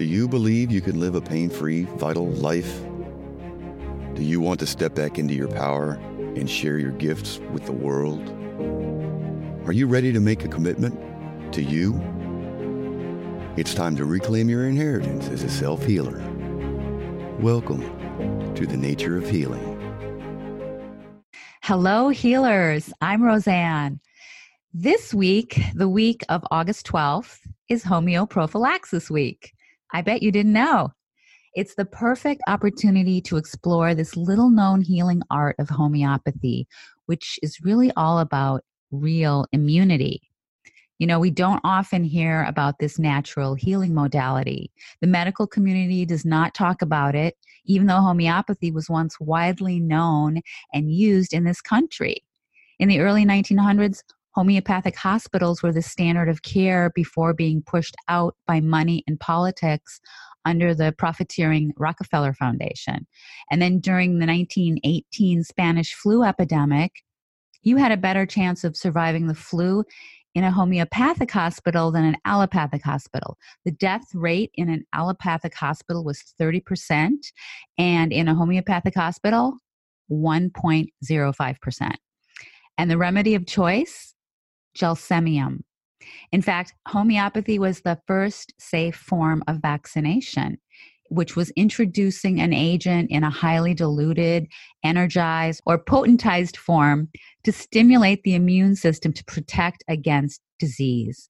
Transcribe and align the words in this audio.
Do 0.00 0.06
you 0.06 0.26
believe 0.28 0.70
you 0.70 0.80
can 0.80 0.98
live 0.98 1.14
a 1.14 1.20
pain 1.20 1.50
free, 1.50 1.82
vital 1.82 2.26
life? 2.26 2.80
Do 4.14 4.22
you 4.22 4.40
want 4.40 4.58
to 4.60 4.66
step 4.66 4.94
back 4.94 5.18
into 5.18 5.34
your 5.34 5.48
power 5.48 6.00
and 6.16 6.48
share 6.48 6.78
your 6.78 6.92
gifts 6.92 7.38
with 7.52 7.66
the 7.66 7.72
world? 7.72 8.26
Are 9.66 9.74
you 9.74 9.86
ready 9.86 10.10
to 10.10 10.18
make 10.18 10.42
a 10.42 10.48
commitment 10.48 10.98
to 11.52 11.62
you? 11.62 12.00
It's 13.58 13.74
time 13.74 13.94
to 13.96 14.06
reclaim 14.06 14.48
your 14.48 14.66
inheritance 14.66 15.28
as 15.28 15.42
a 15.42 15.50
self 15.50 15.84
healer. 15.84 16.22
Welcome 17.38 17.82
to 18.54 18.66
the 18.66 18.78
Nature 18.78 19.18
of 19.18 19.28
Healing. 19.28 19.76
Hello, 21.60 22.08
healers. 22.08 22.90
I'm 23.02 23.22
Rosanne. 23.22 24.00
This 24.72 25.12
week, 25.12 25.60
the 25.74 25.90
week 25.90 26.24
of 26.30 26.42
August 26.50 26.86
12th, 26.86 27.40
is 27.68 27.84
Homeoprophylaxis 27.84 29.10
Week. 29.10 29.52
I 29.92 30.02
bet 30.02 30.22
you 30.22 30.32
didn't 30.32 30.52
know. 30.52 30.92
It's 31.54 31.74
the 31.74 31.84
perfect 31.84 32.42
opportunity 32.46 33.20
to 33.22 33.36
explore 33.36 33.94
this 33.94 34.16
little 34.16 34.50
known 34.50 34.82
healing 34.82 35.22
art 35.30 35.56
of 35.58 35.68
homeopathy, 35.68 36.68
which 37.06 37.38
is 37.42 37.60
really 37.62 37.90
all 37.96 38.20
about 38.20 38.62
real 38.92 39.46
immunity. 39.52 40.22
You 41.00 41.06
know, 41.06 41.18
we 41.18 41.30
don't 41.30 41.62
often 41.64 42.04
hear 42.04 42.44
about 42.44 42.78
this 42.78 42.98
natural 42.98 43.54
healing 43.54 43.94
modality. 43.94 44.70
The 45.00 45.06
medical 45.06 45.46
community 45.46 46.04
does 46.04 46.24
not 46.24 46.54
talk 46.54 46.82
about 46.82 47.14
it, 47.14 47.36
even 47.64 47.86
though 47.86 48.00
homeopathy 48.00 48.70
was 48.70 48.90
once 48.90 49.18
widely 49.18 49.80
known 49.80 50.42
and 50.74 50.92
used 50.92 51.32
in 51.32 51.44
this 51.44 51.62
country. 51.62 52.22
In 52.78 52.88
the 52.88 53.00
early 53.00 53.24
1900s, 53.24 54.02
homeopathic 54.34 54.96
hospitals 54.96 55.62
were 55.62 55.72
the 55.72 55.82
standard 55.82 56.28
of 56.28 56.42
care 56.42 56.90
before 56.94 57.34
being 57.34 57.62
pushed 57.66 57.96
out 58.08 58.36
by 58.46 58.60
money 58.60 59.02
and 59.06 59.18
politics 59.18 60.00
under 60.44 60.74
the 60.74 60.94
profiteering 60.96 61.72
Rockefeller 61.76 62.32
Foundation. 62.32 63.06
And 63.50 63.60
then 63.60 63.78
during 63.78 64.18
the 64.18 64.26
1918 64.26 65.44
Spanish 65.44 65.94
flu 65.94 66.24
epidemic, 66.24 66.92
you 67.62 67.76
had 67.76 67.92
a 67.92 67.96
better 67.96 68.24
chance 68.24 68.64
of 68.64 68.76
surviving 68.76 69.26
the 69.26 69.34
flu 69.34 69.84
in 70.34 70.44
a 70.44 70.50
homeopathic 70.50 71.30
hospital 71.30 71.90
than 71.90 72.04
an 72.04 72.16
allopathic 72.24 72.82
hospital. 72.82 73.36
The 73.64 73.72
death 73.72 74.06
rate 74.14 74.50
in 74.54 74.70
an 74.70 74.86
allopathic 74.94 75.54
hospital 75.54 76.04
was 76.04 76.22
30%, 76.40 77.10
and 77.78 78.12
in 78.12 78.28
a 78.28 78.34
homeopathic 78.34 78.94
hospital, 78.94 79.56
1.05%. 80.10 81.94
And 82.78 82.90
the 82.90 82.96
remedy 82.96 83.34
of 83.34 83.46
choice? 83.46 84.14
Gelsemium. 84.76 85.60
In 86.32 86.42
fact, 86.42 86.74
homeopathy 86.88 87.58
was 87.58 87.80
the 87.80 88.00
first 88.06 88.54
safe 88.58 88.96
form 88.96 89.42
of 89.46 89.58
vaccination 89.62 90.58
which 91.10 91.34
was 91.34 91.50
introducing 91.50 92.40
an 92.40 92.52
agent 92.52 93.10
in 93.10 93.24
a 93.24 93.30
highly 93.30 93.74
diluted, 93.74 94.46
energized, 94.84 95.60
or 95.66 95.76
potentized 95.76 96.56
form 96.56 97.08
to 97.42 97.52
stimulate 97.52 98.22
the 98.22 98.34
immune 98.34 98.76
system 98.76 99.12
to 99.12 99.24
protect 99.24 99.82
against 99.88 100.40
disease. 100.60 101.28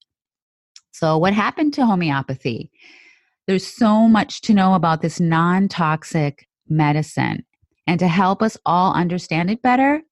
So, 0.92 1.16
what 1.16 1.32
happened 1.32 1.72
to 1.74 1.86
homeopathy? 1.86 2.70
There's 3.46 3.66
so 3.66 4.06
much 4.06 4.42
to 4.42 4.54
know 4.54 4.74
about 4.74 5.00
this 5.00 5.18
non 5.18 5.66
toxic 5.68 6.46
medicine. 6.68 7.44
And 7.86 7.98
to 7.98 8.06
help 8.06 8.42
us 8.42 8.56
all 8.64 8.94
understand 8.94 9.50
it 9.50 9.62
better, 9.62 10.02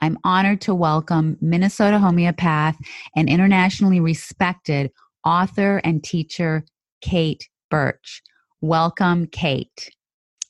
I'm 0.00 0.18
honored 0.24 0.60
to 0.62 0.74
welcome 0.74 1.38
Minnesota 1.40 1.98
homeopath 1.98 2.76
and 3.16 3.28
internationally 3.28 4.00
respected 4.00 4.90
author 5.24 5.78
and 5.84 6.02
teacher 6.02 6.64
Kate 7.00 7.48
Birch. 7.70 8.22
Welcome, 8.60 9.26
Kate. 9.26 9.90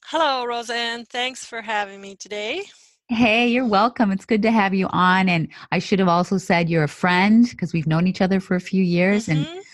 Hello, 0.07 0.45
Rosanne. 0.45 1.05
Thanks 1.07 1.45
for 1.45 1.63
having 1.63 2.01
me 2.01 2.17
today. 2.17 2.63
Hey, 3.09 3.49
you're 3.49 3.67
welcome. 3.67 4.11
It's 4.11 4.25
good 4.25 4.43
to 4.43 4.51
have 4.51 4.73
you 4.73 4.87
on. 4.91 5.29
And 5.29 5.49
I 5.73 5.79
should 5.79 5.99
have 5.99 6.09
also 6.09 6.39
said 6.39 6.71
you're 6.71 6.85
a 6.85 6.89
friend 6.89 7.47
because 7.49 7.73
we've 7.73 7.87
known 7.87 8.07
each 8.07 8.21
other 8.21 8.41
for 8.41 8.55
a 8.55 8.61
few 8.61 8.83
years. 8.83 9.27
Mm-hmm. 9.27 9.45
And 9.45 9.65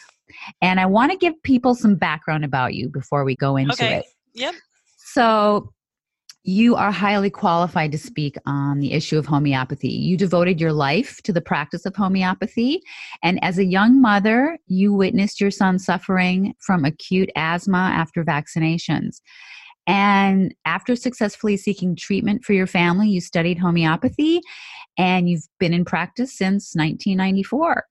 and 0.62 0.80
I 0.80 0.86
want 0.86 1.12
to 1.12 1.18
give 1.18 1.40
people 1.42 1.74
some 1.74 1.96
background 1.96 2.44
about 2.44 2.74
you 2.74 2.88
before 2.88 3.24
we 3.24 3.36
go 3.36 3.56
into 3.56 3.72
okay. 3.74 3.98
it. 3.98 4.04
Yep. 4.34 4.54
So 4.96 5.72
you 6.42 6.74
are 6.74 6.90
highly 6.90 7.28
qualified 7.28 7.92
to 7.92 7.98
speak 7.98 8.36
on 8.46 8.80
the 8.80 8.92
issue 8.92 9.18
of 9.18 9.26
homeopathy. 9.26 9.90
You 9.90 10.16
devoted 10.16 10.60
your 10.60 10.72
life 10.72 11.20
to 11.24 11.32
the 11.32 11.40
practice 11.40 11.84
of 11.84 11.94
homeopathy. 11.94 12.82
And 13.22 13.42
as 13.44 13.58
a 13.58 13.64
young 13.64 14.00
mother, 14.00 14.58
you 14.66 14.92
witnessed 14.94 15.40
your 15.40 15.50
son 15.50 15.78
suffering 15.78 16.54
from 16.60 16.84
acute 16.84 17.30
asthma 17.36 17.92
after 17.94 18.24
vaccinations. 18.24 19.20
And 19.86 20.54
after 20.64 20.96
successfully 20.96 21.56
seeking 21.56 21.94
treatment 21.94 22.44
for 22.44 22.52
your 22.52 22.66
family, 22.66 23.08
you 23.08 23.20
studied 23.20 23.58
homeopathy 23.58 24.40
and 24.96 25.28
you've 25.28 25.46
been 25.58 25.74
in 25.74 25.84
practice 25.84 26.36
since 26.36 26.74
1994. 26.74 27.84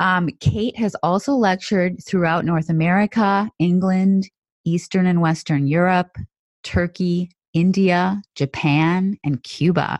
Um, 0.00 0.30
Kate 0.40 0.76
has 0.78 0.96
also 1.02 1.34
lectured 1.34 2.02
throughout 2.04 2.44
North 2.44 2.70
America, 2.70 3.50
England, 3.58 4.30
Eastern 4.64 5.06
and 5.06 5.20
Western 5.20 5.66
Europe, 5.66 6.16
Turkey, 6.62 7.30
India, 7.54 8.22
Japan, 8.34 9.16
and 9.24 9.42
Cuba. 9.42 9.98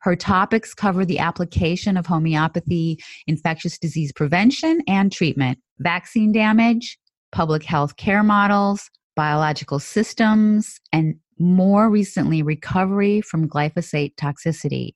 Her 0.00 0.16
topics 0.16 0.72
cover 0.72 1.04
the 1.04 1.18
application 1.18 1.96
of 1.96 2.06
homeopathy, 2.06 2.98
infectious 3.26 3.78
disease 3.78 4.12
prevention 4.12 4.80
and 4.88 5.12
treatment, 5.12 5.58
vaccine 5.78 6.32
damage, 6.32 6.98
public 7.32 7.62
health 7.62 7.96
care 7.96 8.22
models, 8.22 8.90
biological 9.14 9.78
systems, 9.78 10.80
and 10.92 11.16
more 11.38 11.90
recently, 11.90 12.42
recovery 12.42 13.20
from 13.20 13.48
glyphosate 13.48 14.14
toxicity. 14.16 14.94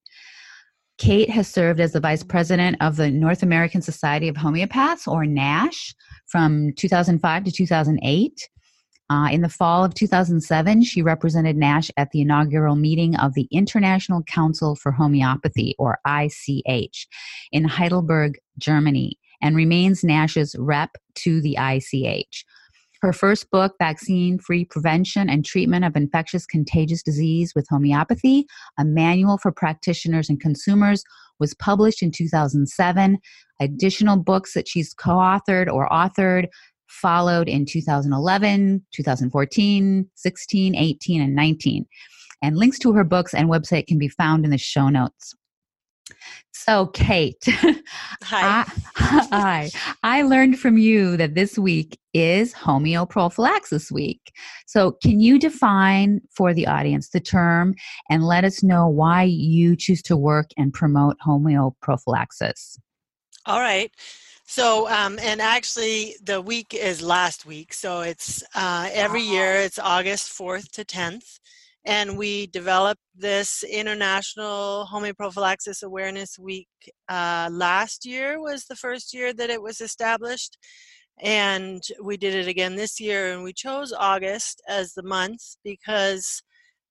Kate 0.99 1.31
has 1.31 1.49
served 1.49 1.81
as 1.81 1.93
the 1.93 2.01
vice 2.01 2.23
president 2.23 2.77
of 2.81 2.97
the 2.97 3.11
North 3.11 3.43
American 3.43 3.83
Society 3.83 4.29
of 4.29 4.37
Homeopaths, 4.37 5.09
or 5.09 5.27
NASH, 5.27 5.95
from 6.27 6.73
2005 6.77 7.45
to 7.45 7.51
2008. 7.51 8.49
Uh, 9.11 9.29
in 9.31 9.43
the 9.43 9.49
fall 9.49 9.85
of 9.85 9.95
2007, 9.95 10.83
she 10.83 11.03
represented 11.03 11.57
NASH 11.57 11.91
at 11.97 12.11
the 12.11 12.23
inaugural 12.23 12.75
meeting 12.75 13.15
of 13.17 13.35
the 13.35 13.47
International 13.51 14.23
Council 14.23 14.77
for 14.77 14.93
Homeopathy, 14.93 15.75
or 15.79 15.99
ICH, 16.07 17.07
in 17.53 17.65
Heidelberg, 17.65 18.39
Germany, 18.59 19.19
and 19.43 19.57
remains 19.57 20.03
NASH's 20.03 20.57
rep 20.59 20.97
to 21.17 21.43
the 21.43 21.59
ICH. 21.61 22.45
Her 23.03 23.13
first 23.13 23.51
book, 23.51 23.75
Vaccine 23.79 24.39
Free 24.39 24.65
Prevention 24.65 25.29
and 25.29 25.45
Treatment 25.45 25.85
of 25.85 25.95
Infectious 25.95 26.47
Contagious 26.47 27.03
Disease 27.03 27.53
with 27.55 27.67
Homeopathy, 27.69 28.47
a 28.79 28.85
manual 28.87 29.37
for 29.37 29.53
practitioners 29.53 30.31
and 30.31 30.41
consumers, 30.41 31.05
was 31.39 31.53
published 31.53 32.03
in 32.03 32.11
2007. 32.11 33.19
Additional 33.61 34.17
books 34.17 34.55
that 34.55 34.67
she's 34.67 34.95
co 34.95 35.11
authored 35.11 35.71
or 35.71 35.87
authored 35.91 36.47
followed 36.89 37.49
in 37.49 37.67
2011, 37.67 38.85
2014, 38.93 40.11
16, 40.15 40.75
18, 40.77 41.23
and 41.23 41.35
19. 41.35 41.87
And 42.43 42.57
links 42.57 42.79
to 42.81 42.93
her 42.93 43.05
books 43.05 43.35
and 43.35 43.49
website 43.49 43.87
can 43.87 43.99
be 43.99 44.09
found 44.09 44.45
in 44.45 44.51
the 44.51 44.59
show 44.59 44.89
notes. 44.89 45.35
So, 46.53 46.87
Kate, 46.89 47.43
hi. 48.23 48.65
I, 48.65 48.73
hi. 48.97 49.71
I 50.03 50.23
learned 50.23 50.59
from 50.59 50.79
you 50.79 51.17
that 51.17 51.35
this 51.35 51.59
week 51.59 51.99
is 52.13 52.55
homeoprophylaxis 52.55 53.91
week. 53.91 54.33
So, 54.67 54.93
can 55.03 55.21
you 55.21 55.39
define 55.39 56.21
for 56.31 56.55
the 56.55 56.67
audience 56.67 57.11
the 57.11 57.21
term 57.21 57.75
and 58.09 58.25
let 58.25 58.45
us 58.45 58.63
know 58.63 58.89
why 58.89 59.25
you 59.25 59.77
choose 59.77 60.03
to 60.03 60.17
work 60.17 60.51
and 60.57 60.73
promote 60.73 61.17
homeoprophylaxis? 61.27 62.79
All 63.47 63.61
right. 63.61 63.91
So, 64.47 64.89
um, 64.91 65.19
and 65.21 65.41
actually, 65.41 66.17
the 66.23 66.41
week 66.41 66.75
is 66.75 67.01
last 67.01 67.47
week. 67.47 67.73
So 67.73 68.03
it's 68.03 68.43
uh, 68.55 68.89
every 68.93 69.23
year, 69.23 69.55
it's 69.55 69.79
August 69.79 70.31
4th 70.39 70.71
to 70.73 70.85
10th. 70.85 71.41
And 71.87 72.17
we 72.17 72.47
developed 72.47 73.03
this 73.15 73.63
International 73.63 74.87
Homeoprophylaxis 74.91 75.83
Awareness 75.83 76.39
Week 76.39 76.69
uh, 77.09 77.49
last 77.53 78.07
year, 78.07 78.41
was 78.41 78.65
the 78.65 78.77
first 78.77 79.13
year 79.13 79.35
that 79.35 79.51
it 79.51 79.61
was 79.61 79.81
established. 79.81 80.57
And 81.21 81.83
we 82.03 82.17
did 82.17 82.35
it 82.35 82.49
again 82.49 82.77
this 82.77 83.01
year, 83.01 83.33
and 83.33 83.43
we 83.43 83.53
chose 83.53 83.93
August 83.93 84.63
as 84.69 84.95
the 84.95 85.03
month 85.03 85.57
because 85.63 86.43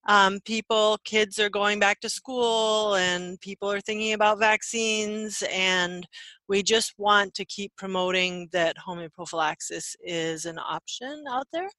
um, 0.05 0.39
people, 0.45 0.97
kids 1.05 1.39
are 1.39 1.49
going 1.49 1.79
back 1.79 1.99
to 2.01 2.09
school, 2.09 2.95
and 2.95 3.39
people 3.39 3.71
are 3.71 3.81
thinking 3.81 4.13
about 4.13 4.39
vaccines, 4.39 5.43
and 5.49 6.07
we 6.47 6.61
just 6.61 6.93
want 6.97 7.33
to 7.35 7.45
keep 7.45 7.71
promoting 7.77 8.49
that 8.51 8.75
homeoprophylaxis 8.77 9.95
is 10.03 10.45
an 10.45 10.59
option 10.59 11.23
out 11.29 11.47
there. 11.53 11.69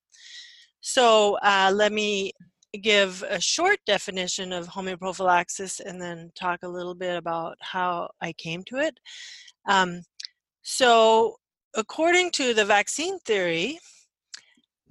So 0.80 1.38
uh, 1.42 1.72
let 1.74 1.92
me 1.92 2.32
give 2.82 3.22
a 3.28 3.40
short 3.40 3.78
definition 3.86 4.52
of 4.52 4.68
homeoprophylaxis 4.68 5.80
and 5.80 6.00
then 6.00 6.30
talk 6.34 6.60
a 6.62 6.68
little 6.68 6.94
bit 6.94 7.16
about 7.16 7.56
how 7.60 8.10
I 8.20 8.32
came 8.32 8.62
to 8.64 8.78
it. 8.78 8.98
Um, 9.66 10.02
so, 10.62 11.36
according 11.76 12.30
to 12.32 12.54
the 12.54 12.64
vaccine 12.64 13.18
theory, 13.20 13.78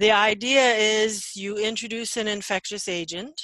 the 0.04 0.12
idea 0.12 0.74
is 0.74 1.34
you 1.34 1.56
introduce 1.58 2.18
an 2.18 2.28
infectious 2.28 2.90
agent 2.90 3.40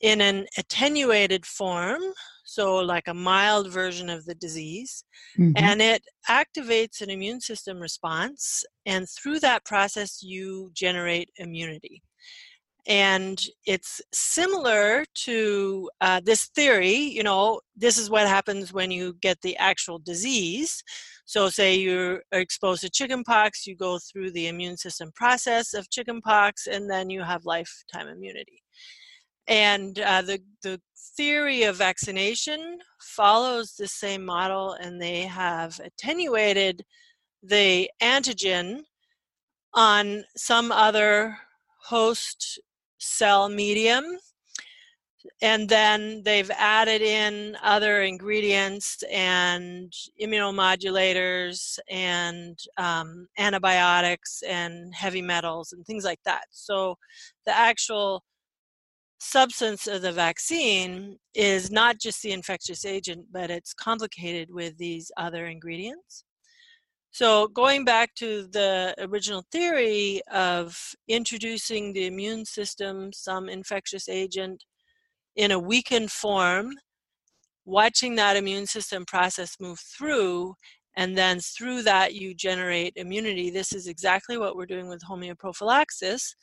in 0.00 0.20
an 0.20 0.46
attenuated 0.56 1.44
form, 1.44 2.00
so 2.44 2.76
like 2.76 3.08
a 3.08 3.14
mild 3.14 3.72
version 3.72 4.08
of 4.08 4.24
the 4.26 4.36
disease, 4.36 5.02
mm-hmm. 5.36 5.50
and 5.56 5.82
it 5.82 6.02
activates 6.30 7.00
an 7.00 7.10
immune 7.10 7.40
system 7.40 7.80
response, 7.80 8.62
and 8.86 9.08
through 9.10 9.40
that 9.40 9.64
process, 9.64 10.22
you 10.22 10.70
generate 10.72 11.30
immunity 11.38 12.00
and 12.86 13.44
it's 13.64 14.00
similar 14.12 15.04
to 15.14 15.90
uh, 16.00 16.20
this 16.24 16.46
theory 16.54 16.96
you 16.96 17.22
know 17.22 17.60
this 17.76 17.98
is 17.98 18.08
what 18.08 18.26
happens 18.26 18.72
when 18.72 18.90
you 18.90 19.14
get 19.20 19.40
the 19.42 19.56
actual 19.56 19.98
disease. 19.98 20.82
So 21.26 21.48
say 21.48 21.74
you're 21.74 22.22
exposed 22.32 22.82
to 22.82 22.90
chickenpox 22.90 23.66
you 23.66 23.76
go 23.76 23.98
through 23.98 24.30
the 24.30 24.48
immune 24.48 24.76
system 24.76 25.10
process 25.14 25.74
of 25.74 25.90
chickenpox 25.90 26.66
and 26.66 26.90
then 26.90 27.10
you 27.10 27.22
have 27.22 27.44
lifetime 27.44 28.08
immunity. 28.08 28.62
And 29.48 29.98
uh, 30.00 30.22
the, 30.22 30.40
the 30.62 30.80
theory 31.16 31.64
of 31.64 31.76
vaccination 31.76 32.78
follows 33.00 33.74
the 33.74 33.86
same 33.86 34.24
model 34.24 34.72
and 34.72 35.00
they 35.00 35.22
have 35.22 35.80
attenuated 35.84 36.84
the 37.42 37.88
antigen 38.02 38.80
on 39.74 40.24
some 40.36 40.72
other 40.72 41.38
host 41.82 42.58
cell 42.98 43.48
medium. 43.48 44.04
And 45.42 45.68
then 45.68 46.22
they've 46.24 46.50
added 46.52 47.02
in 47.02 47.56
other 47.62 48.02
ingredients 48.02 49.02
and 49.10 49.92
immunomodulators 50.22 51.78
and 51.90 52.56
um, 52.78 53.26
antibiotics 53.36 54.42
and 54.46 54.94
heavy 54.94 55.22
metals 55.22 55.72
and 55.72 55.84
things 55.84 56.04
like 56.04 56.20
that. 56.24 56.44
So 56.50 56.96
the 57.44 57.56
actual 57.56 58.22
substance 59.18 59.86
of 59.86 60.02
the 60.02 60.12
vaccine 60.12 61.18
is 61.34 61.70
not 61.70 61.98
just 61.98 62.22
the 62.22 62.32
infectious 62.32 62.84
agent, 62.84 63.26
but 63.32 63.50
it's 63.50 63.74
complicated 63.74 64.48
with 64.52 64.76
these 64.78 65.10
other 65.16 65.46
ingredients. 65.46 66.25
So, 67.18 67.48
going 67.48 67.86
back 67.86 68.14
to 68.16 68.46
the 68.48 68.94
original 68.98 69.42
theory 69.50 70.20
of 70.30 70.78
introducing 71.08 71.94
the 71.94 72.04
immune 72.04 72.44
system, 72.44 73.10
some 73.14 73.48
infectious 73.48 74.06
agent, 74.06 74.66
in 75.34 75.50
a 75.50 75.58
weakened 75.58 76.12
form, 76.12 76.72
watching 77.64 78.16
that 78.16 78.36
immune 78.36 78.66
system 78.66 79.06
process 79.06 79.56
move 79.58 79.78
through, 79.78 80.56
and 80.94 81.16
then 81.16 81.40
through 81.40 81.84
that 81.84 82.12
you 82.14 82.34
generate 82.34 82.92
immunity. 82.96 83.48
This 83.48 83.72
is 83.72 83.86
exactly 83.86 84.36
what 84.36 84.54
we're 84.54 84.66
doing 84.66 84.90
with 84.90 85.02
homeoprophylaxis. 85.02 86.34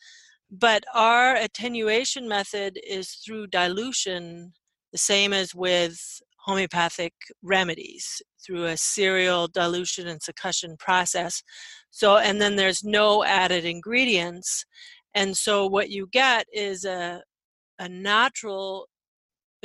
But 0.49 0.83
our 0.95 1.35
attenuation 1.35 2.27
method 2.27 2.79
is 2.83 3.11
through 3.23 3.45
dilution, 3.45 4.53
the 4.91 4.97
same 4.97 5.33
as 5.33 5.53
with 5.53 6.19
homeopathic 6.43 7.13
remedies 7.41 8.21
through 8.45 8.65
a 8.65 8.77
serial 8.77 9.47
dilution 9.47 10.07
and 10.07 10.19
succussion 10.19 10.77
process. 10.77 11.41
So, 11.89 12.17
and 12.17 12.41
then 12.41 12.55
there's 12.55 12.83
no 12.83 13.23
added 13.23 13.65
ingredients. 13.65 14.65
And 15.15 15.37
so, 15.37 15.67
what 15.67 15.89
you 15.89 16.07
get 16.11 16.45
is 16.53 16.85
a, 16.85 17.21
a 17.79 17.87
natural, 17.87 18.87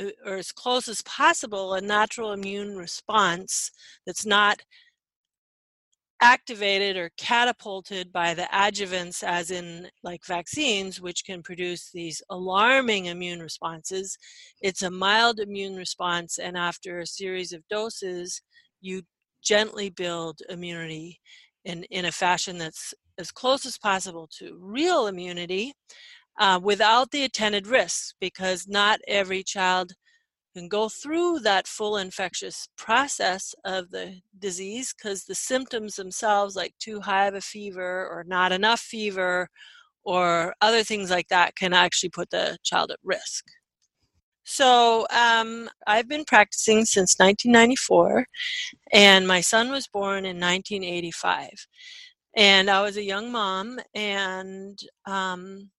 uh, 0.01 0.11
or 0.25 0.37
as 0.37 0.51
close 0.51 0.87
as 0.87 1.01
possible, 1.01 1.73
a 1.73 1.81
natural 1.81 2.31
immune 2.31 2.77
response 2.77 3.71
that's 4.05 4.25
not 4.25 4.61
activated 6.21 6.97
or 6.97 7.11
catapulted 7.17 8.11
by 8.11 8.33
the 8.33 8.47
adjuvants, 8.53 9.23
as 9.23 9.51
in 9.51 9.89
like 10.03 10.25
vaccines, 10.25 10.99
which 10.99 11.23
can 11.25 11.41
produce 11.41 11.91
these 11.91 12.21
alarming 12.29 13.05
immune 13.05 13.39
responses. 13.39 14.17
It's 14.61 14.81
a 14.81 14.91
mild 14.91 15.39
immune 15.39 15.75
response, 15.75 16.37
and 16.37 16.57
after 16.57 16.99
a 16.99 17.07
series 17.07 17.53
of 17.53 17.67
doses, 17.69 18.41
you 18.81 19.03
gently 19.41 19.89
build 19.89 20.41
immunity 20.49 21.19
in, 21.63 21.83
in 21.85 22.05
a 22.05 22.11
fashion 22.11 22.57
that's 22.57 22.93
as 23.17 23.31
close 23.31 23.65
as 23.65 23.77
possible 23.77 24.27
to 24.39 24.57
real 24.59 25.07
immunity 25.07 25.73
uh, 26.39 26.59
without 26.61 27.11
the 27.11 27.23
attended 27.23 27.67
risks, 27.67 28.13
because 28.19 28.67
not 28.67 28.99
every 29.07 29.43
child 29.43 29.93
can 30.55 30.67
go 30.67 30.89
through 30.89 31.39
that 31.39 31.67
full 31.67 31.97
infectious 31.97 32.69
process 32.77 33.53
of 33.65 33.91
the 33.91 34.19
disease 34.39 34.93
because 34.93 35.23
the 35.23 35.35
symptoms 35.35 35.95
themselves, 35.95 36.55
like 36.55 36.73
too 36.79 36.99
high 37.01 37.27
of 37.27 37.35
a 37.35 37.41
fever 37.41 38.07
or 38.09 38.23
not 38.27 38.51
enough 38.51 38.79
fever 38.79 39.47
or 40.03 40.53
other 40.61 40.83
things 40.83 41.09
like 41.09 41.27
that, 41.29 41.55
can 41.55 41.73
actually 41.73 42.09
put 42.09 42.29
the 42.29 42.57
child 42.63 42.91
at 42.91 42.99
risk. 43.03 43.45
So 44.43 45.05
um, 45.11 45.69
I've 45.85 46.07
been 46.07 46.25
practicing 46.25 46.83
since 46.83 47.19
1994, 47.19 48.25
and 48.91 49.27
my 49.27 49.41
son 49.41 49.69
was 49.69 49.87
born 49.87 50.25
in 50.25 50.39
1985. 50.39 51.49
And 52.35 52.67
I 52.69 52.81
was 52.81 52.97
a 52.97 53.03
young 53.03 53.31
mom, 53.31 53.79
and 53.93 54.79
um, 55.05 55.69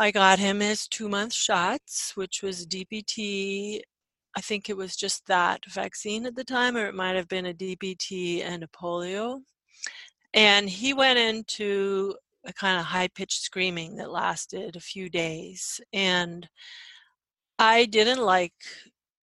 I 0.00 0.10
got 0.10 0.38
him 0.38 0.60
his 0.60 0.88
two 0.88 1.10
month 1.10 1.34
shots, 1.34 2.16
which 2.16 2.42
was 2.42 2.66
DPT. 2.66 3.82
I 4.34 4.40
think 4.40 4.70
it 4.70 4.76
was 4.76 4.96
just 4.96 5.26
that 5.26 5.60
vaccine 5.68 6.24
at 6.24 6.34
the 6.34 6.42
time, 6.42 6.74
or 6.74 6.86
it 6.86 6.94
might 6.94 7.16
have 7.16 7.28
been 7.28 7.44
a 7.44 7.52
DPT 7.52 8.42
and 8.42 8.64
a 8.64 8.68
polio. 8.68 9.42
And 10.32 10.70
he 10.70 10.94
went 10.94 11.18
into 11.18 12.14
a 12.46 12.52
kind 12.54 12.80
of 12.80 12.86
high 12.86 13.08
pitched 13.08 13.42
screaming 13.42 13.96
that 13.96 14.10
lasted 14.10 14.74
a 14.74 14.80
few 14.80 15.10
days. 15.10 15.82
And 15.92 16.48
I 17.58 17.84
didn't 17.84 18.22
like 18.22 18.54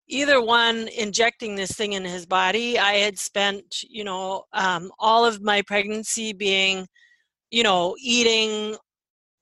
either 0.08 0.40
one 0.40 0.90
injecting 0.90 1.56
this 1.56 1.72
thing 1.72 1.94
in 1.94 2.06
his 2.06 2.28
body. 2.28 2.78
I 2.78 2.98
had 2.98 3.18
spent, 3.18 3.82
you 3.82 4.04
know, 4.04 4.44
um, 4.54 4.92
all 5.00 5.26
of 5.26 5.42
my 5.42 5.64
pregnancy 5.64 6.34
being, 6.34 6.88
you 7.50 7.64
know, 7.64 7.96
eating 8.00 8.78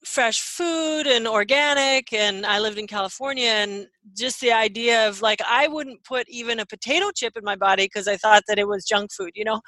fresh 0.06 0.40
food 0.40 1.08
and 1.08 1.28
organic 1.28 2.14
and 2.14 2.46
i 2.46 2.60
lived 2.60 2.78
in 2.78 2.88
california 2.88 3.50
and 3.50 3.88
just 4.16 4.40
the 4.40 4.52
idea 4.52 5.08
of 5.08 5.22
like 5.22 5.42
i 5.48 5.68
wouldn't 5.68 6.04
put 6.04 6.28
even 6.30 6.60
a 6.60 6.66
potato 6.66 7.10
chip 7.14 7.36
in 7.36 7.44
my 7.44 7.56
body 7.56 7.86
because 7.86 8.08
i 8.08 8.16
thought 8.16 8.44
that 8.48 8.60
it 8.60 8.68
was 8.68 8.86
junk 8.86 9.12
food 9.12 9.32
you 9.36 9.44
know 9.44 9.60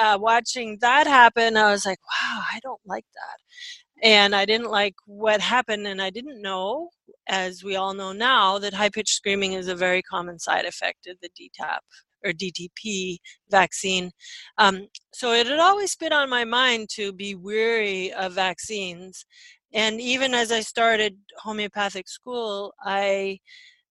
uh, 0.00 0.16
watching 0.20 0.78
that 0.80 1.06
happen 1.06 1.56
i 1.56 1.70
was 1.70 1.84
like 1.84 1.98
wow 2.00 2.42
i 2.52 2.58
don't 2.62 2.80
like 2.86 3.06
that 3.14 4.06
and 4.08 4.34
i 4.34 4.44
didn't 4.44 4.70
like 4.70 4.94
what 5.06 5.40
happened 5.40 5.86
and 5.86 6.00
i 6.00 6.10
didn't 6.10 6.40
know 6.40 6.88
as 7.28 7.64
we 7.64 7.76
all 7.76 7.94
know 7.94 8.12
now 8.12 8.58
that 8.58 8.74
high 8.74 8.88
pitched 8.88 9.14
screaming 9.14 9.54
is 9.54 9.68
a 9.68 9.74
very 9.74 10.02
common 10.02 10.38
side 10.38 10.64
effect 10.64 11.06
of 11.06 11.16
the 11.22 11.28
dtap 11.30 11.78
or 12.24 12.32
DTP 12.32 13.18
vaccine. 13.50 14.10
Um, 14.58 14.86
so 15.12 15.32
it 15.32 15.46
had 15.46 15.58
always 15.58 15.94
been 15.96 16.12
on 16.12 16.30
my 16.30 16.44
mind 16.44 16.88
to 16.90 17.12
be 17.12 17.34
weary 17.34 18.12
of 18.12 18.32
vaccines 18.32 19.24
and 19.72 20.00
even 20.00 20.34
as 20.34 20.52
I 20.52 20.60
started 20.60 21.16
homeopathic 21.38 22.08
school, 22.08 22.74
I 22.82 23.40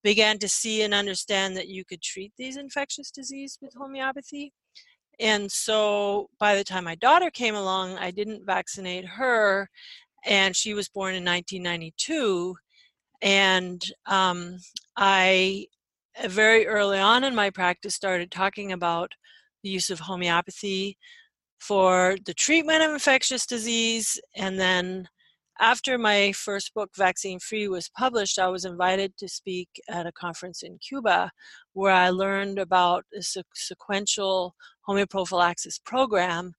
began 0.03 0.37
to 0.39 0.47
see 0.47 0.81
and 0.83 0.93
understand 0.93 1.55
that 1.57 1.67
you 1.67 1.85
could 1.85 2.01
treat 2.01 2.33
these 2.37 2.57
infectious 2.57 3.11
disease 3.11 3.57
with 3.61 3.73
homeopathy. 3.75 4.53
And 5.19 5.51
so 5.51 6.29
by 6.39 6.55
the 6.55 6.63
time 6.63 6.85
my 6.85 6.95
daughter 6.95 7.29
came 7.29 7.55
along, 7.55 7.97
I 7.97 8.11
didn't 8.11 8.45
vaccinate 8.45 9.05
her, 9.05 9.69
and 10.25 10.55
she 10.55 10.73
was 10.73 10.89
born 10.89 11.15
in 11.15 11.25
1992. 11.25 12.55
And 13.21 13.83
um, 14.07 14.57
I, 14.97 15.67
uh, 16.21 16.27
very 16.27 16.65
early 16.65 16.97
on 16.97 17.23
in 17.23 17.35
my 17.35 17.51
practice, 17.51 17.93
started 17.93 18.31
talking 18.31 18.71
about 18.71 19.11
the 19.63 19.69
use 19.69 19.91
of 19.91 19.99
homeopathy 19.99 20.97
for 21.59 22.17
the 22.25 22.33
treatment 22.33 22.81
of 22.81 22.91
infectious 22.91 23.45
disease, 23.45 24.19
and 24.35 24.59
then 24.59 25.07
after 25.61 25.99
my 25.99 26.31
first 26.31 26.73
book, 26.73 26.89
Vaccine 26.97 27.39
Free, 27.39 27.67
was 27.67 27.89
published, 27.95 28.39
I 28.39 28.47
was 28.47 28.65
invited 28.65 29.15
to 29.17 29.29
speak 29.29 29.69
at 29.87 30.07
a 30.07 30.11
conference 30.11 30.63
in 30.63 30.79
Cuba 30.79 31.31
where 31.73 31.93
I 31.93 32.09
learned 32.09 32.57
about 32.57 33.05
a 33.15 33.21
sequential 33.53 34.55
homeoprophylaxis 34.89 35.79
program. 35.85 36.53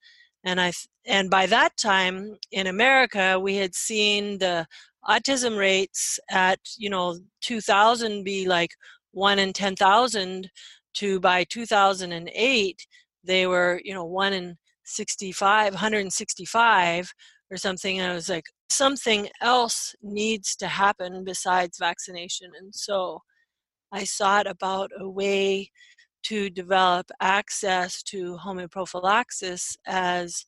And 0.45 0.61
I 0.61 0.73
and 1.05 1.29
by 1.31 1.47
that 1.47 1.77
time 1.77 2.37
in 2.53 2.69
America, 2.69 3.39
we 3.41 3.57
had 3.57 3.75
seen 3.75 4.39
the 4.39 4.67
autism 5.09 5.59
rates 5.59 6.21
at 6.31 6.61
you 6.79 6.89
know 6.89 7.19
2000 7.41 8.23
be 8.23 8.47
like 8.47 8.71
one 9.11 9.39
in 9.41 9.53
10,000 9.53 10.49
to 10.95 11.21
by 11.21 11.45
2008 11.45 12.87
they 13.25 13.47
were 13.47 13.81
you 13.85 13.93
know 13.95 14.05
one 14.05 14.33
in 14.33 14.57
65 14.85 15.73
165 15.75 17.13
or 17.51 17.57
something. 17.57 17.99
And 17.99 18.11
i 18.11 18.15
was 18.15 18.29
like 18.29 18.45
something 18.73 19.29
else 19.41 19.95
needs 20.03 20.57
to 20.57 20.67
happen 20.67 21.25
besides 21.25 21.79
vaccination 21.79 22.51
and 22.59 22.75
so 22.75 23.21
i 23.93 24.05
sought 24.05 24.47
about 24.47 24.91
a 24.99 25.09
way 25.09 25.71
to 26.23 26.49
develop 26.51 27.11
access 27.21 28.03
to 28.03 28.37
homeoprophylaxis 28.37 29.77
as 29.87 30.47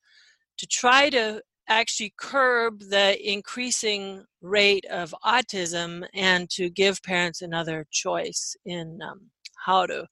to 0.56 0.66
try 0.66 1.10
to 1.10 1.40
actually 1.68 2.12
curb 2.18 2.80
the 2.90 3.16
increasing 3.30 4.24
rate 4.42 4.84
of 4.86 5.14
autism 5.24 6.06
and 6.14 6.50
to 6.50 6.68
give 6.70 7.02
parents 7.02 7.42
another 7.42 7.86
choice 7.90 8.54
in 8.66 8.98
um, 9.02 9.20
how 9.64 9.86
to 9.86 10.06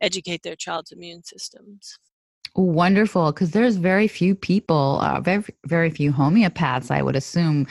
educate 0.00 0.42
their 0.42 0.56
child's 0.56 0.92
immune 0.92 1.22
systems. 1.22 1.98
Wonderful, 2.56 3.32
because 3.32 3.50
there's 3.50 3.76
very 3.76 4.06
few 4.06 4.34
people, 4.34 5.00
uh, 5.02 5.20
very 5.20 5.44
very 5.66 5.90
few 5.90 6.12
homeopaths, 6.12 6.90
I 6.90 7.02
would 7.02 7.16
assume, 7.16 7.66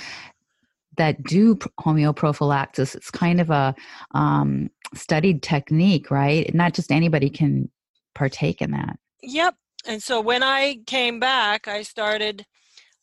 that 0.97 1.23
do 1.23 1.55
homeoprophylaxis. 1.79 2.93
It's 2.95 3.09
kind 3.09 3.39
of 3.39 3.49
a 3.49 3.73
um, 4.11 4.69
studied 4.93 5.41
technique, 5.41 6.11
right? 6.11 6.53
Not 6.53 6.73
just 6.73 6.91
anybody 6.91 7.29
can 7.29 7.69
partake 8.13 8.61
in 8.61 8.71
that. 8.71 8.99
Yep. 9.21 9.55
And 9.85 10.03
so 10.03 10.21
when 10.21 10.43
I 10.43 10.79
came 10.85 11.19
back, 11.19 11.67
I 11.67 11.81
started 11.81 12.45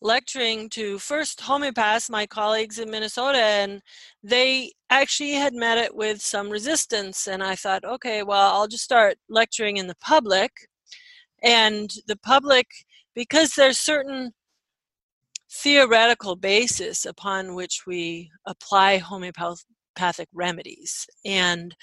lecturing 0.02 0.68
to 0.70 0.98
first 0.98 1.40
homeopaths, 1.40 2.10
my 2.10 2.26
colleagues 2.26 2.78
in 2.78 2.90
Minnesota, 2.90 3.38
and 3.38 3.82
they 4.22 4.72
actually 4.88 5.32
had 5.32 5.54
met 5.54 5.78
it 5.78 5.94
with 5.94 6.20
some 6.20 6.48
resistance. 6.48 7.26
And 7.26 7.42
I 7.42 7.54
thought, 7.54 7.84
okay, 7.84 8.22
well, 8.22 8.54
I'll 8.54 8.68
just 8.68 8.84
start 8.84 9.18
lecturing 9.28 9.76
in 9.76 9.86
the 9.86 9.96
public. 9.96 10.52
And 11.42 11.90
the 12.06 12.16
public, 12.16 12.66
because 13.14 13.54
there's 13.54 13.78
certain 13.78 14.32
theoretical 15.50 16.36
basis 16.36 17.04
upon 17.04 17.54
which 17.54 17.82
we 17.86 18.30
apply 18.46 18.98
homeopathic 18.98 20.28
remedies 20.32 21.06
and 21.24 21.74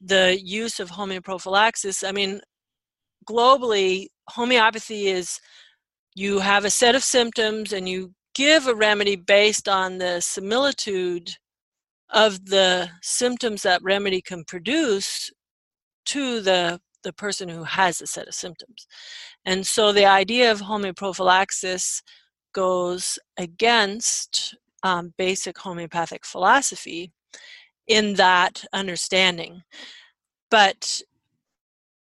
the 0.00 0.38
use 0.42 0.80
of 0.80 0.90
homeoprophylaxis, 0.90 2.06
I 2.06 2.12
mean, 2.12 2.40
globally, 3.26 4.08
homeopathy 4.28 5.08
is 5.08 5.40
you 6.14 6.40
have 6.40 6.64
a 6.64 6.70
set 6.70 6.94
of 6.94 7.02
symptoms 7.02 7.72
and 7.72 7.88
you 7.88 8.12
give 8.34 8.66
a 8.66 8.74
remedy 8.74 9.16
based 9.16 9.68
on 9.68 9.98
the 9.98 10.20
similitude 10.20 11.30
of 12.10 12.46
the 12.46 12.90
symptoms 13.02 13.62
that 13.62 13.82
remedy 13.82 14.20
can 14.20 14.44
produce 14.44 15.30
to 16.06 16.40
the 16.40 16.80
the 17.04 17.12
person 17.12 17.48
who 17.48 17.62
has 17.62 18.00
a 18.00 18.06
set 18.06 18.26
of 18.26 18.34
symptoms. 18.34 18.86
And 19.44 19.64
so 19.64 19.92
the 19.92 20.06
idea 20.06 20.50
of 20.50 20.60
homeoprophylaxis 20.60 22.02
goes 22.52 23.18
against 23.38 24.56
um, 24.82 25.14
basic 25.16 25.58
homeopathic 25.58 26.26
philosophy 26.26 27.12
in 27.86 28.14
that 28.14 28.64
understanding. 28.72 29.62
But 30.50 31.00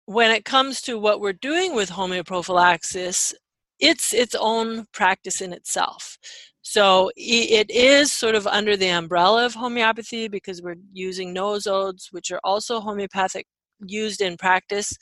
when 0.05 0.31
it 0.31 0.45
comes 0.45 0.81
to 0.81 0.97
what 0.97 1.21
we're 1.21 1.33
doing 1.33 1.75
with 1.75 1.91
homeoprophylaxis, 1.91 3.33
it's 3.79 4.13
its 4.13 4.35
own 4.35 4.85
practice 4.91 5.41
in 5.41 5.53
itself. 5.53 6.17
So 6.61 7.09
it 7.15 7.71
is 7.71 8.11
sort 8.11 8.35
of 8.35 8.45
under 8.45 8.75
the 8.75 8.89
umbrella 8.89 9.45
of 9.45 9.53
homeopathy 9.53 10.27
because 10.27 10.61
we're 10.61 10.75
using 10.93 11.33
nosodes, 11.33 12.11
which 12.11 12.31
are 12.31 12.41
also 12.43 12.79
homeopathic 12.79 13.47
used 13.85 14.21
in 14.21 14.37
practice. 14.37 14.93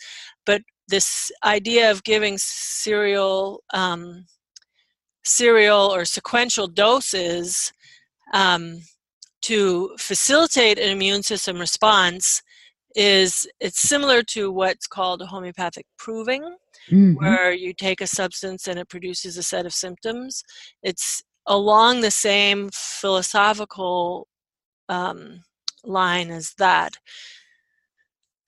But 0.46 0.62
this 0.88 1.32
idea 1.44 1.92
of 1.92 2.04
giving 2.04 2.38
serial 2.38 3.64
um, 3.74 4.26
serial 5.24 5.94
or 5.94 6.06
sequential 6.06 6.68
doses 6.68 7.72
um, 8.34 8.82
to 9.42 9.96
facilitate 10.00 10.80
an 10.80 10.90
immune 10.90 11.24
system 11.24 11.60
response 11.60 12.42
is 12.96 13.48
it's 13.60 13.88
similar 13.88 14.24
to 14.24 14.52
what's 14.52 14.88
called 14.88 15.22
homeopathic 15.22 15.86
proving 16.00 16.42
mm-hmm. 16.90 17.14
where 17.14 17.52
you 17.52 17.74
take 17.74 18.02
a 18.02 18.08
substance 18.08 18.68
and 18.68 18.80
it 18.80 18.90
produces 18.90 19.38
a 19.38 19.44
set 19.44 19.66
of 19.66 19.74
symptoms. 19.74 20.44
It's 20.84 21.24
along 21.46 22.02
the 22.02 22.12
same 22.12 22.70
philosophical 22.74 24.28
um, 24.90 25.42
line 25.84 26.32
as 26.32 26.54
that. 26.58 26.96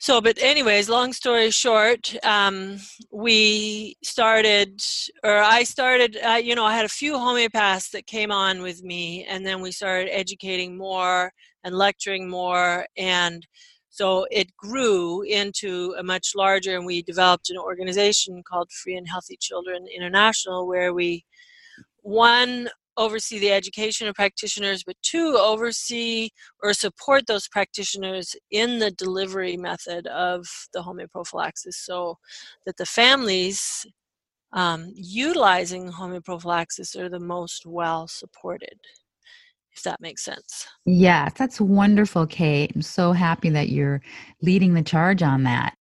So, 0.01 0.21
but 0.21 0.37
anyways, 0.41 0.87
long 0.87 1.11
story 1.11 1.51
short, 1.51 2.15
um, 2.23 2.77
we 3.11 3.97
started, 4.01 4.81
or 5.25 5.39
I 5.39 5.63
started, 5.63 6.17
uh, 6.25 6.39
you 6.41 6.55
know, 6.55 6.63
I 6.63 6.73
had 6.73 6.85
a 6.85 6.89
few 6.89 7.15
homeopaths 7.15 7.91
that 7.91 8.07
came 8.07 8.31
on 8.31 8.61
with 8.61 8.81
me, 8.81 9.25
and 9.25 9.45
then 9.45 9.61
we 9.61 9.73
started 9.73 10.09
educating 10.15 10.77
more 10.77 11.33
and 11.65 11.75
lecturing 11.75 12.29
more, 12.29 12.87
and 12.95 13.45
so 13.89 14.25
it 14.31 14.55
grew 14.55 15.23
into 15.23 15.93
a 15.99 16.03
much 16.03 16.31
larger, 16.33 16.77
and 16.77 16.85
we 16.85 17.01
developed 17.01 17.49
an 17.49 17.57
organization 17.57 18.41
called 18.41 18.71
Free 18.71 18.95
and 18.95 19.09
Healthy 19.09 19.35
Children 19.41 19.85
International, 19.93 20.65
where 20.65 20.93
we, 20.93 21.25
one, 22.03 22.69
oversee 22.99 23.39
the 23.39 23.51
education 23.51 24.07
of 24.07 24.13
practitioners, 24.13 24.83
but 24.83 24.95
two, 25.01 25.37
oversee 25.39 26.29
or 26.61 26.73
support 26.73 27.25
those 27.25 27.47
practitioners 27.47 28.35
in 28.51 28.77
the 28.77 28.91
delivery 28.91 29.57
method 29.57 30.05
of 30.07 30.45
the 30.73 30.81
homeoprophylaxis 30.81 31.73
so 31.73 32.17
that 32.65 32.77
the 32.77 32.85
families 32.85 33.85
um, 34.53 34.91
utilizing 34.93 35.91
homeoprophylaxis 35.91 36.95
are 36.99 37.09
the 37.09 37.19
most 37.19 37.65
well 37.65 38.07
supported 38.07 38.79
if 39.75 39.83
that 39.83 40.01
makes 40.01 40.23
sense. 40.23 40.67
Yes, 40.85 41.31
that's 41.37 41.61
wonderful, 41.61 42.27
Kate. 42.27 42.71
I'm 42.75 42.81
so 42.81 43.13
happy 43.13 43.49
that 43.49 43.69
you're 43.69 44.01
leading 44.41 44.73
the 44.73 44.81
charge 44.81 45.23
on 45.23 45.43
that. 45.43 45.75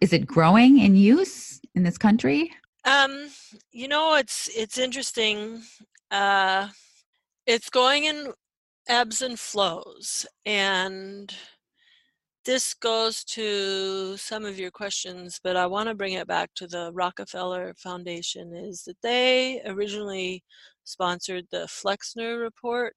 Is 0.00 0.12
it 0.12 0.26
growing 0.26 0.78
in 0.78 0.96
use 0.96 1.60
in 1.74 1.84
this 1.84 1.96
country? 1.96 2.50
Um, 2.84 3.30
you 3.70 3.88
know, 3.88 4.16
it's 4.16 4.50
it's 4.54 4.78
interesting. 4.78 5.62
Uh, 6.14 6.68
it's 7.44 7.68
going 7.68 8.04
in 8.04 8.32
ebbs 8.88 9.20
and 9.20 9.36
flows, 9.36 10.24
and 10.46 11.34
this 12.44 12.72
goes 12.72 13.24
to 13.24 14.16
some 14.16 14.44
of 14.44 14.56
your 14.56 14.70
questions, 14.70 15.40
but 15.42 15.56
I 15.56 15.66
want 15.66 15.88
to 15.88 15.94
bring 15.96 16.12
it 16.12 16.28
back 16.28 16.50
to 16.54 16.68
the 16.68 16.92
Rockefeller 16.94 17.74
Foundation. 17.78 18.54
Is 18.54 18.84
that 18.84 19.02
they 19.02 19.60
originally 19.66 20.44
sponsored 20.84 21.46
the 21.50 21.66
Flexner 21.66 22.38
report, 22.38 22.94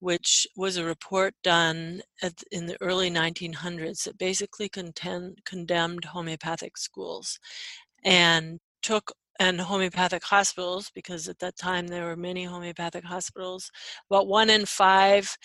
which 0.00 0.48
was 0.56 0.78
a 0.78 0.84
report 0.84 1.32
done 1.44 2.02
at, 2.24 2.42
in 2.50 2.66
the 2.66 2.76
early 2.80 3.08
1900s 3.08 4.02
that 4.02 4.18
basically 4.18 4.68
contend, 4.68 5.38
condemned 5.44 6.06
homeopathic 6.06 6.76
schools 6.76 7.38
and 8.04 8.58
took 8.82 9.12
and 9.38 9.60
homeopathic 9.60 10.24
hospitals 10.24 10.90
because 10.94 11.28
at 11.28 11.38
that 11.38 11.56
time 11.56 11.86
there 11.86 12.04
were 12.04 12.16
many 12.16 12.44
homeopathic 12.44 13.04
hospitals 13.04 13.70
about 14.10 14.26
one 14.26 14.50
in 14.50 14.64
five 14.66 15.36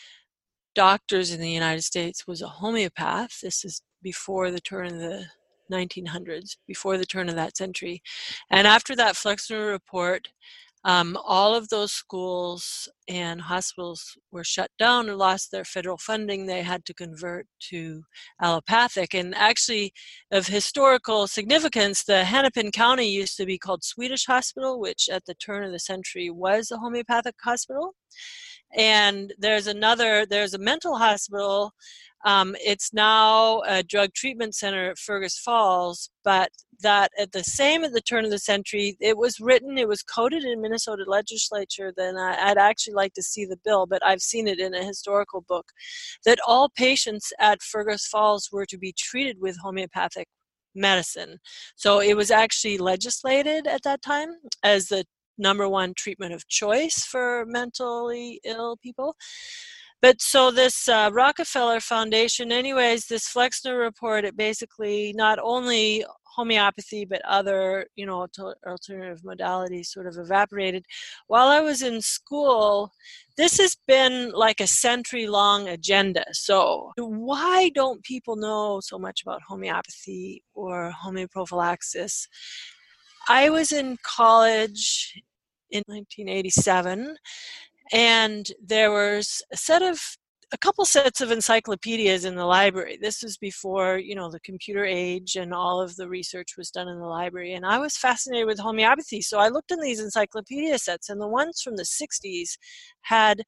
doctors 0.76 1.32
in 1.32 1.42
the 1.42 1.52
united 1.52 1.84
states 1.84 2.26
was 2.26 2.42
a 2.42 2.48
homeopath. 2.48 3.42
This 3.42 3.66
is 3.66 3.82
before 4.02 4.52
the 4.52 4.62
turn 4.62 4.88
of 4.88 5.00
the 5.00 5.26
1900s 5.72 6.58
before 6.68 6.98
the 6.98 7.06
turn 7.06 7.30
of 7.30 7.36
that 7.36 7.58
century. 7.58 8.02
And 8.50 8.68
after 8.68 8.96
that 8.96 9.16
flexner 9.16 9.68
report 9.68 10.28
um, 10.84 11.18
all 11.24 11.54
of 11.54 11.70
those 11.70 11.92
schools 11.92 12.90
and 13.08 13.40
hospitals 13.42 14.18
were 14.32 14.44
shut 14.44 14.72
down 14.80 15.10
or 15.10 15.16
lost 15.16 15.52
their 15.52 15.64
federal 15.64 15.98
funding. 15.98 16.46
They 16.46 16.64
had 16.64 16.86
to 16.86 16.94
convert 16.94 17.46
to 17.70 18.04
allopathic. 18.42 19.14
And 19.14 19.36
actually, 19.36 19.94
of 20.32 20.48
historical 20.48 21.28
significance, 21.28 22.04
the 22.04 22.24
Hennepin 22.24 22.72
County 22.72 23.10
used 23.10 23.38
to 23.38 23.46
be 23.46 23.60
called 23.60 23.84
Swedish 23.84 24.26
Hospital, 24.26 24.80
which 24.80 25.08
at 25.12 25.26
the 25.26 25.36
turn 25.36 25.64
of 25.64 25.72
the 25.72 25.80
century 25.80 26.30
was 26.32 26.72
a 26.72 26.78
homeopathic 26.78 27.36
hospital. 27.44 27.94
And 28.76 29.34
there's 29.38 29.68
another, 29.68 30.26
there's 30.26 30.54
a 30.54 30.60
mental 30.60 30.98
hospital 30.98 31.74
um, 32.24 32.56
it's 32.60 32.94
now 32.94 33.62
a 33.62 33.84
drug 33.84 34.14
treatment 34.14 34.56
center 34.56 34.92
at 34.92 34.98
Fergus 34.98 35.38
Falls, 35.40 36.10
but 36.24 36.50
that 36.82 37.12
at 37.20 37.32
the 37.32 37.44
same 37.44 37.84
at 37.84 37.94
the 37.94 38.02
turn 38.02 38.26
of 38.26 38.32
the 38.32 38.40
century, 38.40 38.98
it 39.00 39.18
was 39.18 39.40
written, 39.40 39.78
it 39.78 39.88
was 39.88 40.04
coded 40.04 40.44
in 40.44 40.62
Minnesota 40.62 41.04
legislature. 41.08 41.94
Then 41.96 42.18
I, 42.18 42.50
would 42.50 42.58
actually 42.58 42.94
like 42.94 43.14
to 43.14 43.24
see 43.24 43.46
the 43.46 43.60
bill, 43.64 43.86
but 43.86 44.06
I've 44.06 44.22
seen 44.22 44.48
it 44.48 44.60
in 44.60 44.74
a 44.74 44.84
historical 44.84 45.42
book 45.42 45.72
that 46.26 46.40
all 46.46 46.70
patients 46.70 47.32
at 47.40 47.62
Fergus 47.62 48.08
Falls 48.08 48.50
were 48.52 48.66
to 48.66 48.78
be 48.78 48.94
treated 48.98 49.38
with 49.40 49.58
homeopathic 49.62 50.28
medicine. 50.76 51.38
So 51.76 52.00
it 52.00 52.16
was 52.16 52.32
actually 52.32 52.78
legislated 52.78 53.68
at 53.68 53.84
that 53.84 54.02
time 54.02 54.30
as 54.64 54.88
the 54.88 55.06
number 55.38 55.68
one 55.68 55.94
treatment 55.96 56.34
of 56.34 56.48
choice 56.48 57.04
for 57.04 57.46
mentally 57.48 58.40
ill 58.46 58.78
people. 58.78 59.16
But 60.02 60.22
so 60.22 60.50
this 60.50 60.90
uh, 60.90 61.12
Rockefeller 61.14 61.80
Foundation, 61.80 62.52
anyways, 62.52 63.06
this 63.06 63.28
Flexner 63.28 63.78
report, 63.78 64.26
it 64.26 64.36
basically 64.36 65.14
not 65.16 65.38
only 65.42 66.04
homeopathy 66.36 67.04
but 67.06 67.22
other 67.26 67.86
you 67.96 68.06
know 68.06 68.26
alternative 68.66 69.22
modalities 69.22 69.88
sort 69.88 70.08
of 70.08 70.18
evaporated. 70.18 70.86
While 71.28 71.48
i 71.48 71.60
was 71.60 71.82
in 71.82 72.02
school 72.02 72.92
this 73.38 73.58
has 73.60 73.76
been 73.88 74.32
like 74.32 74.60
a 74.62 74.68
century 74.68 75.28
long 75.28 75.68
agenda. 75.68 76.24
So 76.32 76.92
why 76.98 77.70
don't 77.70 78.04
people 78.04 78.36
know 78.36 78.80
so 78.82 78.98
much 79.00 79.22
about 79.24 79.42
homeopathy 79.48 80.44
or 80.54 80.94
homeoprophylaxis? 81.04 82.28
I 83.28 83.50
was 83.50 83.72
in 83.72 83.98
college 84.04 85.22
in 85.70 85.84
1987 85.88 87.16
and 87.92 88.48
there 88.64 88.92
was 88.92 89.42
a 89.52 89.58
set 89.58 89.82
of 89.82 90.00
a 90.54 90.58
couple 90.58 90.84
sets 90.84 91.22
of 91.22 91.32
encyclopedias 91.32 92.26
in 92.26 92.36
the 92.36 92.46
library. 92.46 92.98
This 93.02 93.24
was 93.24 93.38
before, 93.38 93.98
you 93.98 94.16
know, 94.16 94.30
the 94.30 94.40
computer 94.42 94.84
age 94.84 95.38
and 95.38 95.54
all 95.54 95.82
of 95.82 95.96
the 95.96 96.10
research 96.10 96.58
was 96.58 96.72
done 96.72 96.90
in 96.90 97.00
the 97.00 97.06
library. 97.06 97.54
And 97.54 97.66
I 97.66 97.80
was 97.80 97.96
fascinated 97.98 98.48
with 98.48 98.60
homeopathy. 98.60 99.22
So 99.22 99.40
I 99.40 99.48
looked 99.48 99.72
in 99.72 99.80
these 99.80 100.02
encyclopedia 100.02 100.78
sets, 100.78 101.10
and 101.10 101.22
the 101.22 101.28
ones 101.28 101.62
from 101.62 101.78
the 101.78 101.84
60s 101.84 102.58
had, 103.02 103.44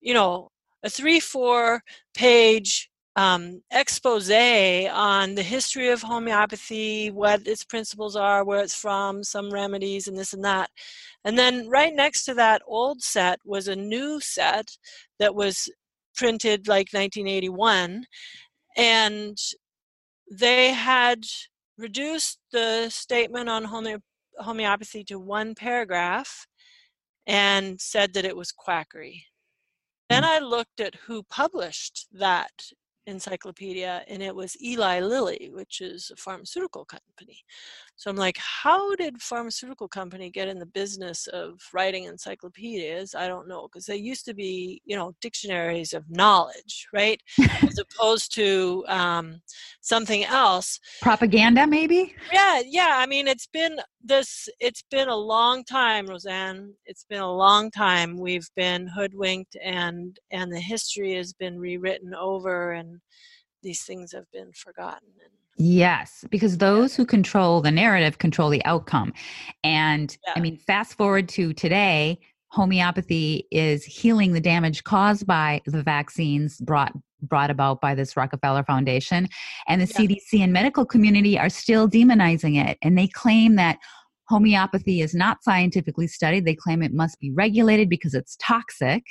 you 0.00 0.12
know, 0.12 0.50
a 0.82 0.90
three, 0.90 1.20
four 1.20 1.80
page 2.14 2.90
um, 3.16 3.62
expose 3.72 4.30
on 4.30 5.34
the 5.34 5.42
history 5.42 5.88
of 5.88 6.02
homeopathy, 6.02 7.10
what 7.10 7.46
its 7.46 7.64
principles 7.64 8.14
are, 8.14 8.44
where 8.44 8.60
it's 8.60 8.74
from, 8.74 9.24
some 9.24 9.50
remedies, 9.50 10.06
and 10.06 10.18
this 10.18 10.34
and 10.34 10.44
that. 10.44 10.70
And 11.26 11.36
then 11.36 11.68
right 11.68 11.92
next 11.92 12.24
to 12.26 12.34
that 12.34 12.62
old 12.68 13.02
set 13.02 13.40
was 13.44 13.66
a 13.66 13.74
new 13.74 14.20
set 14.20 14.70
that 15.18 15.34
was 15.34 15.68
printed 16.14 16.68
like 16.68 16.92
1981. 16.92 18.04
And 18.76 19.36
they 20.30 20.72
had 20.72 21.24
reduced 21.76 22.38
the 22.52 22.88
statement 22.90 23.48
on 23.48 23.64
home- 23.64 24.02
homeopathy 24.38 25.02
to 25.04 25.18
one 25.18 25.56
paragraph 25.56 26.46
and 27.26 27.80
said 27.80 28.14
that 28.14 28.24
it 28.24 28.36
was 28.36 28.52
quackery. 28.52 29.26
Then 30.08 30.22
hmm. 30.22 30.28
I 30.28 30.38
looked 30.38 30.80
at 30.80 30.94
who 30.94 31.24
published 31.24 32.06
that 32.12 32.52
encyclopedia 33.06 34.04
and 34.08 34.22
it 34.22 34.34
was 34.34 34.60
Eli 34.62 35.00
Lilly, 35.00 35.50
which 35.52 35.80
is 35.80 36.10
a 36.12 36.16
pharmaceutical 36.16 36.84
company. 36.84 37.44
So 37.98 38.10
I'm 38.10 38.16
like, 38.16 38.36
how 38.36 38.94
did 38.96 39.22
pharmaceutical 39.22 39.88
company 39.88 40.28
get 40.28 40.48
in 40.48 40.58
the 40.58 40.66
business 40.66 41.26
of 41.28 41.60
writing 41.72 42.04
encyclopedias? 42.04 43.14
I 43.14 43.26
don't 43.26 43.48
know 43.48 43.68
because 43.68 43.86
they 43.86 43.96
used 43.96 44.26
to 44.26 44.34
be, 44.34 44.82
you 44.84 44.96
know, 44.96 45.14
dictionaries 45.22 45.94
of 45.94 46.04
knowledge, 46.10 46.86
right? 46.92 47.20
As 47.62 47.78
opposed 47.98 48.34
to 48.34 48.84
um, 48.88 49.40
something 49.80 50.24
else. 50.24 50.78
Propaganda, 51.00 51.66
maybe. 51.66 52.14
Yeah, 52.30 52.60
yeah. 52.66 52.96
I 52.96 53.06
mean, 53.06 53.26
it's 53.26 53.46
been 53.46 53.80
this. 54.04 54.48
It's 54.60 54.84
been 54.90 55.08
a 55.08 55.16
long 55.16 55.64
time, 55.64 56.06
Rosanne. 56.06 56.74
It's 56.84 57.04
been 57.04 57.22
a 57.22 57.32
long 57.32 57.70
time. 57.70 58.18
We've 58.18 58.48
been 58.56 58.86
hoodwinked, 58.86 59.56
and 59.62 60.18
and 60.30 60.52
the 60.52 60.60
history 60.60 61.14
has 61.14 61.32
been 61.32 61.58
rewritten 61.58 62.14
over, 62.14 62.72
and 62.72 62.95
these 63.62 63.82
things 63.82 64.12
have 64.12 64.30
been 64.32 64.52
forgotten. 64.52 65.08
And 65.22 65.32
Yes, 65.58 66.24
because 66.30 66.58
those 66.58 66.94
who 66.94 67.06
control 67.06 67.62
the 67.62 67.70
narrative 67.70 68.18
control 68.18 68.50
the 68.50 68.64
outcome. 68.64 69.12
And 69.64 70.16
yeah. 70.26 70.34
I 70.36 70.40
mean, 70.40 70.58
fast 70.58 70.94
forward 70.94 71.28
to 71.30 71.54
today, 71.54 72.18
homeopathy 72.48 73.46
is 73.50 73.84
healing 73.84 74.32
the 74.32 74.40
damage 74.40 74.84
caused 74.84 75.26
by 75.26 75.62
the 75.66 75.82
vaccines 75.82 76.60
brought 76.60 76.92
brought 77.22 77.50
about 77.50 77.80
by 77.80 77.94
this 77.94 78.16
Rockefeller 78.16 78.62
Foundation. 78.64 79.28
And 79.66 79.80
the 79.80 79.86
yeah. 79.86 80.06
CDC 80.06 80.40
and 80.42 80.52
medical 80.52 80.84
community 80.84 81.38
are 81.38 81.48
still 81.48 81.88
demonizing 81.88 82.62
it. 82.62 82.76
And 82.82 82.96
they 82.96 83.08
claim 83.08 83.56
that 83.56 83.78
Homeopathy 84.28 85.00
is 85.00 85.14
not 85.14 85.42
scientifically 85.42 86.06
studied. 86.06 86.44
They 86.44 86.54
claim 86.54 86.82
it 86.82 86.92
must 86.92 87.20
be 87.20 87.30
regulated 87.30 87.88
because 87.88 88.14
it's 88.14 88.36
toxic. 88.40 89.04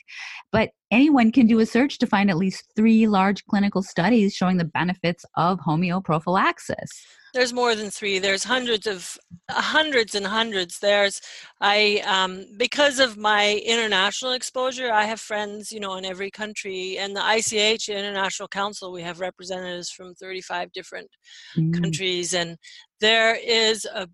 But 0.51 0.71
anyone 0.91 1.31
can 1.31 1.47
do 1.47 1.59
a 1.59 1.65
search 1.65 1.97
to 1.99 2.07
find 2.07 2.29
at 2.29 2.37
least 2.37 2.71
three 2.75 3.07
large 3.07 3.45
clinical 3.45 3.81
studies 3.81 4.35
showing 4.35 4.57
the 4.57 4.65
benefits 4.65 5.25
of 5.35 5.59
homeoprophylaxis. 5.59 6.89
There's 7.33 7.51
more 7.51 7.75
than 7.75 7.89
three. 7.89 8.17
There's 8.19 8.45
hundreds 8.45 8.87
of 8.87 9.17
hundreds 9.49 10.15
and 10.15 10.25
hundreds. 10.25 10.79
There's 10.79 11.19
I 11.59 12.01
um, 12.07 12.45
because 12.57 12.99
of 12.99 13.17
my 13.17 13.61
international 13.65 14.31
exposure, 14.31 14.89
I 14.89 15.03
have 15.03 15.19
friends, 15.19 15.69
you 15.69 15.81
know, 15.81 15.95
in 15.95 16.05
every 16.05 16.31
country. 16.31 16.97
And 16.97 17.13
the 17.13 17.21
ICH 17.21 17.89
International 17.89 18.47
Council, 18.47 18.93
we 18.93 19.01
have 19.01 19.19
representatives 19.19 19.91
from 19.91 20.15
35 20.15 20.71
different 20.71 21.09
mm. 21.57 21.73
countries, 21.73 22.33
and 22.33 22.55
there 23.01 23.35
is 23.35 23.83
a 23.83 24.07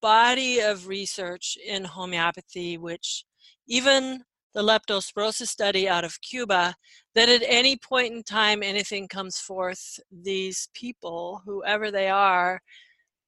body 0.00 0.60
of 0.60 0.88
research 0.88 1.56
in 1.66 1.84
homeopathy, 1.84 2.78
which 2.78 3.24
even 3.66 4.22
the 4.54 4.62
leptospirosis 4.62 5.48
study 5.48 5.88
out 5.88 6.04
of 6.04 6.20
Cuba, 6.20 6.74
that 7.14 7.28
at 7.28 7.42
any 7.46 7.76
point 7.76 8.14
in 8.14 8.22
time 8.22 8.62
anything 8.62 9.06
comes 9.08 9.38
forth, 9.38 10.00
these 10.10 10.68
people, 10.74 11.42
whoever 11.44 11.90
they 11.90 12.08
are, 12.08 12.60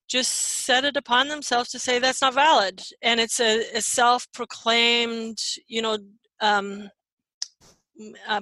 just 0.09 0.33
set 0.33 0.85
it 0.85 0.97
upon 0.97 1.29
themselves 1.29 1.71
to 1.71 1.79
say 1.79 1.99
that's 1.99 2.23
not 2.23 2.35
valid. 2.35 2.83
And 3.01 3.21
it's 3.21 3.39
a, 3.39 3.61
a 3.75 3.81
self 3.81 4.27
proclaimed, 4.33 5.39
you 5.69 5.83
know, 5.83 5.99
um, 6.41 6.91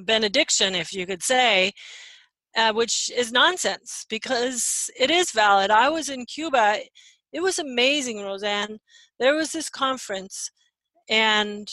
benediction, 0.04 0.74
if 0.74 0.92
you 0.92 1.04
could 1.04 1.22
say, 1.22 1.72
uh, 2.56 2.72
which 2.72 3.10
is 3.14 3.32
nonsense 3.32 4.06
because 4.08 4.90
it 4.98 5.10
is 5.10 5.30
valid. 5.32 5.70
I 5.70 5.90
was 5.90 6.08
in 6.08 6.24
Cuba 6.24 6.78
it 7.32 7.40
was 7.40 7.58
amazing, 7.58 8.22
Rosanne. 8.22 8.78
There 9.18 9.34
was 9.34 9.52
this 9.52 9.70
conference, 9.70 10.50
and 11.08 11.68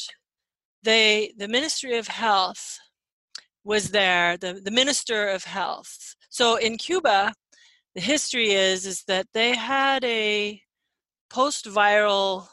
they 0.83 1.33
the 1.37 1.47
Ministry 1.47 1.97
of 1.97 2.07
Health 2.07 2.79
was 3.63 3.91
there. 3.91 4.37
The 4.37 4.61
the 4.63 4.71
Minister 4.71 5.29
of 5.29 5.43
Health. 5.43 6.15
So 6.29 6.57
in 6.57 6.77
Cuba, 6.77 7.33
the 7.95 8.01
history 8.01 8.51
is 8.51 8.85
is 8.85 9.03
that 9.07 9.27
they 9.33 9.55
had 9.55 10.03
a 10.03 10.61
post-viral 11.29 12.47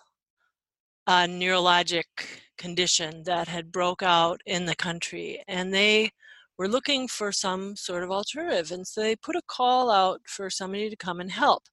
uh, 1.06 1.26
neurologic 1.26 2.04
condition 2.58 3.22
that 3.24 3.48
had 3.48 3.72
broke 3.72 4.02
out 4.02 4.40
in 4.46 4.66
the 4.66 4.76
country, 4.76 5.42
and 5.48 5.74
they 5.74 6.10
were 6.62 6.68
looking 6.68 7.08
for 7.08 7.32
some 7.32 7.74
sort 7.74 8.04
of 8.04 8.12
alternative. 8.12 8.70
And 8.70 8.86
so 8.86 9.00
they 9.00 9.16
put 9.16 9.34
a 9.34 9.42
call 9.48 9.90
out 9.90 10.20
for 10.28 10.48
somebody 10.48 10.88
to 10.88 10.96
come 10.96 11.18
and 11.18 11.32
help. 11.32 11.64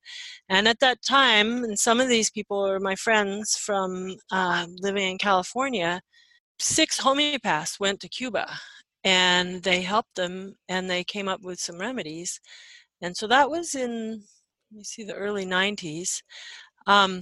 And 0.50 0.68
at 0.68 0.80
that 0.80 1.04
time, 1.04 1.64
and 1.64 1.78
some 1.78 2.00
of 2.00 2.08
these 2.10 2.32
people 2.32 2.66
are 2.68 2.80
my 2.80 2.96
friends 2.96 3.56
from 3.56 4.16
uh, 4.32 4.66
living 4.80 5.08
in 5.12 5.20
California, 5.20 6.02
six 6.58 7.00
homeopaths 7.00 7.80
went 7.80 8.00
to 8.00 8.10
Cuba 8.10 8.48
and 9.04 9.62
they 9.62 9.82
helped 9.82 10.16
them 10.16 10.56
and 10.68 10.90
they 10.90 11.04
came 11.04 11.28
up 11.28 11.42
with 11.44 11.60
some 11.60 11.78
remedies. 11.78 12.42
And 13.00 13.16
so 13.16 13.28
that 13.28 13.52
was 13.52 13.76
in, 13.76 14.24
let 14.72 14.78
me 14.80 14.84
see, 14.84 15.04
the 15.04 15.14
early 15.14 15.46
90s. 15.46 16.24
Um, 16.88 17.22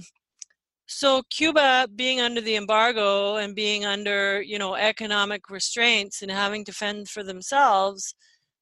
so 0.88 1.22
Cuba 1.28 1.86
being 1.94 2.18
under 2.20 2.40
the 2.40 2.56
embargo 2.56 3.36
and 3.36 3.54
being 3.54 3.84
under, 3.84 4.40
you 4.40 4.58
know, 4.58 4.74
economic 4.74 5.50
restraints 5.50 6.22
and 6.22 6.30
having 6.30 6.64
to 6.64 6.72
fend 6.72 7.10
for 7.10 7.22
themselves, 7.22 8.14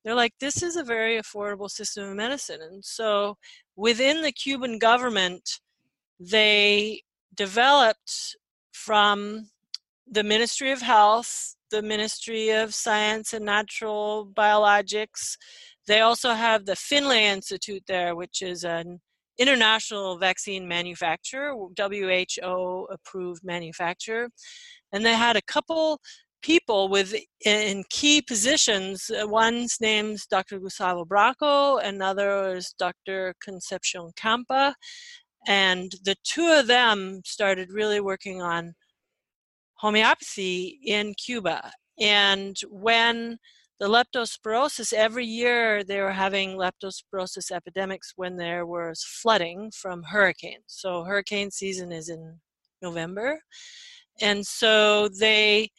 they're 0.05 0.15
like, 0.15 0.35
this 0.41 0.61
is 0.61 0.75
a 0.75 0.83
very 0.83 1.21
affordable 1.21 1.71
system 1.71 2.05
of 2.09 2.17
medicine. 2.17 2.61
And 2.63 2.85
so 2.85 3.37
within 3.77 4.23
the 4.23 4.33
Cuban 4.33 4.81
government, 4.81 5.61
they 6.19 7.03
developed 7.37 8.37
from 8.73 9.49
the 10.11 10.25
Ministry 10.25 10.73
of 10.73 10.83
Health, 10.83 11.55
the 11.71 11.83
Ministry 11.83 12.51
of 12.51 12.75
Science 12.75 13.35
and 13.35 13.45
Natural 13.45 14.27
Biologics. 14.27 15.37
They 15.87 16.01
also 16.01 16.33
have 16.33 16.67
the 16.67 16.75
Finlay 16.75 17.27
Institute 17.27 17.85
there, 17.87 18.17
which 18.17 18.43
is 18.43 18.65
an 18.65 19.01
international 19.39 20.19
vaccine 20.19 20.67
manufacturer, 20.67 21.55
WHO 21.55 22.87
approved 22.91 23.45
manufacturer, 23.45 24.29
and 24.93 25.05
they 25.05 25.15
had 25.15 25.37
a 25.37 25.43
couple 25.43 26.01
people 26.43 26.89
with 26.89 27.15
in 27.45 27.83
key 27.91 28.23
positions. 28.23 29.11
Uh, 29.11 29.27
one's 29.27 29.79
named 29.81 30.21
Dr. 30.31 30.61
Gustavo 30.61 31.05
Bracho, 31.05 31.83
another 31.85 32.55
is 32.55 32.75
Dr. 32.79 33.35
Concepcion 33.43 34.11
Campa, 34.17 34.75
and 35.47 35.93
the 36.05 36.17
two 36.25 36.47
of 36.53 36.67
them 36.67 37.21
started 37.25 37.71
really 37.71 38.01
working 38.01 38.43
on 38.43 38.75
homeopathy 39.75 40.79
in 40.85 41.15
Cuba. 41.15 41.71
And 42.01 42.57
when 42.71 43.39
the 43.79 43.89
leptospirosis, 43.89 44.93
every 44.93 45.27
year 45.27 45.85
they 45.85 46.01
were 46.01 46.13
having 46.13 46.57
leptospirosis 46.57 47.51
epidemics 47.51 48.13
when 48.17 48.37
there 48.37 48.65
was 48.65 49.05
flooding 49.05 49.71
from 49.71 50.03
hurricanes. 50.03 50.65
So 50.67 51.05
hurricane 51.05 51.51
season 51.51 51.93
is 51.93 52.09
in 52.09 52.41
November. 52.81 53.41
And 54.21 54.47
so 54.47 55.09
they 55.09 55.71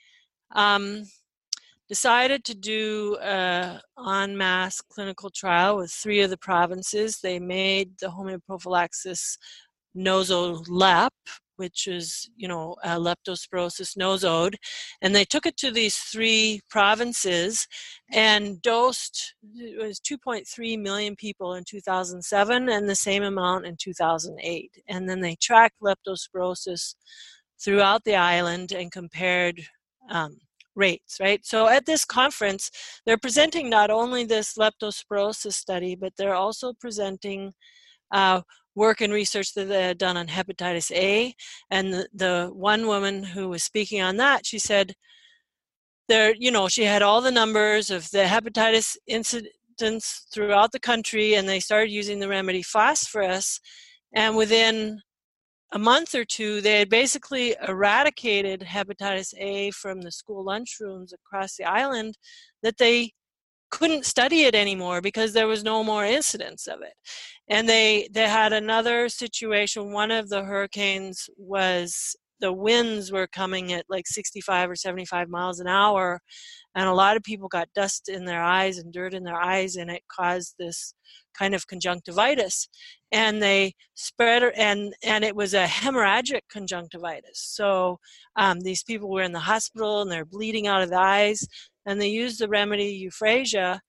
um, 0.56 1.04
decided 1.90 2.44
to 2.46 2.56
do 2.56 3.18
a 3.22 3.82
en 4.08 4.38
masse 4.38 4.82
clinical 4.82 5.32
trial 5.32 5.78
with 5.78 5.92
three 5.92 6.22
of 6.22 6.30
the 6.30 6.38
provinces. 6.38 7.20
They 7.20 7.40
made 7.40 7.98
the 8.00 8.08
homeoprophylaxis 8.08 9.38
NosoLep, 9.96 11.10
which 11.58 11.88
is, 11.88 12.30
you 12.36 12.48
know, 12.48 12.76
leptospirosis 12.86 13.98
nosode, 13.98 14.56
and 15.02 15.14
they 15.14 15.26
took 15.26 15.46
it 15.46 15.58
to 15.58 15.72
these 15.72 15.98
three 15.98 16.62
provinces 16.70 17.68
and 18.12 18.62
dosed, 18.62 19.36
it 19.56 19.82
was 19.82 20.00
2.3 20.00 20.80
million 20.82 21.16
people 21.16 21.54
in 21.54 21.64
2007 21.64 22.70
and 22.70 22.90
the 22.90 22.96
same 22.96 23.24
amount 23.24 23.66
in 23.66 23.76
2008. 23.80 24.72
And 24.88 25.10
then 25.10 25.22
they 25.22 25.36
tracked 25.36 25.82
leptospirosis 25.82 26.96
throughout 27.60 28.04
the 28.04 28.16
island 28.16 28.72
and 28.72 28.92
compared 28.92 29.62
um, 30.10 30.38
rates, 30.76 31.18
right? 31.20 31.46
So 31.46 31.68
at 31.68 31.86
this 31.86 32.06
conference, 32.06 32.72
they're 33.06 33.18
presenting 33.18 33.70
not 33.70 33.90
only 33.90 34.24
this 34.24 34.54
leptospirosis 34.56 35.54
study, 35.54 35.96
but 35.96 36.14
they're 36.18 36.36
also 36.36 36.74
presenting 36.80 37.54
uh, 38.12 38.42
work 38.78 39.02
and 39.02 39.12
research 39.12 39.56
that 39.56 39.68
they 39.68 39.82
had 39.82 39.98
done 39.98 40.16
on 40.16 40.28
hepatitis 40.28 40.92
A. 40.92 41.34
And 41.72 41.92
the, 41.92 42.08
the 42.14 42.52
one 42.54 42.86
woman 42.86 43.24
who 43.24 43.50
was 43.50 43.64
speaking 43.64 44.02
on 44.02 44.18
that, 44.18 44.46
she 44.46 44.60
said, 44.60 44.94
there, 46.08 46.34
you 46.36 46.52
know, 46.52 46.70
she 46.70 46.84
had 46.84 47.02
all 47.02 47.20
the 47.20 47.32
numbers 47.32 47.90
of 47.90 48.10
the 48.12 48.20
hepatitis 48.20 48.96
incidents 49.08 50.28
throughout 50.32 50.72
the 50.72 50.80
country, 50.80 51.34
and 51.34 51.50
they 51.50 51.60
started 51.60 51.90
using 51.90 52.20
the 52.20 52.30
remedy 52.30 52.62
phosphorus. 52.62 53.60
And 54.14 54.38
within 54.38 55.02
a 55.74 55.80
month 55.80 56.14
or 56.14 56.24
two, 56.24 56.62
they 56.62 56.80
had 56.80 56.90
basically 56.90 57.56
eradicated 57.68 58.62
hepatitis 58.62 59.34
A 59.40 59.72
from 59.72 60.02
the 60.02 60.12
school 60.12 60.46
lunchrooms 60.46 61.14
across 61.14 61.58
the 61.58 61.66
island, 61.66 62.16
that 62.62 62.78
they 62.78 63.12
couldn't 63.70 64.06
study 64.06 64.44
it 64.44 64.56
anymore 64.56 65.02
because 65.02 65.34
there 65.34 65.48
was 65.48 65.64
no 65.64 65.84
more 65.84 66.06
incidence 66.06 66.68
of 66.68 66.82
it. 66.82 66.94
And 67.50 67.68
they 67.68 68.08
they 68.12 68.28
had 68.28 68.54
another 68.54 69.10
situation 69.10 69.94
one 69.94 70.12
of 70.12 70.30
the 70.30 70.44
hurricanes 70.44 71.30
was 71.38 72.16
the 72.40 72.54
winds 72.54 73.12
were 73.12 73.28
coming 73.28 73.74
at 73.74 73.86
like 73.90 74.06
65 74.08 74.70
or 74.70 74.76
75 74.76 75.28
miles 75.28 75.60
an 75.60 75.68
hour 75.68 76.22
and 76.76 76.88
a 76.88 76.94
lot 76.94 77.18
of 77.18 77.24
people 77.24 77.48
got 77.48 77.74
dust 77.74 78.08
in 78.08 78.26
their 78.26 78.44
eyes 78.44 78.78
and 78.78 78.94
dirt 78.94 79.16
in 79.16 79.24
their 79.24 79.42
eyes 79.42 79.76
and 79.78 79.90
it 79.90 80.04
caused 80.12 80.54
this 80.60 80.94
kind 81.38 81.56
of 81.56 81.66
conjunctivitis. 81.66 82.70
And 83.12 83.42
they 83.42 83.74
spread 83.96 84.44
and 84.56 84.94
and 85.04 85.24
it 85.24 85.36
was 85.36 85.56
a 85.56 85.66
hemorrhagic 85.66 86.42
conjunctivitis. 86.52 87.40
So 87.40 88.00
um, 88.36 88.60
these 88.60 88.84
people 88.84 89.10
were 89.10 89.24
in 89.24 89.32
the 89.32 89.40
hospital 89.40 90.02
and 90.02 90.12
they're 90.12 90.26
bleeding 90.26 90.68
out 90.68 90.84
of 90.84 90.90
the 90.90 91.00
eyes 91.00 91.48
and 91.88 92.00
they 92.00 92.10
used 92.10 92.40
the 92.40 92.50
remedy 92.50 92.94
euphrasia 93.04 93.80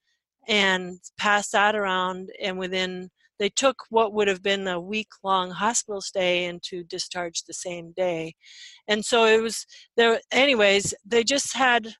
and 0.49 0.99
passed 1.19 1.53
that 1.53 1.77
around 1.77 2.31
and 2.41 2.59
within 2.59 3.11
they 3.39 3.51
took 3.51 3.85
what 3.91 4.13
would 4.15 4.27
have 4.27 4.43
been 4.43 4.67
a 4.67 4.81
week 4.81 5.09
long 5.23 5.51
hospital 5.51 6.01
stay 6.01 6.47
into 6.47 6.83
discharge 6.83 7.45
the 7.45 7.55
same 7.55 7.93
day. 7.93 8.35
And 8.89 9.05
so 9.05 9.27
it 9.27 9.41
was 9.43 9.67
there 9.97 10.21
anyways 10.33 10.95
they 11.05 11.23
just 11.23 11.55
had 11.55 11.95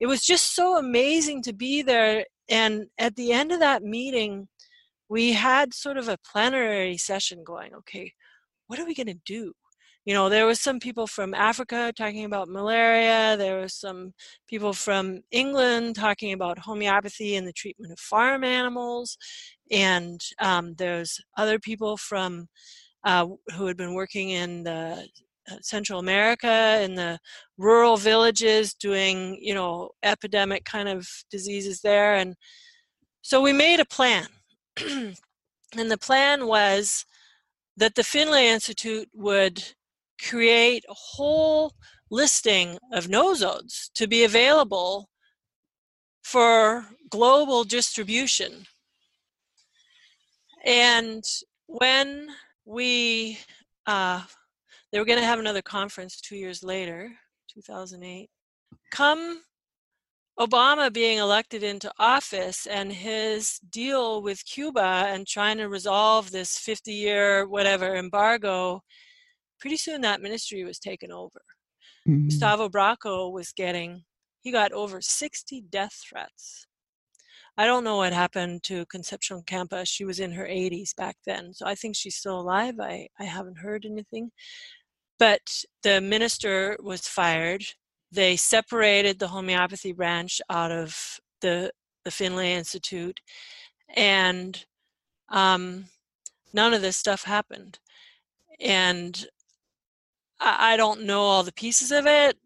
it 0.00 0.06
was 0.06 0.22
just 0.22 0.54
so 0.54 0.78
amazing 0.78 1.42
to 1.42 1.52
be 1.52 1.82
there. 1.82 2.24
And 2.48 2.86
at 2.98 3.16
the 3.16 3.32
end 3.32 3.52
of 3.52 3.60
that 3.60 3.82
meeting 3.82 4.48
we 5.10 5.32
had 5.32 5.74
sort 5.74 5.98
of 5.98 6.08
a 6.08 6.18
plenary 6.32 6.96
session 6.96 7.42
going 7.44 7.74
okay 7.74 8.12
what 8.68 8.78
are 8.78 8.86
we 8.86 8.94
going 8.94 9.08
to 9.08 9.20
do 9.26 9.52
you 10.10 10.16
know 10.16 10.28
there 10.28 10.44
was 10.44 10.58
some 10.58 10.80
people 10.80 11.06
from 11.06 11.34
africa 11.34 11.92
talking 11.96 12.24
about 12.24 12.48
malaria 12.48 13.36
there 13.36 13.60
was 13.60 13.74
some 13.74 14.12
people 14.48 14.72
from 14.72 15.20
england 15.30 15.94
talking 15.94 16.32
about 16.32 16.58
homeopathy 16.58 17.36
and 17.36 17.46
the 17.46 17.52
treatment 17.52 17.92
of 17.92 18.00
farm 18.00 18.42
animals 18.42 19.16
and 19.70 20.20
um, 20.40 20.74
there's 20.74 21.20
other 21.36 21.60
people 21.60 21.96
from 21.96 22.48
uh, 23.04 23.24
who 23.54 23.66
had 23.66 23.76
been 23.76 23.94
working 23.94 24.30
in 24.30 24.64
the 24.64 25.06
uh, 25.48 25.54
Central 25.62 26.00
America 26.00 26.80
in 26.82 26.96
the 26.96 27.16
rural 27.56 27.96
villages 27.96 28.74
doing 28.74 29.38
you 29.40 29.54
know 29.54 29.90
epidemic 30.02 30.64
kind 30.64 30.88
of 30.88 31.08
diseases 31.30 31.82
there 31.82 32.16
and 32.16 32.34
so 33.22 33.40
we 33.40 33.52
made 33.52 33.78
a 33.80 33.84
plan. 33.84 34.26
And 35.78 35.88
the 35.88 35.98
plan 35.98 36.46
was 36.46 37.06
that 37.76 37.94
the 37.94 38.02
Finlay 38.02 38.48
Institute 38.48 39.08
would 39.14 39.74
create 40.28 40.84
a 40.88 40.94
whole 40.94 41.72
listing 42.10 42.78
of 42.92 43.06
nosodes 43.06 43.90
to 43.94 44.06
be 44.06 44.24
available 44.24 45.08
for 46.22 46.84
global 47.10 47.64
distribution. 47.64 48.66
And 50.64 51.24
when 51.66 52.28
we, 52.64 53.38
uh, 53.86 54.22
they 54.92 54.98
were 54.98 55.04
going 55.04 55.18
to 55.18 55.24
have 55.24 55.38
another 55.38 55.62
conference 55.62 56.20
two 56.20 56.36
years 56.36 56.62
later, 56.62 57.10
2008. 57.54 58.28
Come 58.90 59.42
Obama 60.38 60.92
being 60.92 61.18
elected 61.18 61.62
into 61.62 61.92
office 61.98 62.66
and 62.66 62.92
his 62.92 63.58
deal 63.70 64.22
with 64.22 64.44
Cuba 64.46 65.04
and 65.08 65.26
trying 65.26 65.58
to 65.58 65.68
resolve 65.68 66.30
this 66.30 66.56
50 66.56 66.92
year 66.92 67.46
whatever 67.46 67.96
embargo 67.96 68.82
pretty 69.60 69.76
soon 69.76 70.00
that 70.00 70.22
ministry 70.22 70.64
was 70.64 70.78
taken 70.78 71.12
over. 71.12 71.42
Mm-hmm. 72.08 72.28
Gustavo 72.28 72.68
Bracho 72.68 73.32
was 73.32 73.52
getting, 73.52 74.04
he 74.42 74.50
got 74.50 74.72
over 74.72 75.00
60 75.00 75.64
death 75.70 76.02
threats. 76.08 76.66
I 77.56 77.66
don't 77.66 77.84
know 77.84 77.96
what 77.96 78.12
happened 78.12 78.62
to 78.64 78.86
Concepcion 78.86 79.42
Campa. 79.42 79.86
She 79.86 80.04
was 80.04 80.20
in 80.20 80.32
her 80.32 80.46
80s 80.46 80.96
back 80.96 81.16
then, 81.26 81.52
so 81.52 81.66
I 81.66 81.74
think 81.74 81.94
she's 81.94 82.16
still 82.16 82.40
alive. 82.40 82.74
I, 82.80 83.08
I 83.18 83.24
haven't 83.24 83.58
heard 83.58 83.84
anything. 83.84 84.30
But 85.18 85.64
the 85.82 86.00
minister 86.00 86.76
was 86.82 87.06
fired. 87.06 87.62
They 88.10 88.36
separated 88.36 89.18
the 89.18 89.28
homeopathy 89.28 89.92
branch 89.92 90.40
out 90.48 90.72
of 90.72 91.20
the, 91.42 91.70
the 92.04 92.10
Finlay 92.10 92.54
Institute, 92.54 93.20
and 93.94 94.64
um, 95.28 95.86
none 96.52 96.72
of 96.72 96.82
this 96.82 96.96
stuff 96.96 97.24
happened. 97.24 97.78
And 98.60 99.26
I 100.40 100.76
don't 100.76 101.02
know 101.02 101.20
all 101.20 101.42
the 101.42 101.52
pieces 101.52 101.92
of 101.92 102.06
it. 102.06 102.36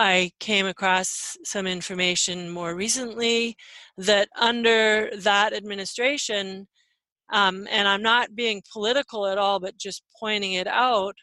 I 0.00 0.32
came 0.40 0.66
across 0.66 1.36
some 1.44 1.66
information 1.66 2.50
more 2.50 2.74
recently 2.74 3.56
that 3.96 4.28
under 4.36 5.10
that 5.18 5.52
administration, 5.52 6.66
um, 7.32 7.66
and 7.70 7.86
I'm 7.86 8.02
not 8.02 8.34
being 8.34 8.62
political 8.72 9.26
at 9.26 9.38
all, 9.38 9.60
but 9.60 9.76
just 9.78 10.02
pointing 10.18 10.54
it 10.54 10.66
out, 10.66 11.14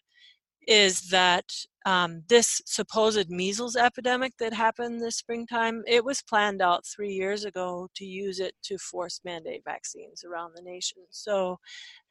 is 0.71 1.01
that 1.10 1.45
um, 1.86 2.23
this 2.29 2.62
supposed 2.65 3.29
measles 3.29 3.75
epidemic 3.75 4.31
that 4.39 4.53
happened 4.53 5.01
this 5.01 5.17
springtime, 5.17 5.84
it 5.86 6.05
was 6.05 6.21
planned 6.21 6.62
out 6.62 6.86
three 6.86 7.12
years 7.12 7.43
ago 7.43 7.89
to 7.95 8.05
use 8.05 8.39
it 8.39 8.53
to 8.63 8.77
force 8.77 9.19
mandate 9.25 9.63
vaccines 9.65 10.23
around 10.23 10.53
the 10.55 10.62
nation. 10.62 10.99
So 11.10 11.60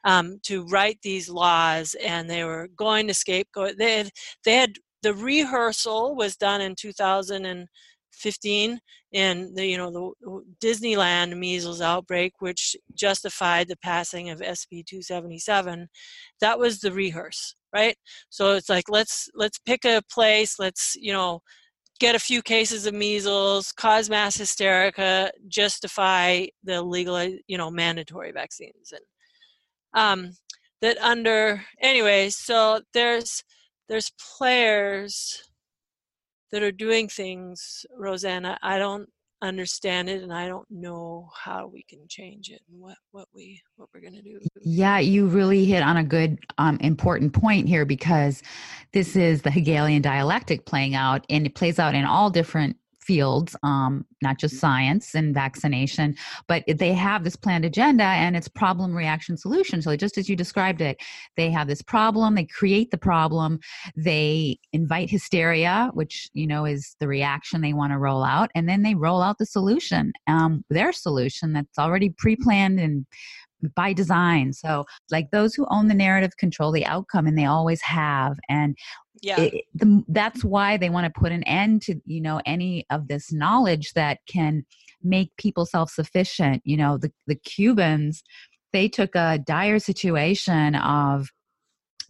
um, 0.05 0.41
to 0.43 0.67
write 0.67 0.99
these 1.03 1.31
laws, 1.31 1.95
and 2.05 2.29
they 2.29 2.45
were 2.45 2.69
going 2.77 3.07
to 3.07 3.15
scapegoat. 3.15 3.77
They 3.79 3.99
had, 3.99 4.11
they 4.45 4.57
had 4.57 4.73
the 5.03 5.15
rehearsal 5.15 6.15
was 6.15 6.37
done 6.37 6.61
in 7.47 7.67
2015 8.23 8.81
in 9.13 9.55
the 9.55 9.67
you 9.67 9.77
know 9.77 10.15
the 10.21 10.43
Disneyland 10.65 11.37
measles 11.37 11.81
outbreak, 11.81 12.35
which 12.41 12.77
justified 12.95 13.69
the 13.69 13.77
passing 13.79 14.31
of 14.31 14.41
SB 14.41 14.85
277. 14.87 15.89
That 16.41 16.59
was 16.59 16.81
the 16.81 16.93
rehearse, 16.93 17.55
right? 17.75 17.97
So 18.29 18.55
it's 18.55 18.69
like 18.69 18.89
let's 18.89 19.29
let's 19.35 19.59
pick 19.59 19.85
a 19.85 20.03
place, 20.11 20.59
let's 20.59 20.97
you 20.97 21.13
know 21.13 21.41
get 21.99 22.15
a 22.15 22.19
few 22.21 22.43
cases 22.43 22.87
of 22.87 22.95
measles, 22.95 23.73
cause 23.73 24.09
mass 24.09 24.37
hysteria, 24.37 25.31
justify 25.49 26.47
the 26.65 26.83
legal, 26.83 27.23
you 27.47 27.59
know, 27.59 27.71
mandatory 27.71 28.33
vaccines. 28.33 28.93
And 28.93 29.03
um, 30.03 30.33
that 30.81 30.99
under 30.99 31.63
anyway 31.81 32.31
so 32.31 32.81
there's 32.95 33.45
there's 33.89 34.13
players 34.39 35.50
that 36.53 36.63
are 36.63 36.73
doing 36.73 37.09
things 37.09 37.85
rosanna 37.97 38.59
i 38.63 38.79
don't 38.79 39.09
understand 39.43 40.11
it 40.11 40.23
and 40.23 40.33
i 40.33 40.47
don't 40.47 40.67
know 40.71 41.29
how 41.35 41.67
we 41.67 41.83
can 41.85 42.01
change 42.09 42.51
it 42.51 42.61
and 42.71 42.79
what 42.79 42.97
what 43.13 43.27
we 43.35 43.61
what 43.77 43.89
we're 43.95 44.01
to 44.01 44.21
do. 44.21 44.39
Yeah 44.63 44.99
you 44.99 45.27
really 45.27 45.65
hit 45.65 45.83
on 45.83 45.97
a 45.97 46.05
good 46.05 46.39
um, 46.59 46.77
important 46.81 47.33
point 47.33 47.67
here 47.67 47.87
because 47.87 48.43
this 48.93 49.17
is 49.17 49.41
the 49.41 49.51
hegelian 49.51 50.03
dialectic 50.03 50.67
playing 50.67 50.95
out 50.95 51.25
and 51.31 51.47
it 51.47 51.55
plays 51.55 51.79
out 51.79 51.95
in 51.95 52.05
all 52.05 52.29
different 52.29 52.77
fields, 53.11 53.57
um, 53.65 54.07
not 54.23 54.39
just 54.39 54.61
science 54.61 55.17
and 55.17 55.35
vaccination, 55.35 56.15
but 56.47 56.63
they 56.69 56.93
have 56.93 57.25
this 57.25 57.35
planned 57.35 57.65
agenda 57.65 58.05
and 58.05 58.37
it's 58.37 58.47
problem, 58.47 58.95
reaction, 58.95 59.37
solution. 59.37 59.83
So 59.83 59.97
just 59.97 60.17
as 60.17 60.29
you 60.29 60.37
described 60.37 60.81
it, 60.81 60.97
they 61.37 61.51
have 61.51 61.67
this 61.67 61.83
problem, 61.83 62.37
they 62.37 62.45
create 62.45 62.93
the 62.93 62.99
problem, 62.99 63.59
they 63.97 64.61
invite 64.73 65.11
hysteria, 65.11 65.91
which 65.93 66.31
you 66.35 66.47
know 66.47 66.67
is 66.67 66.95
the 67.01 67.09
reaction 67.09 67.61
they 67.61 67.73
want 67.73 67.93
to 67.93 67.99
roll 67.99 68.23
out, 68.23 68.49
and 68.55 68.69
then 68.69 68.83
they 68.85 68.95
roll 68.95 69.23
out 69.23 69.39
the 69.39 69.47
solution, 69.47 70.13
um, 70.29 70.65
their 70.71 70.93
solution 70.93 71.53
that's 71.53 71.81
already 71.81 72.11
pre-planned 72.11 72.79
and 72.79 73.07
by 73.75 73.93
design. 73.93 74.53
So, 74.53 74.85
like 75.11 75.31
those 75.31 75.55
who 75.55 75.67
own 75.71 75.89
the 75.89 75.95
narrative 75.95 76.37
control 76.39 76.73
the 76.73 76.87
outcome, 76.87 77.27
and 77.27 77.39
they 77.39 77.47
always 77.47 77.81
have. 77.83 78.39
And 78.49 78.77
yeah, 79.23 79.41
it, 79.41 79.65
the, 79.75 80.03
that's 80.09 80.45
why 80.45 80.77
they 80.77 80.91
want 80.91 81.13
to 81.13 81.21
put 81.21 81.33
an 81.33 81.43
end 81.45 81.83
to 81.83 82.01
you 82.07 82.21
know 82.21 82.41
any 82.47 82.87
of 82.91 83.09
this 83.09 83.33
knowledge 83.33 83.93
that 83.95 84.19
can 84.27 84.65
make 85.03 85.37
people 85.37 85.67
self-sufficient. 85.67 86.63
You 86.65 86.77
know, 86.77 86.99
the 86.99 87.13
the 87.27 87.37
Cubans 87.37 88.23
they 88.73 88.89
took 88.89 89.15
a 89.15 89.39
dire 89.45 89.79
situation 89.79 90.77
of 90.77 91.29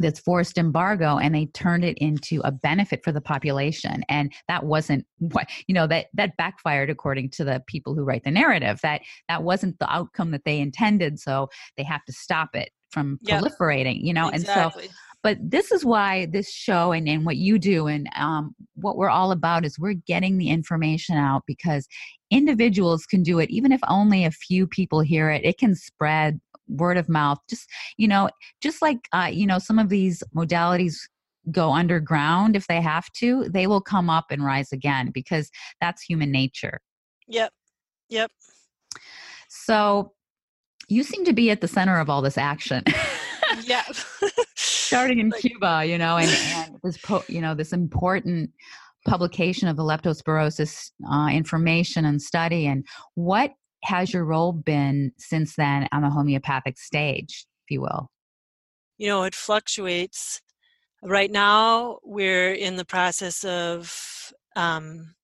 this 0.01 0.19
forced 0.19 0.59
embargo 0.59 1.19
and 1.19 1.35
they 1.35 1.47
turned 1.47 1.85
it 1.85 1.97
into 1.99 2.41
a 2.43 2.51
benefit 2.51 3.05
for 3.05 3.13
the 3.13 3.21
population 3.21 4.03
and 4.09 4.33
that 4.49 4.65
wasn't 4.65 5.07
what 5.19 5.49
you 5.67 5.75
know 5.75 5.87
that 5.87 6.07
that 6.15 6.37
backfired 6.37 6.91
according 6.91 7.31
to 7.31 7.45
the 7.45 7.63
people 7.67 7.95
who 7.95 8.03
write 8.03 8.25
the 8.25 8.31
narrative 8.31 8.81
that 8.83 9.03
that 9.29 9.43
wasn't 9.43 9.79
the 9.79 9.91
outcome 9.93 10.31
that 10.31 10.45
they 10.45 10.59
intended 10.59 11.21
so 11.21 11.49
they 11.77 11.85
have 11.85 12.05
to 12.05 12.13
stop 12.13 12.51
it 12.55 12.71
from 12.91 13.19
yep. 13.23 13.43
proliferating 13.43 13.99
you 14.01 14.13
know 14.13 14.29
exactly. 14.29 14.85
and 14.85 14.91
so 14.91 14.97
but 15.23 15.37
this 15.43 15.71
is 15.71 15.85
why 15.85 16.27
this 16.27 16.51
show 16.51 16.93
and, 16.93 17.07
and 17.07 17.27
what 17.27 17.37
you 17.37 17.59
do 17.59 17.87
and 17.87 18.09
um, 18.17 18.55
what 18.77 18.97
we're 18.97 19.11
all 19.11 19.33
about 19.33 19.67
is 19.67 19.79
we're 19.79 19.93
getting 19.93 20.39
the 20.39 20.49
information 20.49 21.17
out 21.17 21.43
because 21.47 21.87
individuals 22.31 23.05
can 23.05 23.23
do 23.23 23.39
it 23.39 23.51
even 23.51 23.71
if 23.71 23.81
only 23.89 24.25
a 24.25 24.31
few 24.31 24.67
people 24.67 25.01
hear 25.01 25.31
it 25.31 25.45
it 25.45 25.59
can 25.59 25.75
spread 25.75 26.41
word 26.71 26.97
of 26.97 27.09
mouth 27.09 27.39
just 27.49 27.69
you 27.97 28.09
know 28.09 28.29
just 28.63 28.83
like 28.83 28.99
uh, 29.13 29.29
you 29.31 29.47
know 29.47 29.59
some 29.59 29.79
of 29.79 29.89
these 29.89 30.23
modalities 30.37 30.97
go 31.51 31.73
underground 31.73 32.55
if 32.55 32.67
they 32.67 32.81
have 32.81 33.11
to 33.13 33.49
they 33.49 33.67
will 33.67 33.81
come 33.81 34.11
up 34.11 34.27
and 34.31 34.45
rise 34.45 34.73
again 34.73 35.11
because 35.13 35.51
that's 35.81 36.03
human 36.03 36.31
nature. 36.31 36.81
Yep 37.29 37.53
yep. 38.11 38.31
So 39.49 40.13
you 40.89 41.03
seem 41.03 41.25
to 41.25 41.33
be 41.33 41.51
at 41.51 41.61
the 41.61 41.69
center 41.69 41.99
of 41.99 42.11
all 42.11 42.21
this 42.21 42.37
action. 42.37 42.85
Yeah. 43.63 43.85
Starting 44.57 45.19
in 45.21 45.31
like, 45.31 45.41
cuba 45.41 45.85
you 45.87 45.97
know 45.97 46.17
and, 46.17 46.31
and 46.31 46.77
this 46.83 46.99
po- 46.99 47.25
you 47.29 47.41
know 47.41 47.55
this 47.55 47.73
important 47.73 48.51
publication 49.07 49.69
of 49.69 49.77
the 49.77 49.83
leptospirosis 49.83 50.91
uh, 51.11 51.29
information 51.33 52.05
and 52.05 52.21
study 52.21 52.67
and 52.67 52.85
what 53.15 53.53
has 53.85 54.13
your 54.13 54.25
role 54.25 54.53
been 54.53 55.13
since 55.19 55.57
then 55.57 55.89
on 55.93 56.03
the 56.03 56.11
homeopathic 56.11 56.79
stage, 56.79 57.47
if 57.65 57.71
you 57.71 57.81
will? 57.81 58.11
You 58.99 59.09
know, 59.09 59.23
it 59.23 59.35
fluctuates. 59.35 60.41
Right 61.03 61.31
now, 61.31 61.99
we're 62.05 62.53
in 62.53 62.77
the 62.77 62.85
process 62.85 63.43
of 63.45 63.95
um, 64.57 65.15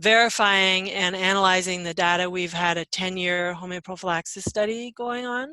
verifying 0.00 0.90
and 0.90 1.14
analyzing 1.14 1.84
the 1.84 1.94
data. 1.94 2.28
We've 2.28 2.52
had 2.52 2.76
a 2.76 2.84
10 2.86 3.16
year 3.16 3.54
homeoprophylaxis 3.54 4.48
study 4.48 4.92
going 4.96 5.26
on. 5.26 5.48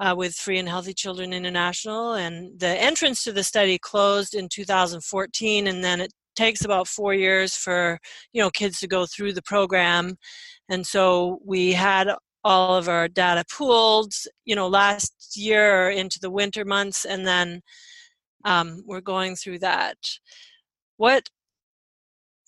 Uh, 0.00 0.14
with 0.16 0.34
Free 0.34 0.58
and 0.58 0.68
Healthy 0.68 0.94
Children 0.94 1.32
International, 1.32 2.14
and 2.14 2.58
the 2.58 2.66
entrance 2.66 3.22
to 3.22 3.30
the 3.30 3.44
study 3.44 3.78
closed 3.78 4.34
in 4.34 4.48
2014, 4.48 5.68
and 5.68 5.84
then 5.84 6.00
it 6.00 6.12
takes 6.34 6.64
about 6.64 6.88
four 6.88 7.14
years 7.14 7.54
for 7.54 7.98
you 8.32 8.42
know 8.42 8.50
kids 8.50 8.80
to 8.80 8.88
go 8.88 9.06
through 9.06 9.32
the 9.32 9.42
program 9.42 10.16
and 10.72 10.86
so 10.86 11.40
we 11.44 11.72
had 11.72 12.08
all 12.44 12.74
of 12.76 12.88
our 12.88 13.06
data 13.06 13.44
pooled 13.50 14.12
you 14.44 14.56
know 14.56 14.66
last 14.66 15.36
year 15.36 15.90
into 15.90 16.18
the 16.18 16.30
winter 16.30 16.64
months 16.64 17.04
and 17.04 17.26
then 17.26 17.62
um, 18.44 18.82
we're 18.86 19.00
going 19.00 19.36
through 19.36 19.60
that. 19.60 19.96
What 20.96 21.28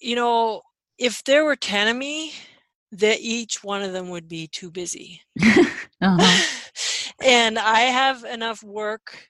you 0.00 0.16
know 0.16 0.62
if 0.98 1.22
there 1.24 1.44
were 1.44 1.56
10 1.56 1.88
of 1.88 1.96
me 1.96 2.32
that 2.92 3.18
each 3.20 3.64
one 3.64 3.82
of 3.82 3.92
them 3.92 4.10
would 4.10 4.28
be 4.28 4.46
too 4.46 4.70
busy. 4.70 5.20
Uh-huh. 6.02 6.44
and 7.24 7.58
i 7.58 7.82
have 7.82 8.24
enough 8.24 8.62
work 8.62 9.28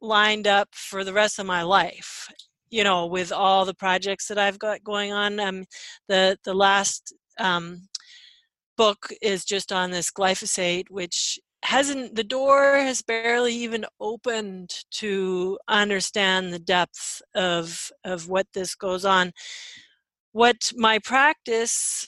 lined 0.00 0.46
up 0.46 0.68
for 0.72 1.04
the 1.04 1.12
rest 1.12 1.38
of 1.38 1.44
my 1.44 1.60
life 1.60 2.28
you 2.70 2.82
know 2.82 3.04
with 3.04 3.30
all 3.32 3.64
the 3.64 3.74
projects 3.74 4.28
that 4.28 4.38
i've 4.38 4.58
got 4.58 4.82
going 4.84 5.12
on. 5.12 5.38
Um 5.40 5.64
the 6.08 6.38
the 6.44 6.54
last 6.54 7.12
um 7.38 7.88
book 8.76 9.08
is 9.22 9.44
just 9.44 9.72
on 9.72 9.90
this 9.90 10.10
glyphosate, 10.10 10.90
which 10.90 11.38
hasn't 11.64 12.14
the 12.14 12.24
door 12.24 12.76
has 12.76 13.02
barely 13.02 13.54
even 13.54 13.86
opened 14.00 14.84
to 14.90 15.58
understand 15.68 16.52
the 16.52 16.58
depth 16.58 17.22
of 17.34 17.90
of 18.04 18.28
what 18.28 18.46
this 18.54 18.74
goes 18.74 19.04
on. 19.04 19.32
What 20.32 20.72
my 20.76 20.98
practice 20.98 22.06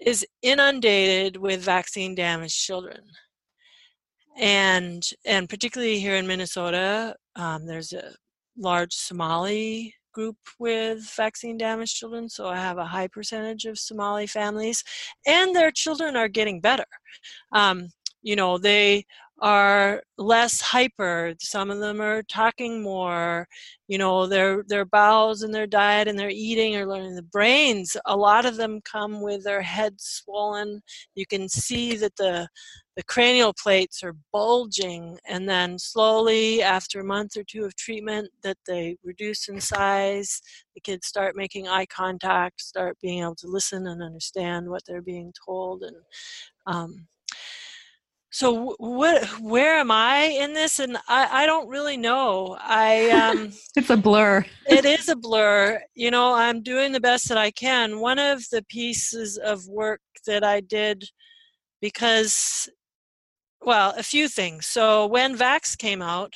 is 0.00 0.26
inundated 0.42 1.36
with 1.36 1.62
vaccine 1.62 2.14
damaged 2.14 2.56
children 2.56 3.00
and 4.36 5.10
and 5.24 5.48
particularly 5.48 5.98
here 5.98 6.16
in 6.16 6.26
minnesota 6.26 7.14
um, 7.36 7.66
there's 7.66 7.92
a 7.92 8.12
large 8.58 8.92
somali 8.94 9.94
group 10.16 10.38
with 10.58 10.98
vaccine 11.14 11.58
damaged 11.58 11.94
children, 11.94 12.28
so 12.30 12.48
I 12.48 12.56
have 12.56 12.78
a 12.78 12.92
high 12.96 13.06
percentage 13.06 13.66
of 13.66 13.78
Somali 13.78 14.26
families, 14.26 14.82
and 15.26 15.54
their 15.54 15.70
children 15.70 16.16
are 16.16 16.28
getting 16.38 16.58
better. 16.62 16.86
Um, 17.52 17.90
you 18.22 18.34
know, 18.34 18.56
they 18.56 19.04
are 19.40 20.02
less 20.18 20.60
hyper. 20.60 21.34
Some 21.40 21.70
of 21.70 21.78
them 21.78 22.00
are 22.00 22.22
talking 22.22 22.82
more. 22.82 23.46
You 23.88 23.98
know, 23.98 24.26
their 24.26 24.62
their 24.66 24.84
bowels 24.84 25.42
and 25.42 25.54
their 25.54 25.66
diet 25.66 26.08
and 26.08 26.18
their 26.18 26.30
eating 26.30 26.76
are 26.76 26.86
learning. 26.86 27.14
The 27.14 27.22
brains, 27.22 27.96
a 28.06 28.16
lot 28.16 28.46
of 28.46 28.56
them 28.56 28.80
come 28.82 29.20
with 29.20 29.44
their 29.44 29.62
heads 29.62 30.22
swollen. 30.24 30.82
You 31.14 31.26
can 31.26 31.48
see 31.48 31.96
that 31.96 32.16
the 32.16 32.48
the 32.96 33.02
cranial 33.04 33.52
plates 33.52 34.02
are 34.02 34.14
bulging 34.32 35.18
and 35.28 35.46
then 35.46 35.78
slowly 35.78 36.62
after 36.62 37.00
a 37.00 37.04
month 37.04 37.36
or 37.36 37.44
two 37.44 37.64
of 37.64 37.76
treatment 37.76 38.30
that 38.42 38.56
they 38.66 38.96
reduce 39.04 39.48
in 39.48 39.60
size 39.60 40.40
the 40.74 40.80
kids 40.80 41.06
start 41.06 41.36
making 41.36 41.68
eye 41.68 41.84
contact 41.86 42.62
start 42.62 42.96
being 43.02 43.22
able 43.22 43.34
to 43.34 43.48
listen 43.48 43.86
and 43.86 44.02
understand 44.02 44.66
what 44.68 44.82
they're 44.86 45.02
being 45.02 45.30
told 45.46 45.82
and 45.82 45.96
um, 46.66 47.06
so 48.36 48.74
what 48.78 49.24
where 49.40 49.76
am 49.76 49.90
i 49.90 50.24
in 50.24 50.52
this 50.52 50.78
and 50.78 50.96
i, 51.08 51.42
I 51.42 51.46
don't 51.46 51.68
really 51.68 51.96
know 51.96 52.56
i 52.60 53.10
um, 53.10 53.52
it's 53.76 53.90
a 53.90 53.96
blur 53.96 54.44
it 54.66 54.84
is 54.84 55.08
a 55.08 55.16
blur 55.16 55.80
you 55.94 56.10
know 56.10 56.34
i'm 56.34 56.62
doing 56.62 56.92
the 56.92 57.00
best 57.00 57.28
that 57.28 57.38
i 57.38 57.50
can 57.50 58.00
one 58.00 58.18
of 58.18 58.44
the 58.50 58.62
pieces 58.68 59.38
of 59.38 59.66
work 59.66 60.00
that 60.26 60.44
i 60.44 60.60
did 60.60 61.04
because 61.80 62.68
well, 63.66 63.94
a 63.98 64.02
few 64.02 64.28
things. 64.28 64.64
So 64.64 65.06
when 65.06 65.36
Vaxxed 65.36 65.78
came 65.78 66.00
out, 66.00 66.34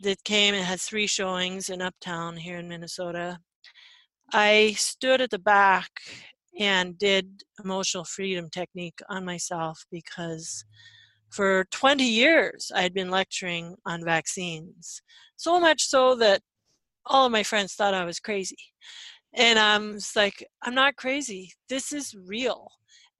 that 0.00 0.24
came 0.24 0.54
and 0.54 0.64
had 0.64 0.80
three 0.80 1.06
showings 1.06 1.68
in 1.68 1.82
Uptown 1.82 2.36
here 2.36 2.58
in 2.58 2.68
Minnesota. 2.68 3.38
I 4.32 4.72
stood 4.78 5.20
at 5.20 5.30
the 5.30 5.38
back 5.38 5.90
and 6.58 6.98
did 6.98 7.42
emotional 7.64 8.04
freedom 8.04 8.48
technique 8.50 9.00
on 9.08 9.24
myself 9.24 9.84
because 9.90 10.64
for 11.30 11.64
20 11.70 12.04
years 12.04 12.70
I 12.74 12.82
had 12.82 12.94
been 12.94 13.10
lecturing 13.10 13.76
on 13.86 14.04
vaccines. 14.04 15.02
So 15.36 15.58
much 15.58 15.84
so 15.84 16.14
that 16.16 16.42
all 17.06 17.26
of 17.26 17.32
my 17.32 17.42
friends 17.42 17.74
thought 17.74 17.94
I 17.94 18.04
was 18.04 18.20
crazy. 18.20 18.56
And 19.34 19.58
I'm 19.58 19.98
like, 20.14 20.46
I'm 20.62 20.74
not 20.74 20.96
crazy. 20.96 21.52
This 21.68 21.92
is 21.92 22.14
real. 22.14 22.68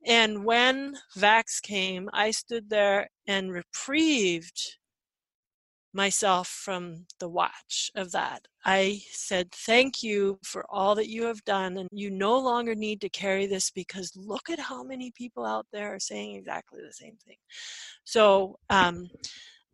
And 0.04 0.44
when 0.44 0.96
Vaxxed 1.16 1.62
came, 1.62 2.10
I 2.12 2.32
stood 2.32 2.68
there 2.68 3.08
and 3.26 3.52
reprieved 3.52 4.76
myself 5.92 6.48
from 6.48 7.06
the 7.18 7.28
watch 7.28 7.90
of 7.94 8.12
that. 8.12 8.46
I 8.64 9.02
said, 9.10 9.52
Thank 9.52 10.02
you 10.02 10.38
for 10.44 10.64
all 10.70 10.94
that 10.94 11.08
you 11.08 11.24
have 11.24 11.44
done. 11.44 11.76
And 11.76 11.88
you 11.92 12.10
no 12.10 12.38
longer 12.38 12.74
need 12.74 13.00
to 13.02 13.08
carry 13.08 13.46
this 13.46 13.70
because 13.70 14.12
look 14.16 14.50
at 14.50 14.58
how 14.58 14.82
many 14.82 15.10
people 15.12 15.44
out 15.44 15.66
there 15.72 15.94
are 15.94 16.00
saying 16.00 16.36
exactly 16.36 16.80
the 16.86 16.92
same 16.92 17.16
thing. 17.26 17.36
So, 18.04 18.58
um, 18.70 19.10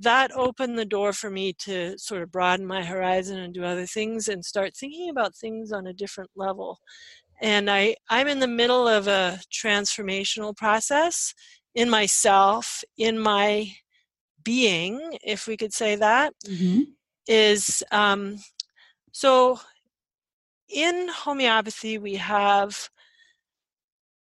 that 0.01 0.31
opened 0.37 0.79
the 0.79 0.85
door 0.85 1.13
for 1.13 1.29
me 1.29 1.53
to 1.55 1.99
sort 1.99 2.23
of 2.23 2.31
broaden 2.31 2.65
my 2.65 2.85
horizon 2.85 3.41
and 3.41 3.53
do 3.53 3.65
other 3.65 3.87
things 3.87 4.29
and 4.29 4.45
start 4.45 4.77
thinking 4.77 5.11
about 5.11 5.35
things 5.35 5.73
on 5.73 5.89
a 5.89 5.93
different 5.93 6.31
level 6.37 6.79
and 7.41 7.71
I, 7.71 7.97
I'm 8.09 8.27
in 8.27 8.41
the 8.41 8.49
middle 8.49 8.89
of 8.89 9.07
a 9.07 9.39
transformational 9.53 10.57
process 10.57 11.35
in 11.75 11.89
myself, 11.89 12.83
in 12.97 13.19
my 13.19 13.73
being, 14.49 15.19
if 15.23 15.47
we 15.47 15.59
could 15.59 15.75
say 15.75 15.95
that, 15.95 16.33
mm-hmm. 16.47 16.81
is 17.27 17.83
um, 17.91 18.39
so 19.13 19.61
in 20.71 21.09
homeopathy, 21.09 21.99
we 21.99 22.15
have 22.15 22.89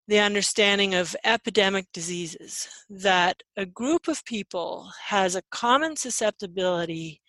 the 0.09 0.19
understanding 0.19 0.93
of 0.95 1.15
epidemic 1.23 1.87
diseases, 1.93 2.67
that 2.91 3.37
a 3.57 3.65
group 3.65 4.09
of 4.09 4.25
people 4.25 4.91
has 5.05 5.37
a 5.37 5.43
common 5.53 5.95
susceptibility 5.95 7.21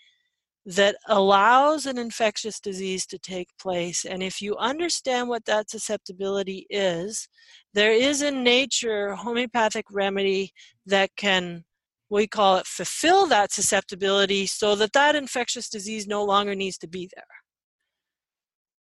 that 0.65 0.95
allows 1.07 1.85
an 1.85 1.99
infectious 1.99 2.59
disease 2.59 3.05
to 3.05 3.19
take 3.19 3.49
place. 3.61 4.03
And 4.03 4.23
if 4.23 4.41
you 4.41 4.55
understand 4.57 5.29
what 5.29 5.45
that 5.45 5.69
susceptibility 5.69 6.65
is, 6.71 7.27
there 7.75 7.91
is 7.93 8.23
in 8.23 8.43
nature 8.43 9.13
homeopathic 9.13 9.85
remedy 9.91 10.53
that 10.87 11.11
can 11.15 11.65
we 12.09 12.27
call 12.27 12.57
it 12.57 12.65
fulfill 12.65 13.25
that 13.27 13.51
susceptibility 13.51 14.45
so 14.45 14.75
that 14.75 14.93
that 14.93 15.15
infectious 15.15 15.69
disease 15.69 16.07
no 16.07 16.23
longer 16.23 16.55
needs 16.55 16.77
to 16.77 16.87
be 16.87 17.09
there 17.15 17.23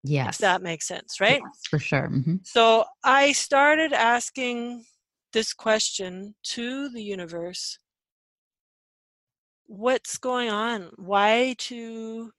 Yes. 0.05 0.37
if 0.37 0.39
that 0.39 0.63
makes 0.63 0.87
sense 0.87 1.21
right 1.21 1.41
Yes, 1.45 1.61
for 1.69 1.79
sure. 1.79 2.09
Mhm. 2.09 2.47
so 2.47 2.85
i 3.05 3.33
started 3.33 3.93
asking 3.93 4.85
this 5.33 5.53
question 5.53 6.35
to 6.45 6.89
the 6.89 7.03
universe 7.03 7.79
what's 9.67 10.17
going 10.19 10.49
on 10.49 10.91
why 10.97 11.55
do 11.59 12.31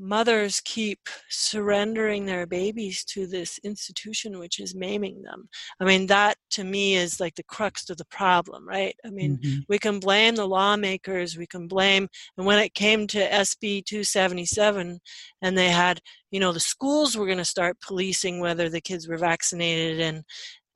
mothers 0.00 0.60
keep 0.64 0.98
surrendering 1.28 2.26
their 2.26 2.46
babies 2.46 3.04
to 3.04 3.26
this 3.26 3.58
institution 3.64 4.38
which 4.38 4.58
is 4.60 4.74
maiming 4.74 5.22
them. 5.22 5.48
I 5.80 5.84
mean 5.84 6.06
that 6.06 6.36
to 6.52 6.64
me 6.64 6.96
is 6.96 7.20
like 7.20 7.34
the 7.36 7.42
crux 7.44 7.88
of 7.90 7.98
the 7.98 8.04
problem 8.06 8.66
right? 8.68 8.94
I 9.04 9.10
mean 9.10 9.38
Mhm. 9.42 9.64
we 9.68 9.78
can 9.78 10.00
blame 10.00 10.34
the 10.36 10.48
lawmakers 10.48 11.36
we 11.36 11.46
can 11.46 11.68
blame 11.68 12.08
and 12.36 12.46
when 12.46 12.58
it 12.58 12.74
came 12.74 13.06
to 13.08 13.28
sb 13.30 13.84
277 13.84 15.00
and 15.42 15.58
they 15.58 15.68
had 15.70 16.00
you 16.30 16.40
know 16.40 16.52
the 16.52 16.60
schools 16.60 17.16
were 17.16 17.26
going 17.26 17.38
to 17.38 17.44
start 17.44 17.80
policing 17.80 18.40
whether 18.40 18.68
the 18.68 18.80
kids 18.80 19.08
were 19.08 19.18
vaccinated 19.18 20.00
and 20.00 20.22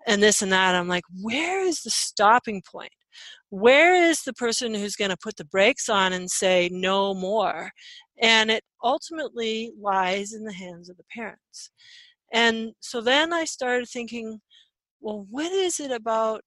and 0.06 0.22
this 0.22 0.42
and 0.42 0.52
that 0.52 0.74
i'm 0.74 0.88
like 0.88 1.04
where 1.22 1.60
is 1.64 1.82
the 1.82 1.90
stopping 1.90 2.62
point? 2.62 2.92
Where 3.50 3.94
is 3.94 4.22
the 4.22 4.32
person 4.32 4.74
who's 4.74 4.96
going 4.96 5.10
to 5.10 5.16
put 5.16 5.36
the 5.36 5.44
brakes 5.44 5.88
on 5.88 6.12
and 6.12 6.30
say 6.30 6.68
no 6.72 7.14
more 7.14 7.70
and 8.20 8.50
it 8.50 8.62
ultimately 8.82 9.72
lies 9.80 10.32
in 10.32 10.44
the 10.44 10.52
hands 10.52 10.88
of 10.88 10.96
the 10.96 11.04
parents. 11.14 11.70
And 12.32 12.72
so 12.80 13.00
then 13.00 13.32
i 13.32 13.44
started 13.44 13.88
thinking 13.88 14.40
well 15.00 15.26
what 15.30 15.52
is 15.52 15.78
it 15.80 15.90
about 15.90 16.42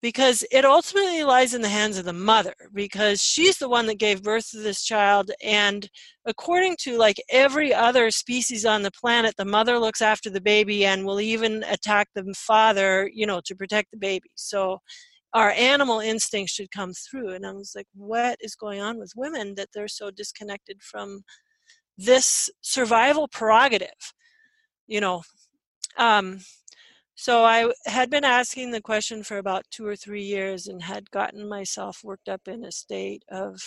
because 0.00 0.44
it 0.52 0.64
ultimately 0.64 1.24
lies 1.24 1.54
in 1.54 1.62
the 1.62 1.68
hands 1.68 1.98
of 1.98 2.04
the 2.04 2.12
mother 2.12 2.54
because 2.72 3.20
she's 3.20 3.58
the 3.58 3.68
one 3.68 3.86
that 3.86 3.98
gave 3.98 4.22
birth 4.22 4.50
to 4.50 4.58
this 4.58 4.84
child 4.84 5.30
and 5.42 5.88
according 6.26 6.76
to 6.78 6.96
like 6.96 7.16
every 7.30 7.74
other 7.74 8.10
species 8.10 8.64
on 8.64 8.82
the 8.82 8.90
planet 8.92 9.34
the 9.36 9.44
mother 9.44 9.78
looks 9.78 10.02
after 10.02 10.30
the 10.30 10.40
baby 10.40 10.84
and 10.84 11.04
will 11.04 11.20
even 11.20 11.64
attack 11.64 12.08
the 12.14 12.32
father 12.36 13.10
you 13.12 13.26
know 13.26 13.40
to 13.44 13.56
protect 13.56 13.90
the 13.90 13.96
baby. 13.96 14.30
So 14.34 14.78
our 15.34 15.50
animal 15.50 16.00
instincts 16.00 16.52
should 16.52 16.70
come 16.70 16.92
through 16.92 17.30
and 17.30 17.46
i 17.46 17.52
was 17.52 17.72
like 17.76 17.86
what 17.94 18.36
is 18.40 18.54
going 18.54 18.80
on 18.80 18.98
with 18.98 19.12
women 19.16 19.54
that 19.54 19.68
they're 19.74 19.88
so 19.88 20.10
disconnected 20.10 20.82
from 20.82 21.22
this 21.96 22.48
survival 22.62 23.28
prerogative 23.28 24.12
you 24.86 25.00
know 25.00 25.22
um, 25.98 26.38
so 27.16 27.42
I 27.44 27.72
had 27.86 28.10
been 28.10 28.24
asking 28.24 28.70
the 28.70 28.80
question 28.80 29.24
for 29.24 29.38
about 29.38 29.64
two 29.72 29.84
or 29.84 29.96
three 29.96 30.22
years 30.22 30.68
and 30.68 30.80
had 30.80 31.10
gotten 31.10 31.48
myself 31.48 31.98
worked 32.04 32.28
up 32.28 32.46
in 32.46 32.64
a 32.64 32.70
state 32.70 33.24
of 33.28 33.60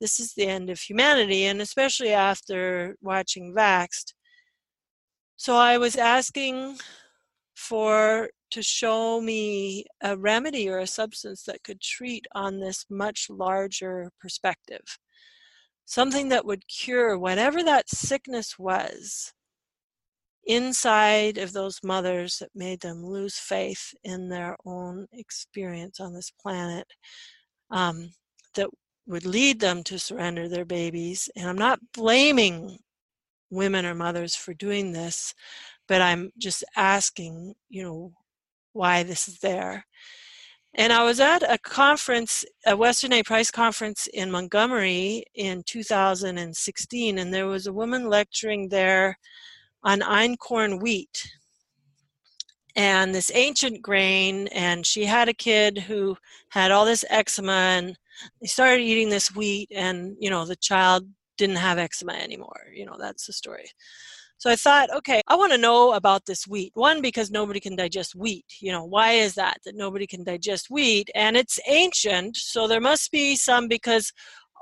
this 0.00 0.20
is 0.20 0.34
the 0.34 0.46
end 0.46 0.70
of 0.70 0.78
humanity, 0.78 1.46
and 1.46 1.60
especially 1.60 2.12
after 2.12 2.96
watching 3.00 3.52
Vaxxed. 3.52 4.12
So 5.36 5.56
I 5.56 5.78
was 5.78 5.96
asking 5.96 6.78
for 7.56 8.30
to 8.56 8.62
show 8.62 9.20
me 9.20 9.84
a 10.02 10.16
remedy 10.16 10.66
or 10.66 10.78
a 10.78 10.86
substance 10.86 11.42
that 11.42 11.62
could 11.62 11.78
treat 11.78 12.26
on 12.34 12.58
this 12.58 12.86
much 12.88 13.28
larger 13.28 14.10
perspective. 14.18 14.98
Something 15.84 16.30
that 16.30 16.46
would 16.46 16.66
cure 16.66 17.18
whatever 17.18 17.62
that 17.62 17.90
sickness 17.90 18.58
was 18.58 19.34
inside 20.46 21.36
of 21.36 21.52
those 21.52 21.80
mothers 21.84 22.38
that 22.38 22.48
made 22.54 22.80
them 22.80 23.04
lose 23.04 23.36
faith 23.36 23.92
in 24.04 24.30
their 24.30 24.56
own 24.64 25.06
experience 25.12 26.00
on 26.00 26.14
this 26.14 26.32
planet 26.40 26.86
um, 27.70 28.10
that 28.54 28.70
would 29.06 29.26
lead 29.26 29.60
them 29.60 29.82
to 29.84 29.98
surrender 29.98 30.48
their 30.48 30.64
babies. 30.64 31.28
And 31.36 31.46
I'm 31.46 31.58
not 31.58 31.78
blaming 31.92 32.78
women 33.50 33.84
or 33.84 33.94
mothers 33.94 34.34
for 34.34 34.54
doing 34.54 34.92
this, 34.92 35.34
but 35.86 36.00
I'm 36.00 36.32
just 36.38 36.64
asking, 36.74 37.54
you 37.68 37.82
know, 37.82 38.12
why 38.76 39.02
this 39.02 39.28
is 39.28 39.38
there. 39.38 39.84
And 40.74 40.92
I 40.92 41.04
was 41.04 41.20
at 41.20 41.42
a 41.42 41.58
conference, 41.58 42.44
a 42.66 42.76
Weston 42.76 43.14
A 43.14 43.22
Price 43.22 43.50
conference 43.50 44.08
in 44.08 44.30
Montgomery 44.30 45.24
in 45.34 45.62
2016, 45.66 47.18
and 47.18 47.32
there 47.32 47.46
was 47.46 47.66
a 47.66 47.72
woman 47.72 48.08
lecturing 48.10 48.68
there 48.68 49.18
on 49.82 50.00
einkorn 50.00 50.82
wheat. 50.82 51.30
And 52.76 53.14
this 53.14 53.30
ancient 53.34 53.80
grain 53.80 54.48
and 54.48 54.84
she 54.84 55.06
had 55.06 55.30
a 55.30 55.34
kid 55.34 55.78
who 55.78 56.14
had 56.50 56.70
all 56.70 56.84
this 56.84 57.06
eczema 57.08 57.52
and 57.52 57.98
they 58.40 58.46
started 58.46 58.82
eating 58.82 59.08
this 59.08 59.34
wheat 59.34 59.70
and 59.74 60.14
you 60.20 60.28
know 60.28 60.44
the 60.44 60.56
child 60.56 61.08
didn't 61.38 61.56
have 61.56 61.78
eczema 61.78 62.12
anymore 62.12 62.66
you 62.74 62.84
know 62.84 62.96
that's 62.98 63.26
the 63.26 63.32
story 63.32 63.66
so 64.38 64.50
i 64.50 64.56
thought 64.56 64.90
okay 64.94 65.20
i 65.28 65.34
want 65.34 65.52
to 65.52 65.58
know 65.58 65.92
about 65.92 66.24
this 66.26 66.46
wheat 66.46 66.72
one 66.74 67.00
because 67.00 67.30
nobody 67.30 67.60
can 67.60 67.76
digest 67.76 68.14
wheat 68.14 68.44
you 68.60 68.72
know 68.72 68.84
why 68.84 69.12
is 69.12 69.34
that 69.34 69.58
that 69.64 69.74
nobody 69.74 70.06
can 70.06 70.24
digest 70.24 70.68
wheat 70.70 71.10
and 71.14 71.36
it's 71.36 71.58
ancient 71.66 72.36
so 72.36 72.66
there 72.66 72.80
must 72.80 73.10
be 73.10 73.36
some 73.36 73.68
because 73.68 74.12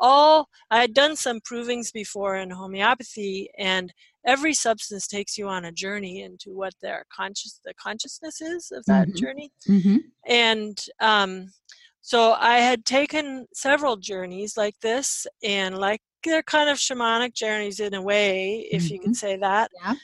all 0.00 0.48
i 0.70 0.80
had 0.80 0.94
done 0.94 1.16
some 1.16 1.40
provings 1.40 1.92
before 1.92 2.36
in 2.36 2.50
homeopathy 2.50 3.48
and 3.58 3.92
every 4.26 4.54
substance 4.54 5.06
takes 5.06 5.36
you 5.38 5.46
on 5.48 5.66
a 5.66 5.72
journey 5.72 6.22
into 6.22 6.50
what 6.50 6.74
their 6.82 7.04
conscious 7.14 7.60
the 7.64 7.74
consciousness 7.74 8.40
is 8.40 8.72
of 8.72 8.84
that 8.86 9.08
Mhm. 9.08 9.14
journey 9.16 9.50
Mhm. 9.68 10.02
and 10.26 10.78
um, 11.00 11.52
so 12.00 12.32
I 12.32 12.58
had 12.58 12.84
taken 12.84 13.46
several 13.54 13.96
journeys 13.96 14.58
like 14.58 14.78
this, 14.80 15.26
and 15.42 15.78
like 15.78 16.02
they're 16.24 16.42
kind 16.42 16.68
of 16.70 16.78
shamanic 16.78 17.34
journeys 17.34 17.80
in 17.80 17.94
a 17.94 18.02
way, 18.02 18.66
if 18.70 18.90
you 18.90 18.98
can 18.98 19.14
say 19.14 19.36
that. 19.36 19.70
Yeah. 19.82 19.94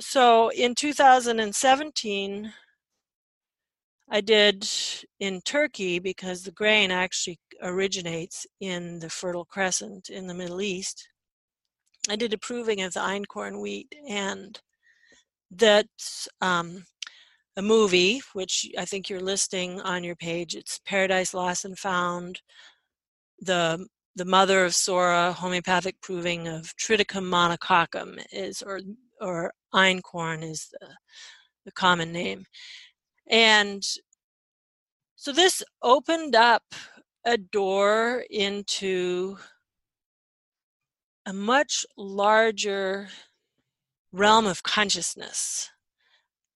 So 0.00 0.50
in 0.50 0.74
2017, 0.74 2.52
I 4.10 4.20
did 4.20 4.68
in 5.20 5.40
Turkey 5.42 5.98
because 5.98 6.42
the 6.42 6.50
grain 6.52 6.90
actually 6.90 7.38
originates 7.62 8.46
in 8.60 8.98
the 8.98 9.08
Fertile 9.08 9.44
Crescent 9.44 10.10
in 10.10 10.26
the 10.26 10.34
Middle 10.34 10.60
East. 10.60 11.08
I 12.08 12.16
did 12.16 12.32
a 12.34 12.38
proving 12.38 12.82
of 12.82 12.92
the 12.92 13.00
einkorn 13.00 13.60
wheat, 13.60 13.94
and 14.08 14.60
that's 15.50 16.28
um, 16.42 16.84
a 17.56 17.62
movie, 17.62 18.20
which 18.34 18.70
I 18.78 18.84
think 18.84 19.08
you're 19.08 19.20
listing 19.20 19.80
on 19.80 20.04
your 20.04 20.16
page. 20.16 20.54
It's 20.54 20.80
Paradise 20.84 21.32
Lost 21.32 21.64
and 21.64 21.78
Found, 21.78 22.40
the 23.40 23.86
the 24.16 24.24
mother 24.24 24.64
of 24.64 24.74
Sora, 24.74 25.32
homeopathic 25.32 26.00
proving 26.00 26.48
of 26.48 26.74
Triticum 26.76 27.24
monococcum 27.24 28.22
is, 28.32 28.62
or 28.62 28.80
or 29.20 29.52
einkorn 29.74 30.42
is 30.42 30.68
the, 30.72 30.88
the 31.64 31.72
common 31.72 32.12
name, 32.12 32.44
and 33.28 33.82
so 35.16 35.32
this 35.32 35.62
opened 35.82 36.36
up 36.36 36.62
a 37.24 37.38
door 37.38 38.24
into 38.30 39.38
a 41.26 41.32
much 41.32 41.86
larger 41.96 43.08
realm 44.12 44.46
of 44.46 44.62
consciousness 44.62 45.70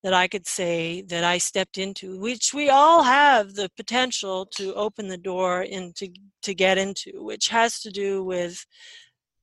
that 0.02 0.14
I 0.14 0.28
could 0.28 0.46
say 0.46 1.02
that 1.02 1.24
I 1.24 1.38
stepped 1.38 1.78
into, 1.78 2.18
which 2.20 2.54
we 2.54 2.70
all 2.70 3.02
have 3.02 3.54
the 3.54 3.70
potential 3.76 4.46
to 4.56 4.74
open 4.74 5.08
the 5.08 5.18
door 5.18 5.62
into 5.62 6.08
to 6.42 6.54
get 6.54 6.78
into, 6.78 7.22
which 7.24 7.48
has 7.48 7.80
to 7.80 7.90
do 7.90 8.22
with 8.22 8.64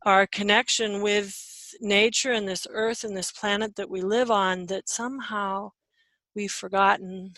our 0.06 0.28
connection 0.28 1.02
with 1.02 1.36
nature 1.82 2.32
and 2.32 2.48
this 2.48 2.68
earth 2.70 3.04
and 3.04 3.18
this 3.18 3.32
planet 3.32 3.76
that 3.76 3.90
we 3.90 4.02
live 4.02 4.32
on 4.32 4.66
that 4.68 4.88
somehow 4.88 5.70
we've 6.36 6.52
forgotten 6.52 7.34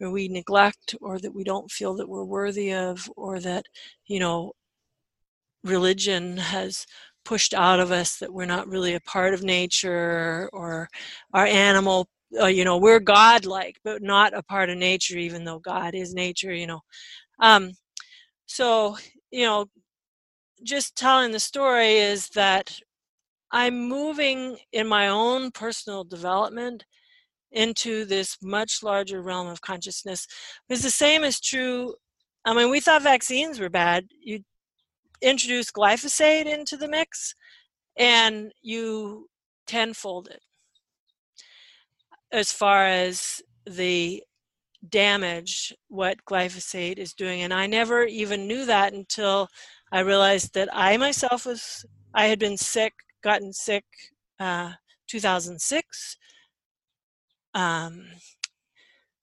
or 0.00 0.10
we 0.10 0.28
neglect 0.28 0.94
or 1.00 1.18
that 1.18 1.34
we 1.34 1.44
don't 1.44 1.70
feel 1.70 1.94
that 1.94 2.08
we're 2.08 2.24
worthy 2.24 2.72
of 2.72 3.08
or 3.16 3.38
that 3.40 3.64
you 4.06 4.18
know 4.18 4.52
religion 5.62 6.36
has 6.36 6.86
pushed 7.24 7.54
out 7.54 7.80
of 7.80 7.90
us 7.90 8.18
that 8.18 8.32
we're 8.32 8.44
not 8.44 8.68
really 8.68 8.94
a 8.94 9.00
part 9.00 9.34
of 9.34 9.42
nature 9.42 10.48
or 10.52 10.88
our 11.32 11.46
animal 11.46 12.08
uh, 12.40 12.46
you 12.46 12.64
know 12.64 12.78
we're 12.78 13.00
godlike 13.00 13.76
but 13.84 14.02
not 14.02 14.36
a 14.36 14.42
part 14.42 14.70
of 14.70 14.76
nature 14.76 15.18
even 15.18 15.44
though 15.44 15.58
god 15.58 15.94
is 15.94 16.14
nature 16.14 16.52
you 16.52 16.66
know 16.66 16.80
um 17.40 17.70
so 18.46 18.96
you 19.30 19.44
know 19.44 19.66
just 20.62 20.96
telling 20.96 21.32
the 21.32 21.40
story 21.40 21.96
is 21.96 22.28
that 22.30 22.78
I'm 23.52 23.88
moving 23.88 24.56
in 24.72 24.88
my 24.88 25.08
own 25.08 25.50
personal 25.52 26.02
development 26.02 26.84
into 27.52 28.04
this 28.04 28.36
much 28.42 28.82
larger 28.82 29.22
realm 29.22 29.46
of 29.46 29.60
consciousness. 29.60 30.26
Because 30.68 30.82
the 30.82 30.90
same 30.90 31.22
is 31.22 31.40
true. 31.40 31.94
I 32.44 32.54
mean, 32.54 32.70
we 32.70 32.80
thought 32.80 33.02
vaccines 33.02 33.60
were 33.60 33.70
bad. 33.70 34.06
You 34.20 34.40
introduce 35.22 35.70
glyphosate 35.70 36.46
into 36.46 36.76
the 36.76 36.88
mix, 36.88 37.34
and 37.96 38.52
you 38.60 39.28
tenfold 39.66 40.28
it 40.28 40.42
as 42.34 42.50
far 42.50 42.84
as 42.84 43.40
the 43.64 44.22
damage 44.88 45.72
what 45.88 46.24
glyphosate 46.28 46.98
is 46.98 47.14
doing. 47.14 47.42
And 47.42 47.54
I 47.54 47.66
never 47.66 48.04
even 48.04 48.48
knew 48.48 48.66
that 48.66 48.92
until 48.92 49.48
I 49.92 50.00
realized 50.00 50.52
that 50.54 50.68
I 50.72 50.96
myself 50.96 51.46
was, 51.46 51.86
I 52.12 52.26
had 52.26 52.40
been 52.40 52.56
sick, 52.56 52.92
gotten 53.22 53.52
sick 53.52 53.84
uh, 54.40 54.72
2006. 55.06 56.16
Um, 57.54 58.04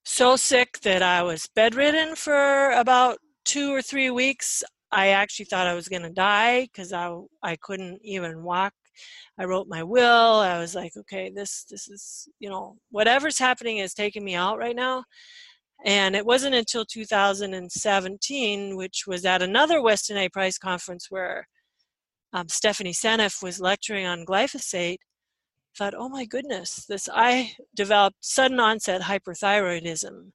so 0.04 0.36
sick 0.36 0.80
that 0.80 1.02
I 1.02 1.22
was 1.22 1.50
bedridden 1.54 2.16
for 2.16 2.70
about 2.70 3.18
two 3.44 3.74
or 3.74 3.82
three 3.82 4.10
weeks. 4.10 4.64
I 4.90 5.08
actually 5.08 5.44
thought 5.44 5.66
I 5.66 5.74
was 5.74 5.88
going 5.88 6.02
to 6.02 6.10
die 6.10 6.62
because 6.62 6.94
I, 6.94 7.14
I 7.42 7.56
couldn't 7.56 8.00
even 8.02 8.42
walk. 8.42 8.72
I 9.38 9.44
wrote 9.44 9.68
my 9.68 9.82
will. 9.82 10.40
I 10.40 10.58
was 10.58 10.74
like, 10.74 10.92
okay, 10.96 11.30
this 11.34 11.64
this 11.70 11.88
is 11.88 12.28
you 12.38 12.50
know 12.50 12.76
whatever's 12.90 13.38
happening 13.38 13.78
is 13.78 13.94
taking 13.94 14.24
me 14.24 14.34
out 14.34 14.58
right 14.58 14.76
now. 14.76 15.04
And 15.84 16.14
it 16.14 16.24
wasn't 16.24 16.54
until 16.54 16.84
2017, 16.84 18.76
which 18.76 19.04
was 19.06 19.24
at 19.24 19.42
another 19.42 19.82
Weston 19.82 20.16
A. 20.16 20.28
Price 20.28 20.56
conference 20.56 21.10
where 21.10 21.48
um, 22.32 22.48
Stephanie 22.48 22.92
Seneff 22.92 23.42
was 23.42 23.60
lecturing 23.60 24.06
on 24.06 24.24
glyphosate, 24.24 24.98
thought, 25.76 25.94
oh 25.96 26.08
my 26.08 26.24
goodness, 26.24 26.84
this 26.88 27.08
I 27.12 27.52
developed 27.74 28.16
sudden 28.20 28.60
onset 28.60 29.02
hyperthyroidism. 29.02 30.32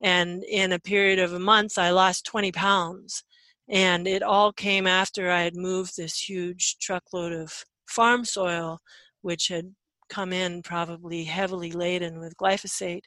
And 0.00 0.44
in 0.44 0.72
a 0.72 0.78
period 0.78 1.18
of 1.18 1.32
a 1.32 1.38
month, 1.38 1.78
I 1.78 1.90
lost 1.90 2.26
20 2.26 2.52
pounds. 2.52 3.24
And 3.68 4.08
it 4.08 4.22
all 4.22 4.52
came 4.52 4.86
after 4.86 5.30
I 5.30 5.42
had 5.42 5.56
moved 5.56 5.96
this 5.96 6.18
huge 6.18 6.78
truckload 6.78 7.32
of 7.32 7.64
farm 7.88 8.24
soil, 8.24 8.78
which 9.22 9.48
had 9.48 9.74
come 10.08 10.32
in 10.32 10.62
probably 10.62 11.24
heavily 11.24 11.72
laden 11.72 12.18
with 12.18 12.36
glyphosate. 12.36 13.04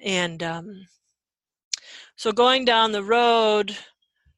And 0.00 0.42
um, 0.42 0.86
so 2.16 2.32
going 2.32 2.64
down 2.64 2.92
the 2.92 3.04
road 3.04 3.76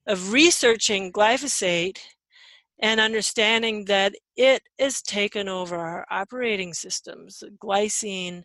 of 0.06 0.32
researching 0.32 1.12
glyphosate 1.12 1.98
and 2.80 3.00
understanding 3.00 3.84
that 3.86 4.14
it 4.36 4.62
is 4.78 5.00
taken 5.00 5.48
over 5.48 5.76
our 5.76 6.06
operating 6.10 6.74
systems. 6.74 7.42
Glycine 7.62 8.42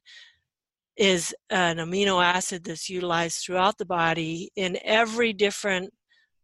is 0.95 1.33
an 1.49 1.77
amino 1.77 2.23
acid 2.23 2.63
that's 2.63 2.89
utilized 2.89 3.43
throughout 3.43 3.77
the 3.77 3.85
body 3.85 4.51
in 4.55 4.77
every 4.83 5.33
different 5.33 5.91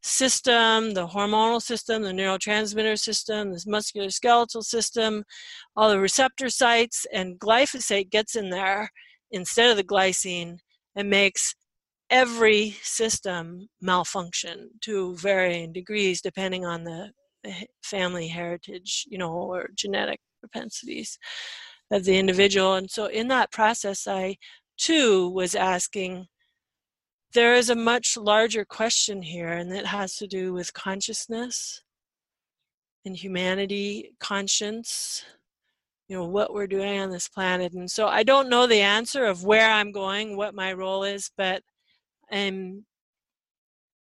system 0.05 0.93
the 0.93 1.07
hormonal 1.07 1.61
system, 1.61 2.03
the 2.03 2.11
neurotransmitter 2.11 2.97
system, 2.97 3.51
this 3.51 3.65
muscular 3.65 4.09
skeletal 4.09 4.61
system, 4.61 5.23
all 5.75 5.89
the 5.89 5.99
receptor 5.99 6.47
sites, 6.47 7.07
and 7.11 7.39
glyphosate 7.39 8.11
gets 8.11 8.35
in 8.35 8.51
there 8.51 8.89
instead 9.31 9.71
of 9.71 9.77
the 9.77 9.83
glycine 9.83 10.57
and 10.95 11.09
makes 11.09 11.55
every 12.11 12.75
system 12.83 13.67
malfunction 13.81 14.69
to 14.81 15.15
varying 15.15 15.73
degrees 15.73 16.21
depending 16.21 16.65
on 16.65 16.83
the 16.83 17.11
family 17.83 18.27
heritage, 18.27 19.05
you 19.09 19.17
know, 19.17 19.31
or 19.31 19.69
genetic 19.75 20.19
propensities 20.39 21.17
of 21.91 22.03
the 22.03 22.17
individual. 22.17 22.75
And 22.75 22.89
so 22.89 23.07
in 23.07 23.27
that 23.29 23.51
process, 23.51 24.07
I 24.07 24.37
too 24.77 25.29
was 25.29 25.55
asking, 25.55 26.27
there 27.35 27.53
is 27.53 27.69
a 27.69 27.75
much 27.75 28.17
larger 28.17 28.65
question 28.65 29.21
here, 29.21 29.49
and 29.49 29.71
it 29.71 29.85
has 29.85 30.15
to 30.15 30.25
do 30.27 30.53
with 30.53 30.73
consciousness 30.73 31.83
and 33.05 33.15
humanity, 33.15 34.13
conscience, 34.19 35.23
you 36.07 36.17
know, 36.17 36.25
what 36.25 36.53
we're 36.53 36.65
doing 36.65 36.99
on 36.99 37.11
this 37.11 37.27
planet. 37.27 37.73
And 37.73 37.89
so 37.89 38.07
I 38.07 38.23
don't 38.23 38.49
know 38.49 38.65
the 38.65 38.81
answer 38.81 39.25
of 39.25 39.43
where 39.43 39.69
I'm 39.69 39.91
going, 39.91 40.35
what 40.35 40.55
my 40.55 40.73
role 40.73 41.03
is, 41.03 41.29
but 41.37 41.61
I'm 42.31 42.85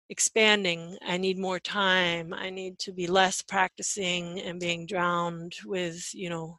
expanding. 0.08 0.96
I 1.06 1.18
need 1.18 1.38
more 1.38 1.60
time. 1.60 2.32
I 2.32 2.50
need 2.50 2.78
to 2.80 2.92
be 2.92 3.06
less 3.06 3.42
practicing 3.42 4.40
and 4.40 4.58
being 4.58 4.86
drowned 4.86 5.54
with, 5.64 6.08
you 6.14 6.30
know, 6.30 6.58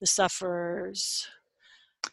the 0.00 0.06
sufferers. 0.06 1.26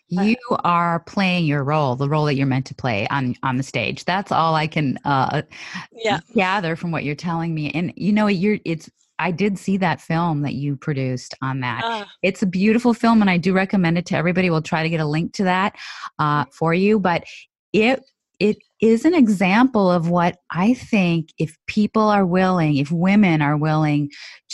You 0.10 0.38
are 0.64 1.02
playing 1.02 1.46
your 1.46 1.64
role, 1.64 1.96
the 1.96 2.10
role 2.10 2.26
that 2.26 2.36
you're 2.36 2.48
meant 2.48 2.66
to 2.68 2.76
play 2.76 3.08
on 3.10 3.36
on 3.44 3.58
the 3.58 3.64
stage. 3.64 4.06
That's 4.06 4.32
all 4.32 4.56
I 4.56 4.66
can 4.66 4.98
uh, 5.06 5.44
yeah. 5.92 6.20
gather 6.34 6.76
from 6.76 6.92
what 6.92 7.04
you're 7.04 7.16
telling 7.16 7.54
me. 7.54 7.72
And 7.72 7.94
you 7.96 8.12
know, 8.12 8.28
you're 8.28 8.58
it's 8.66 8.90
I 9.20 9.32
did 9.32 9.60
see 9.60 9.78
that 9.78 10.02
film 10.02 10.42
that 10.42 10.54
you 10.54 10.78
produced 10.78 11.36
on 11.42 11.60
that. 11.60 11.84
Uh, 11.84 12.06
it's 12.24 12.42
a 12.42 12.48
beautiful 12.48 12.94
film, 12.94 13.22
and 13.22 13.30
I 13.30 13.38
do 13.38 13.54
recommend 13.54 13.98
it 13.98 14.06
to 14.08 14.16
everybody. 14.16 14.50
We'll 14.50 14.62
try 14.62 14.82
to 14.82 14.90
get 14.90 15.02
a 15.02 15.06
link 15.06 15.34
to 15.34 15.44
that 15.44 15.76
uh, 16.18 16.46
for 16.52 16.74
you. 16.74 17.00
But 17.00 17.26
it 17.74 18.02
it 18.40 18.58
is 18.80 19.04
an 19.04 19.14
example 19.14 19.92
of 19.92 20.10
what 20.10 20.38
I 20.52 20.74
think 20.74 21.34
if 21.38 21.58
people 21.68 22.04
are 22.04 22.26
willing, 22.26 22.78
if 22.78 22.90
women 22.90 23.42
are 23.42 23.58
willing 23.58 24.10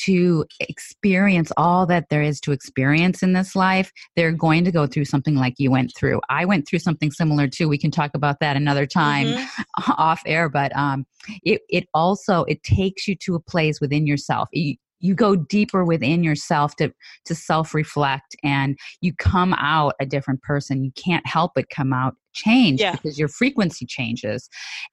to 0.05 0.45
experience 0.59 1.51
all 1.55 1.85
that 1.85 2.09
there 2.09 2.23
is 2.23 2.39
to 2.41 2.51
experience 2.51 3.21
in 3.21 3.33
this 3.33 3.55
life, 3.55 3.91
they're 4.15 4.31
going 4.31 4.65
to 4.65 4.71
go 4.71 4.87
through 4.87 5.05
something 5.05 5.35
like 5.35 5.53
you 5.57 5.69
went 5.69 5.93
through. 5.95 6.19
I 6.29 6.45
went 6.45 6.67
through 6.67 6.79
something 6.79 7.11
similar 7.11 7.47
too. 7.47 7.69
We 7.69 7.77
can 7.77 7.91
talk 7.91 8.11
about 8.15 8.39
that 8.39 8.57
another 8.57 8.87
time 8.87 9.27
mm-hmm. 9.27 9.91
off 9.97 10.23
air, 10.25 10.49
but 10.49 10.75
um, 10.75 11.05
it, 11.43 11.61
it 11.69 11.87
also 11.93 12.43
it 12.45 12.63
takes 12.63 13.07
you 13.07 13.15
to 13.17 13.35
a 13.35 13.39
place 13.39 13.79
within 13.79 14.07
yourself. 14.07 14.49
You, 14.51 14.75
you 14.99 15.13
go 15.13 15.35
deeper 15.35 15.85
within 15.85 16.23
yourself 16.23 16.75
to 16.77 16.91
to 17.25 17.35
self 17.35 17.75
reflect 17.75 18.35
and 18.43 18.77
you 19.01 19.13
come 19.13 19.53
out 19.53 19.93
a 19.99 20.05
different 20.05 20.41
person 20.41 20.83
you 20.83 20.91
can't 20.93 21.27
help 21.27 21.51
but 21.53 21.69
come 21.69 21.93
out 21.93 22.15
changed 22.35 22.81
yeah. 22.81 22.91
because 22.91 23.17
your 23.17 23.27
frequency 23.27 23.85
changes 23.85 24.47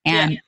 and 0.06 0.32
yeah. 0.32 0.38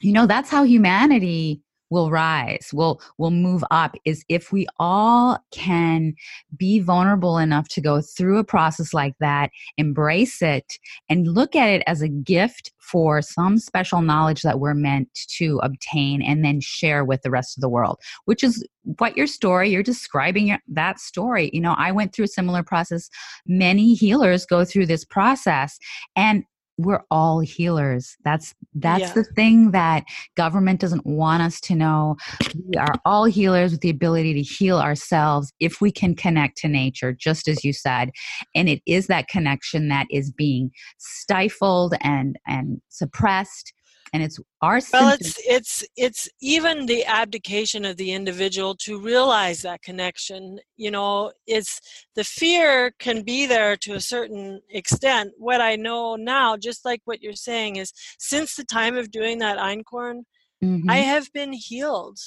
you 0.00 0.12
know 0.12 0.26
that's 0.26 0.50
how 0.50 0.62
humanity 0.62 1.60
will 1.92 2.10
rise 2.10 2.70
will 2.72 3.00
will 3.18 3.30
move 3.30 3.62
up 3.70 3.94
is 4.04 4.24
if 4.28 4.50
we 4.50 4.66
all 4.78 5.38
can 5.52 6.14
be 6.56 6.80
vulnerable 6.80 7.38
enough 7.38 7.68
to 7.68 7.80
go 7.80 8.00
through 8.00 8.38
a 8.38 8.44
process 8.44 8.92
like 8.94 9.14
that 9.20 9.50
embrace 9.76 10.42
it 10.42 10.78
and 11.08 11.28
look 11.28 11.54
at 11.54 11.68
it 11.68 11.82
as 11.86 12.02
a 12.02 12.08
gift 12.08 12.72
for 12.78 13.22
some 13.22 13.58
special 13.58 14.02
knowledge 14.02 14.42
that 14.42 14.58
we're 14.58 14.74
meant 14.74 15.08
to 15.28 15.60
obtain 15.62 16.22
and 16.22 16.44
then 16.44 16.60
share 16.60 17.04
with 17.04 17.22
the 17.22 17.30
rest 17.30 17.56
of 17.56 17.60
the 17.60 17.68
world 17.68 17.98
which 18.24 18.42
is 18.42 18.66
what 18.98 19.16
your 19.16 19.26
story 19.26 19.70
you're 19.70 19.82
describing 19.82 20.56
that 20.68 20.98
story. 20.98 21.50
You 21.52 21.60
know 21.60 21.74
i 21.78 21.92
went 21.92 22.14
through 22.14 22.24
a 22.24 22.28
similar 22.28 22.62
process. 22.62 23.08
Many 23.46 23.94
healers 23.94 24.46
go 24.46 24.64
through 24.64 24.86
this 24.86 25.04
process 25.04 25.78
and 26.16 26.44
we're 26.78 27.02
all 27.10 27.40
healers. 27.40 28.16
That's 28.24 28.54
that's 28.74 29.00
yeah. 29.02 29.12
the 29.12 29.24
thing 29.24 29.72
that 29.72 30.04
government 30.36 30.80
doesn't 30.80 31.06
want 31.06 31.42
us 31.42 31.60
to 31.62 31.74
know. 31.74 32.16
We 32.68 32.78
are 32.78 32.94
all 33.04 33.24
healers 33.24 33.72
with 33.72 33.80
the 33.80 33.90
ability 33.90 34.34
to 34.34 34.42
heal 34.42 34.78
ourselves 34.78 35.52
if 35.60 35.80
we 35.80 35.92
can 35.92 36.14
connect 36.14 36.56
to 36.58 36.68
nature 36.68 37.12
just 37.12 37.48
as 37.48 37.64
you 37.64 37.72
said. 37.72 38.10
And 38.54 38.68
it 38.68 38.82
is 38.86 39.06
that 39.08 39.28
connection 39.28 39.88
that 39.88 40.06
is 40.10 40.30
being 40.30 40.70
stifled 40.98 41.94
and 42.00 42.38
and 42.46 42.80
suppressed 42.88 43.72
and 44.12 44.22
it's 44.22 44.38
our 44.60 44.80
well 44.92 45.14
it's 45.14 45.38
it's 45.46 45.84
it's 45.96 46.28
even 46.40 46.86
the 46.86 47.04
abdication 47.04 47.84
of 47.84 47.96
the 47.96 48.12
individual 48.12 48.74
to 48.74 49.00
realize 49.00 49.62
that 49.62 49.82
connection 49.82 50.58
you 50.76 50.90
know 50.90 51.32
it's 51.46 51.80
the 52.14 52.24
fear 52.24 52.92
can 52.98 53.22
be 53.22 53.46
there 53.46 53.76
to 53.76 53.94
a 53.94 54.00
certain 54.00 54.60
extent 54.70 55.30
what 55.38 55.60
i 55.60 55.76
know 55.76 56.16
now 56.16 56.56
just 56.56 56.84
like 56.84 57.00
what 57.04 57.22
you're 57.22 57.32
saying 57.32 57.76
is 57.76 57.92
since 58.18 58.54
the 58.54 58.64
time 58.64 58.96
of 58.96 59.10
doing 59.10 59.38
that 59.38 59.58
einkorn 59.58 60.22
mm-hmm. 60.62 60.90
i 60.90 60.96
have 60.96 61.32
been 61.32 61.52
healed 61.52 62.18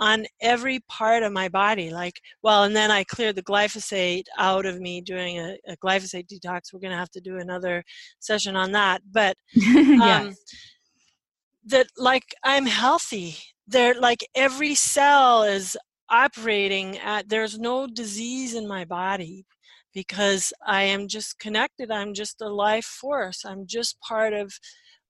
on 0.00 0.24
every 0.40 0.78
part 0.88 1.24
of 1.24 1.32
my 1.32 1.48
body 1.48 1.90
like 1.90 2.20
well 2.42 2.64
and 2.64 2.74
then 2.74 2.90
i 2.90 3.02
cleared 3.04 3.34
the 3.34 3.42
glyphosate 3.42 4.24
out 4.38 4.64
of 4.64 4.80
me 4.80 5.00
doing 5.00 5.38
a, 5.38 5.56
a 5.66 5.76
glyphosate 5.84 6.26
detox 6.26 6.72
we're 6.72 6.80
going 6.80 6.92
to 6.92 6.96
have 6.96 7.10
to 7.10 7.20
do 7.20 7.38
another 7.38 7.82
session 8.20 8.54
on 8.54 8.70
that 8.72 9.02
but 9.10 9.36
yes. 9.54 10.36
That 11.66 11.88
like 11.96 12.34
I'm 12.44 12.66
healthy. 12.66 13.36
They're 13.66 13.94
like 13.94 14.26
every 14.34 14.74
cell 14.74 15.42
is 15.42 15.76
operating 16.10 16.98
at 16.98 17.28
there's 17.28 17.58
no 17.58 17.86
disease 17.86 18.54
in 18.54 18.66
my 18.66 18.84
body 18.84 19.44
because 19.94 20.52
I 20.66 20.82
am 20.84 21.08
just 21.08 21.38
connected. 21.38 21.90
I'm 21.90 22.14
just 22.14 22.40
a 22.40 22.48
life 22.48 22.84
force. 22.84 23.44
I'm 23.44 23.66
just 23.66 24.00
part 24.00 24.32
of 24.32 24.52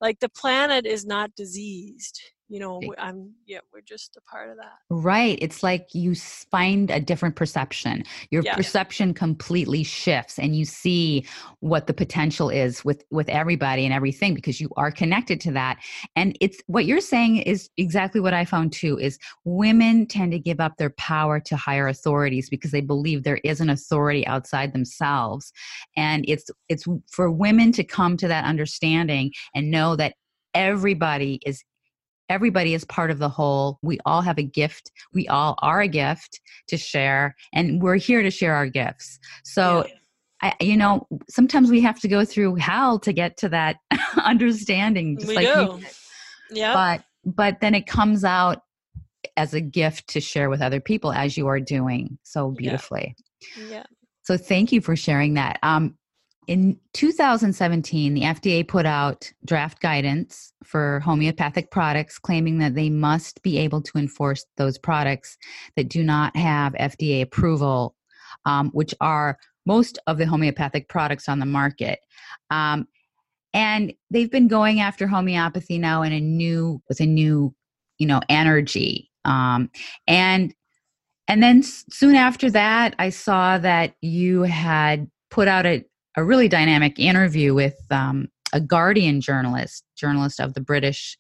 like 0.01 0.18
the 0.20 0.28
planet 0.30 0.86
is 0.86 1.05
not 1.05 1.34
diseased. 1.36 2.20
You 2.49 2.59
know 2.59 2.80
i'm 2.99 3.32
yeah 3.46 3.59
we're 3.72 3.80
just 3.80 4.16
a 4.16 4.20
part 4.22 4.51
of 4.51 4.57
that. 4.57 4.72
Right 4.90 5.38
it's 5.40 5.62
like 5.62 5.88
you 5.94 6.14
find 6.14 6.90
a 6.90 7.01
different 7.01 7.36
perception. 7.36 8.05
Your 8.30 8.42
yeah. 8.42 8.55
perception 8.55 9.14
completely 9.14 9.84
shifts 9.84 10.38
and 10.38 10.57
you 10.57 10.64
see 10.64 11.26
what 11.61 11.86
the 11.86 11.94
potential 11.94 12.51
is 12.51 12.84
with 12.84 13.05
with 13.11 13.28
everybody 13.28 13.84
and 13.84 13.94
everything 13.94 14.34
because 14.34 14.61
you 14.61 14.70
are 14.76 14.90
connected 14.90 15.40
to 15.42 15.53
that. 15.53 15.78
And 16.16 16.36
it's 16.40 16.61
what 16.66 16.86
you're 16.86 17.01
saying 17.01 17.38
is 17.38 17.70
exactly 17.76 18.20
what 18.20 18.34
i 18.34 18.44
found 18.44 18.72
too 18.72 18.99
is 18.99 19.18
women 19.44 20.07
tend 20.07 20.32
to 20.32 20.38
give 20.38 20.61
up 20.61 20.76
their 20.76 20.90
power 20.90 21.40
to 21.40 21.57
higher 21.57 21.88
authorities 21.88 22.49
because 22.49 22.70
they 22.70 22.80
believe 22.80 23.22
there 23.22 23.40
is 23.44 23.61
an 23.61 23.70
authority 23.70 24.26
outside 24.26 24.72
themselves. 24.72 25.53
And 25.96 26.24
it's 26.28 26.51
it's 26.68 26.84
for 27.11 27.30
women 27.30 27.72
to 27.72 27.84
come 27.84 28.16
to 28.16 28.28
that 28.28 28.44
understanding 28.44 29.32
and 29.55 29.70
know 29.70 29.96
that 29.96 30.14
everybody 30.55 31.40
is 31.44 31.62
everybody 32.29 32.74
is 32.74 32.85
part 32.85 33.11
of 33.11 33.18
the 33.18 33.29
whole. 33.29 33.79
We 33.83 33.99
all 34.05 34.22
have 34.22 34.39
a 34.39 34.43
gift. 34.43 34.91
We 35.12 35.26
all 35.29 35.57
are 35.62 35.81
a 35.81 35.89
gift 35.89 36.41
to 36.68 36.76
share, 36.76 37.35
and 37.53 37.83
we're 37.83 37.97
here 37.97 38.22
to 38.22 38.31
share 38.31 38.55
our 38.55 38.66
gifts. 38.66 39.18
So, 39.45 39.87
yeah. 39.87 39.95
I, 40.41 40.64
you 40.64 40.76
know, 40.76 41.07
sometimes 41.29 41.70
we 41.70 41.81
have 41.81 41.99
to 42.01 42.09
go 42.09 42.24
through 42.24 42.57
hell 42.57 43.01
to 43.01 43.12
get 43.12 43.37
to 43.39 43.49
that 43.49 43.76
understanding. 44.24 45.18
Just 45.18 45.29
we 45.29 45.35
like 45.35 45.47
do. 45.47 45.81
Yeah. 46.51 46.74
But 46.74 47.05
but 47.24 47.61
then 47.61 47.74
it 47.74 47.87
comes 47.87 48.24
out 48.24 48.62
as 49.37 49.55
a 49.55 49.61
gift 49.61 50.09
to 50.11 50.20
share 50.20 50.49
with 50.49 50.62
other 50.62 50.81
people, 50.81 51.12
as 51.12 51.37
you 51.37 51.49
are 51.49 51.61
doing 51.61 52.18
so 52.22 52.51
beautifully. 52.51 53.14
Yeah. 53.57 53.64
yeah. 53.68 53.83
So 54.22 54.37
thank 54.37 54.72
you 54.72 54.81
for 54.81 54.95
sharing 54.95 55.35
that. 55.35 55.59
Um, 55.62 55.97
in 56.49 56.78
2017, 56.94 58.14
the 58.14 58.22
FDA 58.22 58.66
put 58.66 58.86
out 58.86 59.30
draft 59.44 59.80
guidance 59.82 60.55
for 60.64 60.99
homeopathic 61.01 61.70
products, 61.70 62.18
claiming 62.18 62.57
that 62.59 62.74
they 62.74 62.88
must 62.88 63.42
be 63.42 63.59
able 63.59 63.82
to 63.82 63.99
enforce 63.99 64.46
those 64.57 64.78
products 64.78 65.36
that 65.76 65.90
do 65.90 66.03
not 66.03 66.34
have 66.34 66.72
FDA 66.72 67.20
approval, 67.20 67.94
um, 68.46 68.70
which 68.70 68.94
are 69.03 69.38
most 69.66 69.99
of 70.07 70.16
the 70.16 70.26
homeopathic 70.26 70.88
products 70.88 71.28
on 71.28 71.38
the 71.38 71.46
market. 71.46 71.99
Um, 72.51 72.88
and 73.53 73.92
they've 74.11 74.30
been 74.30 74.49
going 74.49 74.80
after 74.80 75.07
homeopathy 75.07 75.76
now 75.76 76.01
in 76.01 76.12
a 76.12 76.20
new 76.20 76.80
with 76.88 77.01
a 77.01 77.07
new, 77.07 77.55
you 77.99 78.07
know, 78.07 78.22
energy. 78.30 79.11
Um, 79.26 79.70
and 80.07 80.55
and 81.28 81.42
then 81.42 81.62
soon 81.62 82.14
after 82.14 82.51
that, 82.53 82.94
I 82.99 83.11
saw 83.11 83.59
that 83.59 83.92
you 84.01 84.44
had 84.44 85.11
put 85.30 85.46
out 85.46 85.66
a, 85.66 85.84
a 86.19 86.25
really 86.25 86.49
dynamic 86.49 86.99
interview 86.99 87.55
with 87.55 87.77
um, 87.91 88.27
a 88.53 88.61
Guardian 88.61 89.21
journalist, 89.21 89.85
journalist 89.97 90.41
of 90.41 90.55
the 90.55 90.61
British 90.61 91.16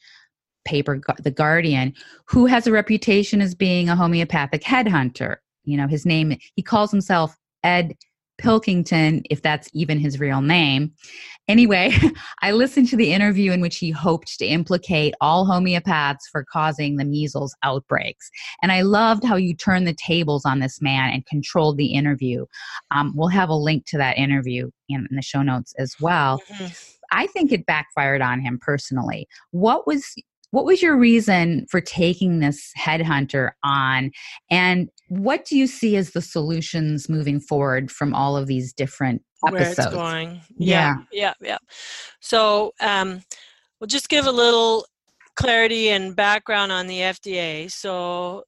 paper 0.64 1.00
The 1.20 1.30
Guardian, 1.30 1.94
who 2.26 2.46
has 2.46 2.66
a 2.66 2.72
reputation 2.72 3.40
as 3.40 3.54
being 3.54 3.88
a 3.88 3.94
homeopathic 3.94 4.62
headhunter. 4.62 5.36
You 5.64 5.76
know, 5.76 5.86
his 5.86 6.04
name, 6.04 6.36
he 6.56 6.62
calls 6.62 6.90
himself 6.90 7.36
Ed 7.62 7.94
Pilkington, 8.38 9.22
if 9.30 9.42
that's 9.42 9.68
even 9.72 9.98
his 9.98 10.18
real 10.18 10.40
name. 10.40 10.92
Anyway, 11.48 11.92
I 12.42 12.52
listened 12.52 12.88
to 12.88 12.96
the 12.96 13.12
interview 13.12 13.52
in 13.52 13.60
which 13.60 13.78
he 13.78 13.90
hoped 13.90 14.38
to 14.38 14.46
implicate 14.46 15.14
all 15.20 15.46
homeopaths 15.46 16.28
for 16.30 16.44
causing 16.44 16.96
the 16.96 17.04
measles 17.04 17.54
outbreaks. 17.62 18.30
And 18.62 18.70
I 18.70 18.82
loved 18.82 19.24
how 19.24 19.36
you 19.36 19.54
turned 19.54 19.86
the 19.88 19.94
tables 19.94 20.44
on 20.44 20.60
this 20.60 20.80
man 20.80 21.10
and 21.10 21.26
controlled 21.26 21.78
the 21.78 21.94
interview. 21.94 22.46
Um, 22.90 23.12
we'll 23.16 23.28
have 23.28 23.48
a 23.48 23.54
link 23.54 23.86
to 23.86 23.98
that 23.98 24.18
interview 24.18 24.70
in, 24.88 25.06
in 25.10 25.16
the 25.16 25.22
show 25.22 25.42
notes 25.42 25.74
as 25.78 25.96
well. 26.00 26.40
Mm-hmm. 26.52 26.66
I 27.10 27.26
think 27.28 27.52
it 27.52 27.66
backfired 27.66 28.20
on 28.20 28.40
him 28.40 28.58
personally. 28.60 29.26
What 29.50 29.86
was 29.86 30.14
what 30.50 30.64
was 30.64 30.80
your 30.82 30.96
reason 30.96 31.66
for 31.70 31.80
taking 31.80 32.40
this 32.40 32.72
headhunter 32.78 33.50
on? 33.62 34.10
And 34.50 34.88
what 35.08 35.44
do 35.44 35.56
you 35.56 35.66
see 35.66 35.96
as 35.96 36.10
the 36.10 36.22
solutions 36.22 37.08
moving 37.08 37.40
forward 37.40 37.90
from 37.90 38.14
all 38.14 38.36
of 38.36 38.46
these 38.46 38.72
different 38.72 39.22
episodes? 39.46 39.78
Where 39.78 39.86
it's 39.86 39.94
going. 39.94 40.40
Yeah. 40.56 40.96
Yeah. 41.12 41.34
Yeah. 41.40 41.48
yeah. 41.48 41.58
So 42.20 42.72
um, 42.80 43.22
we'll 43.80 43.88
just 43.88 44.08
give 44.08 44.26
a 44.26 44.32
little 44.32 44.86
clarity 45.36 45.90
and 45.90 46.16
background 46.16 46.72
on 46.72 46.86
the 46.86 46.98
FDA. 46.98 47.70
So 47.70 48.44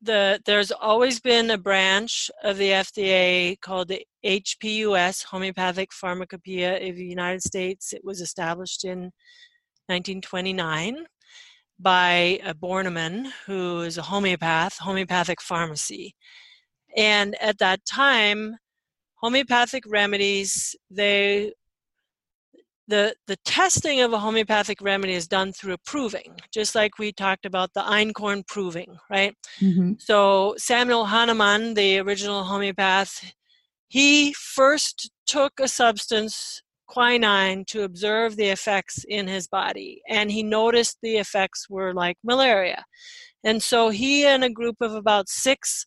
the 0.00 0.40
there's 0.46 0.70
always 0.70 1.20
been 1.20 1.50
a 1.50 1.58
branch 1.58 2.30
of 2.44 2.56
the 2.56 2.70
FDA 2.70 3.60
called 3.60 3.88
the 3.88 4.04
HPUS, 4.24 5.24
Homeopathic 5.24 5.92
Pharmacopoeia 5.92 6.88
of 6.88 6.96
the 6.96 7.04
United 7.04 7.42
States. 7.42 7.92
It 7.92 8.02
was 8.04 8.20
established 8.20 8.84
in 8.84 9.10
1929 9.88 11.06
by 11.78 12.40
a 12.44 12.54
Bornemann, 12.54 13.30
who 13.46 13.80
is 13.80 13.98
a 13.98 14.02
homeopath, 14.02 14.78
homeopathic 14.78 15.40
pharmacy. 15.40 16.14
And 16.96 17.36
at 17.40 17.58
that 17.58 17.84
time, 17.84 18.56
homeopathic 19.16 19.84
remedies, 19.86 20.74
they 20.90 21.52
the 22.88 23.14
the 23.26 23.36
testing 23.44 24.00
of 24.00 24.12
a 24.12 24.18
homeopathic 24.18 24.80
remedy 24.80 25.12
is 25.12 25.28
done 25.28 25.52
through 25.52 25.74
a 25.74 25.78
proving, 25.78 26.34
just 26.52 26.74
like 26.74 26.98
we 26.98 27.12
talked 27.12 27.44
about 27.44 27.72
the 27.74 27.82
einkorn 27.82 28.46
proving, 28.46 28.96
right? 29.10 29.36
Mm-hmm. 29.60 29.92
So 29.98 30.54
Samuel 30.56 31.04
Hahnemann, 31.04 31.74
the 31.74 31.98
original 31.98 32.44
homeopath, 32.44 33.32
he 33.88 34.32
first 34.32 35.10
took 35.26 35.60
a 35.60 35.68
substance 35.68 36.62
quinine 36.88 37.64
to 37.66 37.84
observe 37.84 38.36
the 38.36 38.48
effects 38.48 39.04
in 39.08 39.28
his 39.28 39.46
body. 39.46 40.02
And 40.08 40.30
he 40.30 40.42
noticed 40.42 40.98
the 41.02 41.18
effects 41.18 41.68
were 41.70 41.94
like 41.94 42.16
malaria. 42.24 42.84
And 43.44 43.62
so 43.62 43.90
he 43.90 44.26
and 44.26 44.42
a 44.42 44.50
group 44.50 44.76
of 44.80 44.94
about 44.94 45.28
six 45.28 45.86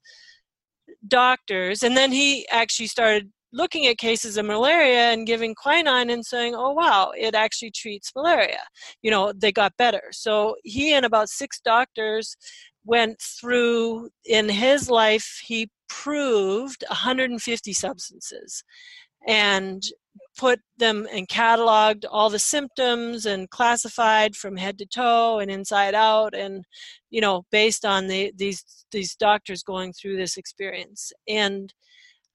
doctors, 1.08 1.84
and 1.84 1.98
then 1.98 2.12
he 2.12 2.48
actually 2.50 2.88
started 2.88 3.32
looking 3.54 3.88
at 3.88 3.98
cases 3.98 4.38
of 4.38 4.46
malaria 4.46 5.12
and 5.12 5.28
giving 5.28 5.54
quinine 5.54 6.10
and 6.10 6.26
saying, 6.26 6.56
oh, 6.56 6.72
wow, 6.72 7.12
it 7.18 7.36
actually 7.36 7.72
treats 7.72 8.12
malaria. 8.16 8.62
You 9.02 9.12
know, 9.12 9.34
they 9.36 9.52
got 9.52 9.76
better. 9.78 10.04
So 10.12 10.56
he 10.64 10.94
and 10.94 11.06
about 11.06 11.30
six 11.30 11.60
doctors 11.60 12.38
went 12.86 13.20
through, 13.22 14.10
in 14.26 14.48
his 14.48 14.90
life, 14.90 15.42
he 15.44 15.70
proved 15.90 16.86
150 16.88 17.74
substances 17.74 18.64
and 19.28 19.84
put 20.38 20.60
them 20.78 21.08
and 21.14 21.28
cataloged 21.28 22.06
all 22.10 22.30
the 22.30 22.40
symptoms 22.40 23.26
and 23.26 23.50
classified 23.50 24.36
from 24.36 24.58
head 24.58 24.78
to 24.78 24.86
toe 24.86 25.40
and 25.40 25.52
inside 25.52 25.94
out 25.94 26.34
and 26.34 26.66
you 27.10 27.22
know 27.22 27.44
based 27.52 27.86
on 27.86 28.08
the, 28.08 28.32
these 28.36 28.64
these 28.92 29.16
doctors 29.16 29.64
going 29.64 29.94
through 29.94 30.18
this 30.18 30.38
experience. 30.38 31.12
And 31.28 31.74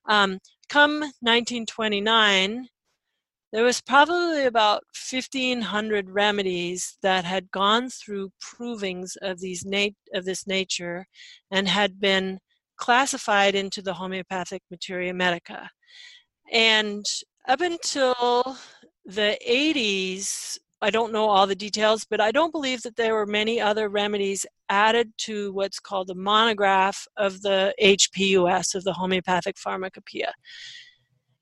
um, 0.09 0.39
come 0.69 1.01
1929 1.01 2.69
there 3.53 3.65
was 3.65 3.81
probably 3.81 4.45
about 4.45 4.83
1500 5.11 6.11
remedies 6.11 6.99
that 7.03 7.25
had 7.25 7.51
gone 7.51 7.89
through 7.89 8.31
provings 8.43 9.17
of 9.23 9.41
these 9.41 9.65
nat- 9.65 9.95
of 10.13 10.25
this 10.25 10.47
nature 10.47 11.07
and 11.51 11.69
had 11.69 12.01
been 12.01 12.39
classified 12.77 13.55
into 13.55 13.81
the 13.81 13.95
homeopathic 13.95 14.63
materia 14.71 15.15
medica 15.15 15.71
and 16.53 17.05
up 17.49 17.61
until 17.61 18.57
the 19.05 19.39
80s, 19.49 20.59
I 20.83 20.91
don't 20.91 21.13
know 21.13 21.29
all 21.29 21.47
the 21.47 21.55
details, 21.55 22.05
but 22.09 22.21
I 22.21 22.31
don't 22.33 22.53
believe 22.53 22.83
that 22.83 22.97
there 22.97 23.15
were 23.15 23.27
many 23.27 23.61
other 23.61 23.89
remedies 23.89 24.45
added 24.69 25.13
to 25.19 25.53
what's 25.53 25.81
called 25.81 26.09
the 26.09 26.15
monograph 26.15 27.07
of 27.17 27.41
the 27.43 27.75
HPUS, 27.81 28.75
of 28.75 28.85
the 28.85 28.93
Homeopathic 28.93 29.59
Pharmacopoeia. 29.59 30.33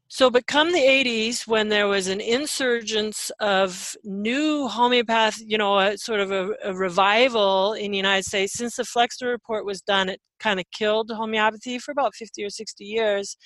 So, 0.08 0.30
but 0.30 0.46
come 0.46 0.70
the 0.72 0.78
80s, 0.78 1.44
when 1.48 1.70
there 1.70 1.88
was 1.88 2.06
an 2.06 2.20
insurgence 2.20 3.32
of 3.40 3.96
new 4.04 4.68
homeopath, 4.68 5.40
you 5.44 5.58
know, 5.58 5.78
a, 5.80 5.98
sort 5.98 6.20
of 6.20 6.30
a, 6.30 6.50
a 6.62 6.72
revival 6.72 7.72
in 7.72 7.90
the 7.90 7.96
United 7.96 8.24
States, 8.24 8.52
since 8.52 8.76
the 8.76 8.84
Flexner 8.84 9.28
report 9.28 9.66
was 9.66 9.80
done, 9.80 10.08
it 10.08 10.20
kind 10.38 10.60
of 10.60 10.66
killed 10.72 11.10
homeopathy 11.10 11.80
for 11.80 11.90
about 11.90 12.14
50 12.14 12.44
or 12.44 12.50
60 12.50 12.84
years. 12.84 13.36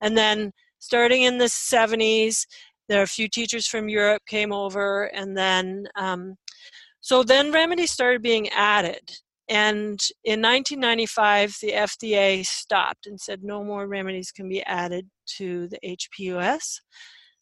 And 0.00 0.16
then 0.16 0.52
starting 0.84 1.22
in 1.22 1.38
the 1.38 1.44
70s 1.44 2.46
there 2.88 3.00
are 3.00 3.04
a 3.04 3.18
few 3.18 3.28
teachers 3.28 3.66
from 3.66 3.88
europe 3.88 4.22
came 4.26 4.52
over 4.52 5.04
and 5.14 5.36
then 5.36 5.86
um, 5.96 6.36
so 7.00 7.22
then 7.22 7.52
remedies 7.52 7.90
started 7.90 8.22
being 8.22 8.48
added. 8.48 9.02
And 9.50 10.00
in 10.24 10.40
1995 10.40 11.56
the 11.60 11.72
fda 11.72 12.46
stopped 12.46 13.06
and 13.06 13.20
said 13.20 13.40
no 13.42 13.62
more 13.62 13.86
remedies 13.86 14.32
can 14.32 14.48
be 14.48 14.62
added 14.62 15.06
to 15.36 15.68
the 15.68 15.78
hpus 15.84 16.80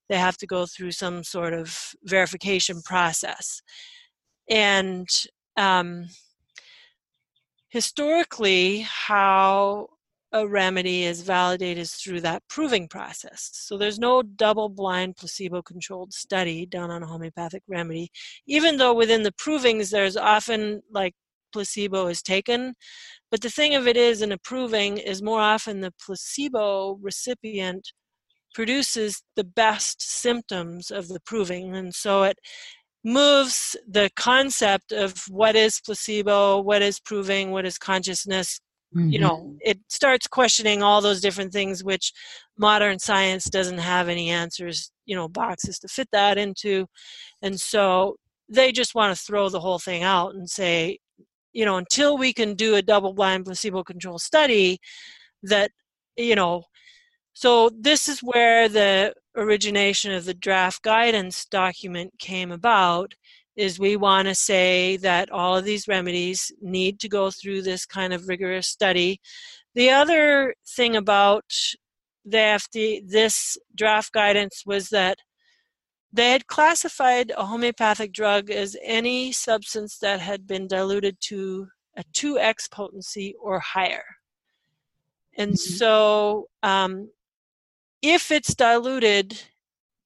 they 0.08 0.18
have 0.18 0.36
to 0.38 0.46
go 0.46 0.66
through 0.66 0.90
some 0.90 1.24
sort 1.24 1.54
of 1.54 1.94
verification 2.04 2.82
process. 2.82 3.62
And 4.50 5.08
um, 5.56 6.06
historically 7.68 8.80
how 8.80 9.86
a 10.32 10.46
remedy 10.46 11.04
is 11.04 11.20
validated 11.20 11.88
through 11.88 12.20
that 12.22 12.42
proving 12.48 12.88
process. 12.88 13.50
So 13.52 13.76
there's 13.76 13.98
no 13.98 14.22
double 14.22 14.68
blind 14.68 15.16
placebo 15.16 15.62
controlled 15.62 16.12
study 16.12 16.66
done 16.66 16.90
on 16.90 17.02
a 17.02 17.06
homeopathic 17.06 17.62
remedy, 17.68 18.10
even 18.46 18.78
though 18.78 18.94
within 18.94 19.22
the 19.22 19.32
provings 19.32 19.90
there's 19.90 20.16
often 20.16 20.82
like 20.90 21.14
placebo 21.52 22.06
is 22.06 22.22
taken. 22.22 22.74
But 23.30 23.42
the 23.42 23.50
thing 23.50 23.74
of 23.74 23.86
it 23.86 23.96
is, 23.96 24.22
in 24.22 24.34
proving, 24.42 24.98
is 24.98 25.22
more 25.22 25.40
often 25.40 25.80
the 25.80 25.92
placebo 26.04 26.98
recipient 27.02 27.92
produces 28.54 29.22
the 29.36 29.44
best 29.44 30.02
symptoms 30.02 30.90
of 30.90 31.08
the 31.08 31.20
proving. 31.20 31.74
And 31.74 31.94
so 31.94 32.22
it 32.22 32.38
moves 33.04 33.76
the 33.88 34.10
concept 34.16 34.92
of 34.92 35.24
what 35.28 35.56
is 35.56 35.80
placebo, 35.80 36.60
what 36.60 36.82
is 36.82 37.00
proving, 37.00 37.50
what 37.50 37.66
is 37.66 37.78
consciousness. 37.78 38.60
Mm-hmm. 38.94 39.10
You 39.10 39.18
know, 39.20 39.56
it 39.60 39.78
starts 39.88 40.26
questioning 40.26 40.82
all 40.82 41.00
those 41.00 41.20
different 41.20 41.52
things, 41.52 41.82
which 41.82 42.12
modern 42.58 42.98
science 42.98 43.44
doesn't 43.44 43.78
have 43.78 44.08
any 44.08 44.30
answers, 44.30 44.90
you 45.06 45.16
know, 45.16 45.28
boxes 45.28 45.78
to 45.80 45.88
fit 45.88 46.08
that 46.12 46.36
into. 46.36 46.86
And 47.40 47.58
so 47.58 48.16
they 48.48 48.70
just 48.70 48.94
want 48.94 49.16
to 49.16 49.22
throw 49.22 49.48
the 49.48 49.60
whole 49.60 49.78
thing 49.78 50.02
out 50.02 50.34
and 50.34 50.48
say, 50.48 50.98
you 51.52 51.64
know, 51.64 51.76
until 51.76 52.18
we 52.18 52.32
can 52.32 52.54
do 52.54 52.74
a 52.74 52.82
double 52.82 53.14
blind 53.14 53.46
placebo 53.46 53.82
controlled 53.82 54.20
study 54.20 54.78
that, 55.42 55.70
you 56.16 56.34
know, 56.34 56.64
so 57.34 57.70
this 57.78 58.08
is 58.08 58.20
where 58.20 58.68
the 58.68 59.14
origination 59.36 60.12
of 60.12 60.26
the 60.26 60.34
draft 60.34 60.82
guidance 60.82 61.46
document 61.46 62.12
came 62.18 62.52
about 62.52 63.14
is 63.56 63.78
we 63.78 63.96
want 63.96 64.28
to 64.28 64.34
say 64.34 64.96
that 64.98 65.30
all 65.30 65.56
of 65.56 65.64
these 65.64 65.88
remedies 65.88 66.50
need 66.60 66.98
to 67.00 67.08
go 67.08 67.30
through 67.30 67.62
this 67.62 67.84
kind 67.84 68.12
of 68.12 68.28
rigorous 68.28 68.68
study. 68.68 69.20
The 69.74 69.90
other 69.90 70.54
thing 70.76 70.96
about 70.96 71.44
the 72.24 72.38
FD, 72.38 73.08
this 73.08 73.58
draft 73.74 74.12
guidance 74.12 74.62
was 74.64 74.88
that 74.90 75.18
they 76.12 76.30
had 76.30 76.46
classified 76.46 77.32
a 77.36 77.46
homeopathic 77.46 78.12
drug 78.12 78.50
as 78.50 78.76
any 78.82 79.32
substance 79.32 79.98
that 79.98 80.20
had 80.20 80.46
been 80.46 80.68
diluted 80.68 81.16
to 81.20 81.68
a 81.96 82.04
2x 82.14 82.70
potency 82.70 83.34
or 83.40 83.58
higher. 83.60 84.04
And 85.36 85.52
mm-hmm. 85.52 85.74
so 85.76 86.48
um, 86.62 87.10
if 88.02 88.30
it's 88.30 88.54
diluted 88.54 89.40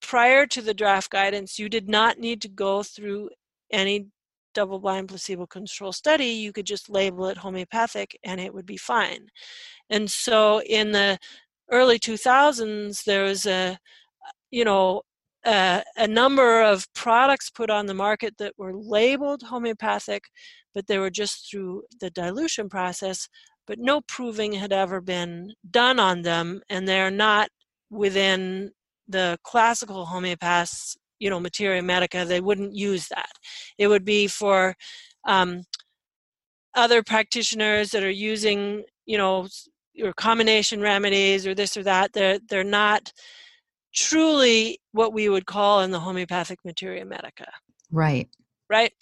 prior 0.07 0.47
to 0.47 0.63
the 0.63 0.73
draft 0.73 1.11
guidance, 1.11 1.59
you 1.59 1.69
did 1.69 1.89
not 1.89 2.17
need 2.17 2.41
to 2.41 2.49
go 2.49 2.81
through 2.85 3.29
any 3.73 4.07
double 4.55 4.79
blind 4.79 5.09
placebo 5.09 5.47
control 5.47 5.93
study. 5.93 6.27
You 6.27 6.53
could 6.53 6.65
just 6.65 6.89
label 6.89 7.27
it 7.27 7.37
homeopathic 7.37 8.17
and 8.23 8.41
it 8.41 8.55
would 8.55 8.67
be 8.67 8.77
fine. 8.77 9.27
And 9.91 10.09
so 10.09 10.63
in 10.63 10.93
the 10.93 11.19
early 11.73 11.99
2000s, 11.99 13.03
there 13.03 13.25
was 13.25 13.47
a, 13.47 13.79
you 14.53 14.65
know, 14.65 15.03
a, 15.45 15.83
a 15.97 16.07
number 16.07 16.63
of 16.63 16.87
products 16.95 17.51
put 17.51 17.69
on 17.69 17.87
the 17.87 17.95
market 17.95 18.35
that 18.39 18.55
were 18.57 18.77
labeled 18.77 19.43
homeopathic, 19.43 20.23
but 20.73 20.87
they 20.87 20.99
were 20.99 21.11
just 21.11 21.51
through 21.51 21.83
the 22.01 22.11
dilution 22.11 22.69
process, 22.69 23.29
but 23.67 23.81
no 23.81 24.01
proving 24.03 24.53
had 24.53 24.73
ever 24.73 25.01
been 25.01 25.53
done 25.69 25.99
on 25.99 26.23
them, 26.23 26.61
and 26.71 26.87
they're 26.87 27.11
not 27.11 27.49
within 27.91 28.71
the 29.09 29.39
classical 29.45 30.07
homeopaths, 30.07 30.97
you 31.19 31.31
know, 31.31 31.41
materia 31.41 31.83
medica, 31.83 32.25
they 32.25 32.41
wouldn't 32.41 32.75
use 32.75 33.09
that. 33.09 33.31
It 33.79 33.89
would 33.89 34.05
be 34.05 34.27
for 34.27 34.75
um, 35.27 35.63
other 36.75 37.03
practitioners 37.03 37.91
that 37.91 38.05
are 38.05 38.11
using, 38.11 38.85
you 39.07 39.19
know, 39.19 39.49
or 40.03 40.13
combination 40.13 40.81
remedies 40.81 41.47
or 41.47 41.55
this 41.55 41.77
or 41.77 41.83
that. 41.85 42.13
They're 42.13 42.39
they're 42.49 42.65
not 42.65 43.13
truly 43.95 44.79
what 44.93 45.13
we 45.13 45.29
would 45.29 45.47
call 45.47 45.81
in 45.81 45.91
the 45.91 46.01
homeopathic 46.01 46.59
materia 46.65 47.05
medica. 47.05 47.51
Right. 47.91 48.29
Right. 48.69 48.93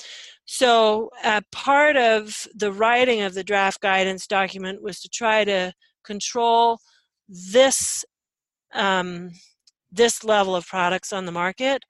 So, 0.44 1.10
uh, 1.24 1.40
part 1.50 1.96
of 1.96 2.46
the 2.54 2.70
writing 2.70 3.22
of 3.22 3.32
the 3.32 3.42
draft 3.42 3.80
guidance 3.80 4.26
document 4.26 4.82
was 4.82 5.00
to 5.00 5.08
try 5.08 5.42
to 5.44 5.72
control 6.04 6.78
this 7.28 8.04
um, 8.74 9.30
this 9.94 10.24
level 10.24 10.56
of 10.56 10.66
products 10.66 11.12
on 11.12 11.26
the 11.26 11.32
market. 11.32 11.82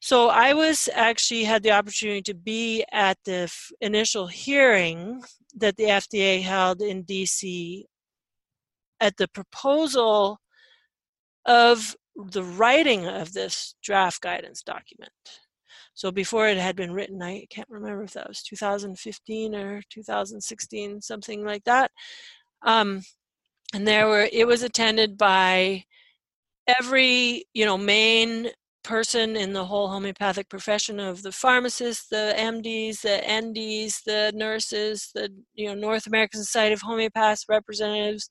So 0.00 0.28
I 0.28 0.54
was 0.54 0.88
actually 0.94 1.44
had 1.44 1.62
the 1.62 1.72
opportunity 1.72 2.22
to 2.22 2.34
be 2.34 2.84
at 2.92 3.18
the 3.24 3.48
f- 3.50 3.70
initial 3.80 4.28
hearing 4.28 5.22
that 5.56 5.76
the 5.76 5.84
FDA 5.84 6.40
held 6.42 6.80
in 6.80 7.04
DC 7.04 7.84
at 9.00 9.16
the 9.16 9.28
proposal 9.28 10.38
of 11.46 11.96
the 12.14 12.42
writing 12.42 13.06
of 13.06 13.32
this 13.32 13.74
draft 13.82 14.20
guidance 14.20 14.62
document. 14.62 15.12
So 15.94 16.12
before 16.12 16.46
it 16.46 16.58
had 16.58 16.76
been 16.76 16.92
written, 16.92 17.20
I 17.22 17.46
can't 17.50 17.68
remember 17.68 18.04
if 18.04 18.12
that 18.12 18.28
was 18.28 18.42
2015 18.42 19.54
or 19.54 19.82
2016, 19.90 21.00
something 21.00 21.44
like 21.44 21.64
that. 21.64 21.90
Um, 22.62 23.02
and 23.74 23.86
there 23.86 24.06
were 24.06 24.28
it 24.32 24.46
was 24.46 24.62
attended 24.62 25.18
by 25.18 25.84
every 26.68 27.44
you 27.54 27.64
know 27.64 27.78
main 27.78 28.50
person 28.84 29.36
in 29.36 29.52
the 29.52 29.64
whole 29.66 29.88
homeopathic 29.88 30.48
profession 30.48 30.98
of 30.98 31.22
the 31.22 31.32
pharmacists, 31.32 32.08
the 32.08 32.34
MDs, 32.38 33.02
the 33.02 33.20
NDs, 33.26 34.02
the 34.04 34.32
nurses, 34.34 35.10
the 35.14 35.30
you 35.54 35.68
know 35.68 35.74
North 35.74 36.06
American 36.06 36.40
Society 36.42 36.72
of 36.72 36.80
Homeopaths 36.80 37.44
representatives, 37.48 38.28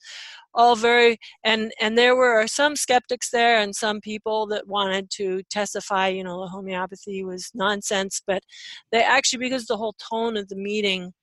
all 0.53 0.75
very 0.75 1.17
and 1.43 1.71
and 1.81 1.97
there 1.97 2.15
were 2.15 2.47
some 2.47 2.75
skeptics 2.75 3.29
there 3.29 3.59
and 3.59 3.75
some 3.75 4.01
people 4.01 4.47
that 4.47 4.67
wanted 4.67 5.09
to 5.11 5.43
testify, 5.49 6.07
you 6.07 6.23
know, 6.23 6.41
the 6.41 6.47
homeopathy 6.47 7.23
was 7.23 7.51
nonsense, 7.53 8.21
but 8.25 8.41
they 8.91 9.03
actually 9.03 9.39
because 9.39 9.65
the 9.65 9.77
whole 9.77 9.95
tone 10.11 10.37
of 10.37 10.47
the 10.49 10.55
meeting 10.55 11.13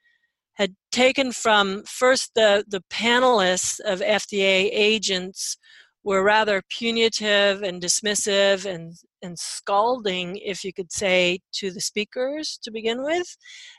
had 0.55 0.77
taken 0.93 1.33
from 1.33 1.83
first 1.85 2.31
the 2.35 2.65
the 2.69 2.83
panelists 2.91 3.81
of 3.81 4.01
FDA 4.01 4.69
agents 4.73 5.57
were 6.05 6.23
rather 6.23 6.63
punitive 6.69 7.63
and 7.63 7.83
dismissive 7.83 8.67
and, 8.67 8.95
and 9.23 9.39
scalding, 9.39 10.37
if 10.37 10.63
you 10.63 10.73
could 10.73 10.93
say, 10.93 11.41
to 11.53 11.71
the 11.71 11.81
speakers 11.81 12.59
to 12.63 12.71
begin 12.71 13.03
with. 13.03 13.37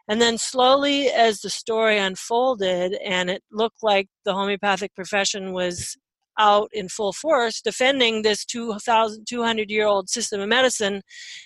And 0.08 0.20
then 0.20 0.40
slowly, 0.40 1.08
as 1.10 1.40
the 1.40 1.52
story 1.52 2.00
unfolded 2.00 2.96
and 3.06 3.30
it 3.30 3.44
looked 3.52 3.84
like 3.84 4.08
the 4.26 4.34
homeopathic 4.34 4.96
profession 4.96 5.54
was 5.54 5.96
out 6.38 6.70
in 6.74 6.90
full 6.90 7.14
force 7.14 7.62
defending 7.62 8.22
this 8.22 8.44
2,200 8.44 9.70
year 9.70 9.86
old 9.86 10.10
system 10.10 10.42
of 10.42 10.50
medicine, 10.50 11.02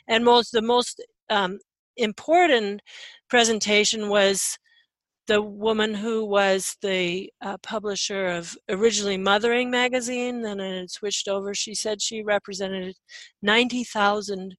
and 0.07 0.25
most 0.25 0.51
the 0.51 0.61
most 0.61 1.03
um, 1.29 1.59
important 1.97 2.81
presentation 3.29 4.09
was 4.09 4.57
the 5.29 5.41
woman 5.43 5.93
who 5.93 6.25
was 6.25 6.75
the 6.81 7.31
uh, 7.39 7.55
publisher 7.59 8.25
of 8.25 8.57
originally 8.67 9.15
Mothering 9.15 9.69
magazine, 9.69 10.41
then 10.41 10.59
it 10.59 10.79
had 10.79 10.89
switched 10.89 11.27
over. 11.27 11.53
She 11.53 11.75
said 11.75 12.01
she 12.01 12.23
represented 12.23 12.95
90,000 13.43 14.55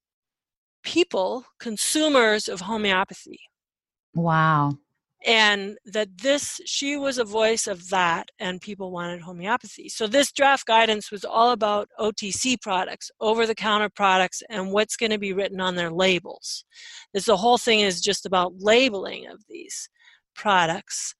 people, 0.85 1.45
consumers 1.59 2.47
of 2.47 2.61
homeopathy. 2.61 3.41
Wow. 4.14 4.75
And 5.27 5.77
that 5.87 6.16
this, 6.18 6.61
she 6.66 6.97
was 6.97 7.18
a 7.18 7.25
voice 7.25 7.66
of 7.66 7.89
that, 7.89 8.31
and 8.39 8.61
people 8.61 8.93
wanted 8.93 9.23
homeopathy. 9.23 9.89
So, 9.89 10.07
this 10.07 10.31
draft 10.31 10.66
guidance 10.66 11.11
was 11.11 11.25
all 11.25 11.51
about 11.51 11.89
OTC 11.99 12.62
products, 12.62 13.11
over 13.21 13.45
the 13.45 13.57
counter 13.57 13.91
products, 13.91 14.41
and 14.49 14.73
what's 14.73 14.97
going 14.97 15.11
to 15.11 15.18
be 15.18 15.35
written 15.35 15.61
on 15.61 15.75
their 15.75 15.91
labels. 15.91 16.64
This 17.12 17.27
the 17.27 17.37
whole 17.37 17.59
thing 17.59 17.81
is 17.81 18.01
just 18.01 18.25
about 18.25 18.55
labeling 18.61 19.27
of 19.27 19.43
these 19.49 19.91
products. 20.41 21.14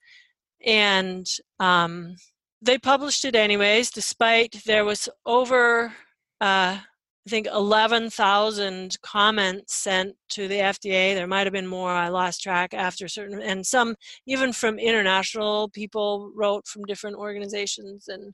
And 0.65 1.27
um, 1.59 2.17
they 2.63 2.79
published 2.79 3.25
it 3.25 3.37
anyways, 3.37 3.91
despite 3.91 4.63
there 4.65 4.85
was 4.85 5.09
over, 5.27 5.93
uh, 6.41 6.79
I 6.81 7.29
think, 7.29 7.47
11,000 7.47 8.97
comments 9.03 9.75
sent 9.75 10.15
to 10.31 10.49
the 10.49 10.57
FDA. 10.57 11.15
There 11.15 11.27
might 11.27 11.47
have 11.47 11.53
been 11.53 11.67
more, 11.67 11.91
I 11.91 12.09
lost 12.09 12.43
track 12.43 12.73
after 12.73 13.09
certain, 13.09 13.43
and 13.43 13.65
some 13.65 13.95
even 14.27 14.53
from 14.53 14.79
international 14.79 15.69
people 15.69 16.33
wrote 16.35 16.67
from 16.67 16.85
different 16.85 17.17
organizations. 17.17 18.09
And 18.09 18.33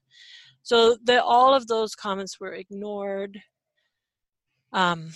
so 0.63 0.97
the, 1.05 1.23
all 1.23 1.53
of 1.53 1.67
those 1.67 1.97
comments 1.97 2.39
were 2.41 2.53
ignored. 2.53 3.41
Um, 4.73 5.11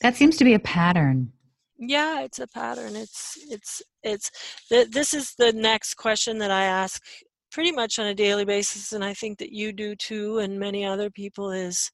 that 0.00 0.14
seems 0.14 0.36
to 0.36 0.44
be 0.44 0.54
a 0.54 0.60
pattern 0.60 1.32
yeah 1.78 2.22
it's 2.22 2.38
a 2.38 2.46
pattern 2.48 2.96
it's 2.96 3.38
it's 3.50 3.82
it's 4.02 4.30
th- 4.68 4.90
this 4.90 5.14
is 5.14 5.34
the 5.38 5.52
next 5.52 5.94
question 5.94 6.38
that 6.38 6.50
i 6.50 6.64
ask 6.64 7.02
pretty 7.50 7.72
much 7.72 7.98
on 7.98 8.06
a 8.06 8.14
daily 8.14 8.44
basis 8.44 8.92
and 8.92 9.04
i 9.04 9.14
think 9.14 9.38
that 9.38 9.52
you 9.52 9.72
do 9.72 9.94
too 9.96 10.38
and 10.38 10.58
many 10.58 10.84
other 10.84 11.10
people 11.10 11.50
is 11.50 11.90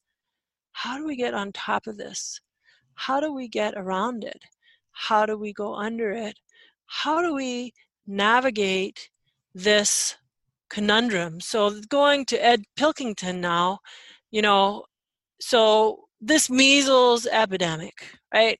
how 0.72 0.96
do 0.96 1.06
we 1.06 1.16
get 1.16 1.34
on 1.34 1.52
top 1.52 1.86
of 1.86 1.96
this 1.96 2.40
how 2.94 3.20
do 3.20 3.32
we 3.32 3.48
get 3.48 3.74
around 3.76 4.24
it 4.24 4.42
how 4.92 5.26
do 5.26 5.38
we 5.38 5.52
go 5.52 5.74
under 5.74 6.10
it 6.12 6.38
how 6.86 7.20
do 7.20 7.34
we 7.34 7.72
navigate 8.06 9.10
this 9.54 10.16
conundrum. 10.70 11.40
So 11.40 11.80
going 11.88 12.26
to 12.26 12.44
Ed 12.44 12.64
Pilkington 12.76 13.40
now, 13.40 13.78
you 14.30 14.42
know, 14.42 14.84
so 15.40 16.04
this 16.20 16.50
measles 16.50 17.26
epidemic, 17.26 17.94
right? 18.32 18.58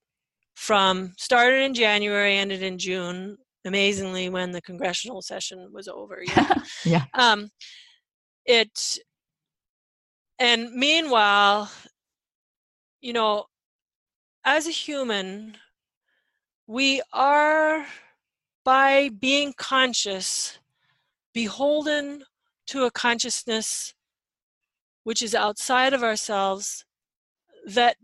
From 0.54 1.12
started 1.18 1.62
in 1.62 1.74
January, 1.74 2.36
ended 2.36 2.62
in 2.62 2.78
June, 2.78 3.36
amazingly 3.64 4.28
when 4.28 4.52
the 4.52 4.62
congressional 4.62 5.20
session 5.20 5.70
was 5.72 5.88
over. 5.88 6.22
Yeah. 6.26 6.54
yeah. 6.84 7.04
Um, 7.14 7.50
it 8.46 8.98
and 10.38 10.72
meanwhile, 10.72 11.70
you 13.00 13.12
know, 13.12 13.46
as 14.44 14.66
a 14.66 14.70
human, 14.70 15.56
we 16.66 17.02
are 17.12 17.86
by 18.64 19.10
being 19.20 19.52
conscious 19.56 20.58
beholden 21.32 22.24
to 22.66 22.84
a 22.84 22.90
consciousness 22.90 23.94
which 25.02 25.20
is 25.20 25.34
outside 25.34 25.92
of 25.92 26.02
ourselves 26.02 26.84
that 27.66 27.96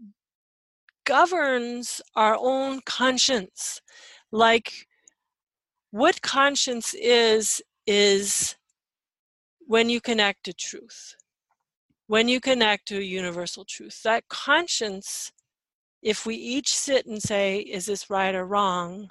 governs 1.04 2.00
our 2.16 2.36
own 2.38 2.80
conscience. 2.84 3.80
Like 4.32 4.86
what 5.90 6.22
conscience 6.22 6.94
is, 6.94 7.62
is 7.86 8.56
when 9.66 9.88
you 9.88 10.00
connect 10.00 10.44
to 10.44 10.52
truth, 10.52 11.14
when 12.06 12.28
you 12.28 12.40
connect 12.40 12.88
to 12.88 12.98
a 12.98 13.02
universal 13.02 13.64
truth. 13.64 14.02
That 14.02 14.28
conscience, 14.28 15.32
if 16.02 16.26
we 16.26 16.34
each 16.34 16.74
sit 16.74 17.06
and 17.06 17.22
say, 17.22 17.58
is 17.58 17.86
this 17.86 18.10
right 18.10 18.34
or 18.34 18.46
wrong? 18.46 19.10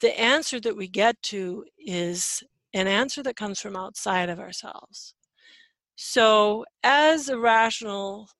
The 0.00 0.18
answer 0.18 0.60
that 0.60 0.76
we 0.76 0.88
get 0.88 1.20
to 1.24 1.64
is 1.78 2.42
an 2.74 2.86
answer 2.86 3.22
that 3.22 3.36
comes 3.36 3.60
from 3.60 3.76
outside 3.76 4.28
of 4.28 4.38
ourselves. 4.38 5.14
So, 5.96 6.64
as 6.84 7.28
a 7.28 7.38
rational 7.38 8.30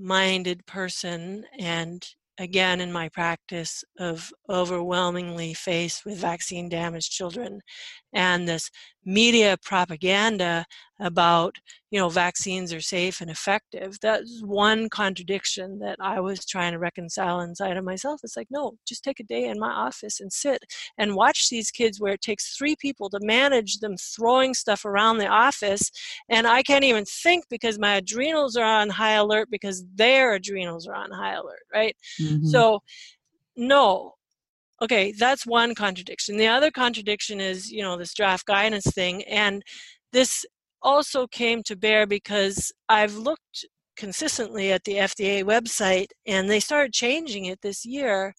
minded 0.00 0.66
person, 0.66 1.44
and 1.58 2.06
again 2.38 2.80
in 2.80 2.92
my 2.92 3.08
practice 3.10 3.84
of 3.98 4.32
overwhelmingly 4.48 5.54
faced 5.54 6.04
with 6.06 6.18
vaccine 6.18 6.68
damaged 6.68 7.12
children 7.12 7.60
and 8.12 8.48
this 8.48 8.70
media 9.04 9.56
propaganda 9.62 10.64
about 11.00 11.56
you 11.90 11.98
know 11.98 12.10
vaccines 12.10 12.72
are 12.72 12.80
safe 12.80 13.22
and 13.22 13.30
effective 13.30 13.98
that's 14.02 14.42
one 14.44 14.88
contradiction 14.90 15.78
that 15.78 15.96
i 16.00 16.20
was 16.20 16.44
trying 16.44 16.72
to 16.72 16.78
reconcile 16.78 17.40
inside 17.40 17.78
of 17.78 17.84
myself 17.84 18.20
it's 18.22 18.36
like 18.36 18.46
no 18.50 18.72
just 18.86 19.02
take 19.02 19.18
a 19.18 19.24
day 19.24 19.46
in 19.46 19.58
my 19.58 19.70
office 19.70 20.20
and 20.20 20.30
sit 20.30 20.62
and 20.98 21.14
watch 21.14 21.48
these 21.48 21.70
kids 21.70 21.98
where 21.98 22.12
it 22.12 22.20
takes 22.20 22.54
three 22.56 22.76
people 22.76 23.08
to 23.08 23.18
manage 23.22 23.78
them 23.78 23.96
throwing 23.96 24.52
stuff 24.52 24.84
around 24.84 25.16
the 25.16 25.26
office 25.26 25.90
and 26.28 26.46
i 26.46 26.62
can't 26.62 26.84
even 26.84 27.04
think 27.06 27.44
because 27.48 27.78
my 27.78 27.94
adrenals 27.96 28.54
are 28.54 28.64
on 28.64 28.90
high 28.90 29.14
alert 29.14 29.48
because 29.50 29.84
their 29.94 30.34
adrenals 30.34 30.86
are 30.86 30.94
on 30.94 31.10
high 31.10 31.34
alert 31.34 31.62
right 31.72 31.96
mm-hmm. 32.20 32.44
so 32.46 32.80
no 33.56 34.14
okay 34.82 35.12
that's 35.12 35.46
one 35.46 35.74
contradiction 35.74 36.36
the 36.36 36.46
other 36.46 36.70
contradiction 36.70 37.40
is 37.40 37.70
you 37.70 37.82
know 37.82 37.96
this 37.96 38.14
draft 38.14 38.46
guidance 38.46 38.90
thing 38.92 39.22
and 39.24 39.62
this 40.12 40.44
also 40.82 41.26
came 41.26 41.62
to 41.62 41.76
bear 41.76 42.06
because 42.06 42.72
i've 42.88 43.14
looked 43.14 43.66
consistently 43.96 44.72
at 44.72 44.84
the 44.84 44.94
fda 44.94 45.44
website 45.44 46.08
and 46.26 46.48
they 46.48 46.60
started 46.60 46.92
changing 46.92 47.44
it 47.44 47.60
this 47.62 47.84
year 47.84 48.34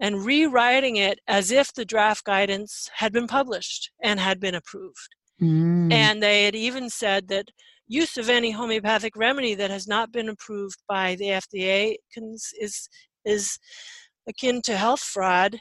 and 0.00 0.24
rewriting 0.24 0.96
it 0.96 1.18
as 1.26 1.50
if 1.50 1.72
the 1.72 1.84
draft 1.84 2.24
guidance 2.24 2.88
had 2.94 3.12
been 3.12 3.26
published 3.26 3.90
and 4.02 4.20
had 4.20 4.40
been 4.40 4.54
approved 4.54 5.08
mm. 5.40 5.92
and 5.92 6.22
they 6.22 6.44
had 6.44 6.54
even 6.54 6.88
said 6.88 7.28
that 7.28 7.48
use 7.88 8.16
of 8.16 8.28
any 8.28 8.50
homeopathic 8.50 9.14
remedy 9.16 9.54
that 9.54 9.70
has 9.70 9.86
not 9.86 10.12
been 10.12 10.28
approved 10.28 10.82
by 10.88 11.14
the 11.16 11.26
fda 11.26 11.94
is 12.58 12.88
is 13.24 13.58
akin 14.28 14.62
to 14.62 14.76
health 14.76 15.00
fraud. 15.00 15.60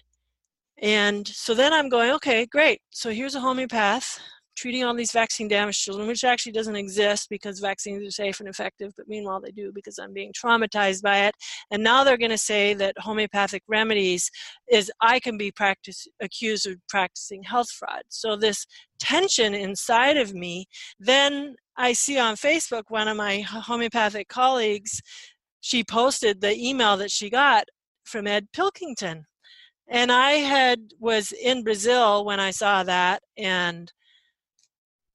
And 0.82 1.28
so 1.28 1.54
then 1.54 1.74
I'm 1.74 1.90
going, 1.90 2.12
okay, 2.12 2.46
great. 2.46 2.82
So 2.92 3.12
here's 3.12 3.36
a 3.36 3.40
homeopath 3.40 4.20
treating 4.56 4.84
all 4.84 4.96
these 4.96 5.12
vaccine 5.12 5.48
damaged 5.48 5.82
children, 5.82 6.08
which 6.08 6.24
actually 6.24 6.52
doesn't 6.52 6.76
exist 6.76 7.28
because 7.30 7.60
vaccines 7.60 8.08
are 8.08 8.12
safe 8.12 8.40
and 8.40 8.50
effective, 8.50 8.94
but 8.98 9.08
meanwhile 9.08 9.42
they 9.42 9.52
do 9.52 9.72
because 9.74 10.00
I'm 10.00 10.14
being 10.14 10.32
traumatized 10.34 11.02
by 11.02 11.26
it. 11.26 11.36
And 11.72 11.84
now 11.84 12.04
they're 12.04 12.18
going 12.18 12.32
to 12.32 12.38
say 12.38 12.74
that 12.76 12.98
homeopathic 12.98 13.64
remedies 13.68 14.30
is 14.72 14.92
I 15.02 15.20
can 15.20 15.38
be 15.38 15.52
practice, 15.52 16.08
accused 16.22 16.68
of 16.68 16.76
practicing 16.88 17.44
health 17.44 17.70
fraud. 17.70 18.04
So 18.10 18.36
this 18.36 18.66
tension 19.00 19.54
inside 19.54 20.18
of 20.18 20.34
me, 20.34 20.66
then 21.00 21.56
I 21.78 21.94
see 21.94 22.18
on 22.18 22.36
Facebook 22.36 22.84
one 22.88 23.08
of 23.08 23.18
my 23.18 23.42
homeopathic 23.42 24.30
colleagues, 24.30 25.02
she 25.60 25.84
posted 25.84 26.42
the 26.42 26.56
email 26.56 26.96
that 26.98 27.12
she 27.12 27.30
got 27.30 27.66
from 28.06 28.28
Ed 28.28 28.48
Pilkington. 28.54 29.26
And 29.88 30.12
I 30.12 30.32
had 30.32 30.80
was 31.00 31.32
in 31.32 31.64
Brazil 31.64 32.26
when 32.26 32.40
I 32.40 32.52
saw 32.52 32.84
that 32.84 33.22
and 33.38 33.92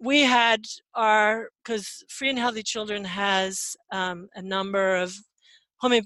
we 0.01 0.23
had 0.23 0.65
our 0.95 1.51
because 1.63 2.03
free 2.09 2.31
and 2.31 2.39
healthy 2.39 2.63
children 2.63 3.05
has 3.05 3.77
um, 3.93 4.29
a 4.35 4.43
number 4.43 4.97
of 4.97 5.15
home 5.79 6.01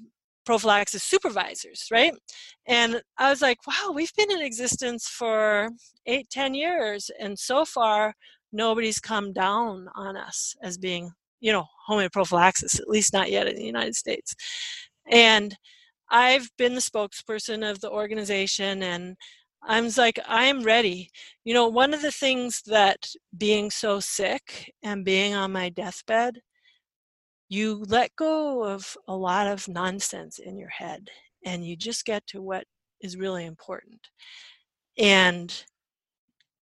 prophylaxis 0.45 1.03
supervisors 1.03 1.87
right 1.91 2.13
and 2.67 3.01
i 3.17 3.31
was 3.31 3.41
like 3.41 3.57
wow 3.67 3.91
we've 3.95 4.15
been 4.15 4.31
in 4.31 4.43
existence 4.43 5.09
for 5.09 5.71
eight 6.05 6.29
ten 6.29 6.55
years 6.55 7.11
and 7.19 7.39
so 7.39 7.65
far 7.65 8.13
nobody's 8.53 9.01
come 9.01 9.33
down 9.33 9.89
on 9.97 10.19
us 10.19 10.55
as 10.63 10.77
being 10.77 11.11
you 11.41 11.51
know 11.51 11.65
homeoprophylaxis 11.89 12.79
at 12.79 12.89
least 12.89 13.15
not 13.15 13.31
yet 13.31 13.49
in 13.49 13.57
the 13.57 13.65
united 13.65 13.95
states 13.95 14.35
and 15.11 15.57
I've 16.11 16.51
been 16.59 16.75
the 16.75 16.81
spokesperson 16.81 17.69
of 17.69 17.81
the 17.81 17.91
organization 17.91 18.83
and 18.83 19.17
I'm 19.67 19.89
like, 19.97 20.21
I 20.29 20.45
am 20.45 20.63
ready. 20.63 21.11
You 21.45 21.55
know, 21.55 21.69
one 21.69 21.95
of 21.95 22.03
the 22.03 22.13
things 22.13 22.63
that 22.67 23.09
being 23.37 23.71
so 23.71 24.01
sick 24.01 24.73
and 24.83 25.05
being 25.05 25.35
on 25.35 25.53
my 25.53 25.71
deathbed, 25.71 26.41
you 27.49 27.85
let 27.89 28.15
go 28.17 28.65
of 28.65 28.97
a 29.09 29.17
lot 29.17 29.47
of 29.47 29.69
nonsense 29.69 30.39
in 30.39 30.59
your 30.59 30.69
head 30.69 31.09
and 31.45 31.65
you 31.65 31.77
just 31.77 32.05
get 32.05 32.27
to 32.29 32.43
what 32.43 32.65
is 33.01 33.17
really 33.17 33.47
important. 33.47 34.01
And 34.99 35.65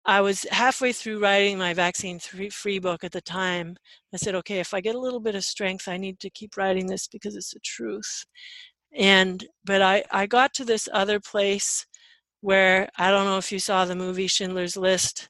I 0.06 0.22
was 0.22 0.46
halfway 0.52 0.94
through 0.94 1.20
writing 1.20 1.58
my 1.58 1.74
vaccine 1.74 2.20
free 2.20 2.80
book 2.80 3.04
at 3.04 3.12
the 3.12 3.22
time. 3.22 3.76
I 4.14 4.18
said, 4.18 4.36
okay, 4.36 4.60
if 4.60 4.74
I 4.74 4.80
get 4.80 4.94
a 4.94 5.00
little 5.00 5.20
bit 5.20 5.34
of 5.34 5.44
strength, 5.44 5.88
I 5.88 5.98
need 5.98 6.20
to 6.20 6.30
keep 6.30 6.58
writing 6.58 6.86
this 6.86 7.08
because 7.08 7.36
it's 7.36 7.54
the 7.54 7.60
truth 7.62 8.26
and 8.96 9.46
but 9.66 9.82
i 9.82 10.04
i 10.12 10.26
got 10.26 10.54
to 10.54 10.66
this 10.66 10.88
other 10.94 11.20
place 11.20 11.86
where 12.42 12.90
i 12.98 13.10
don't 13.12 13.26
know 13.26 13.38
if 13.38 13.52
you 13.52 13.60
saw 13.60 13.86
the 13.86 13.96
movie 13.96 14.28
schindler's 14.28 14.78
list 14.78 15.28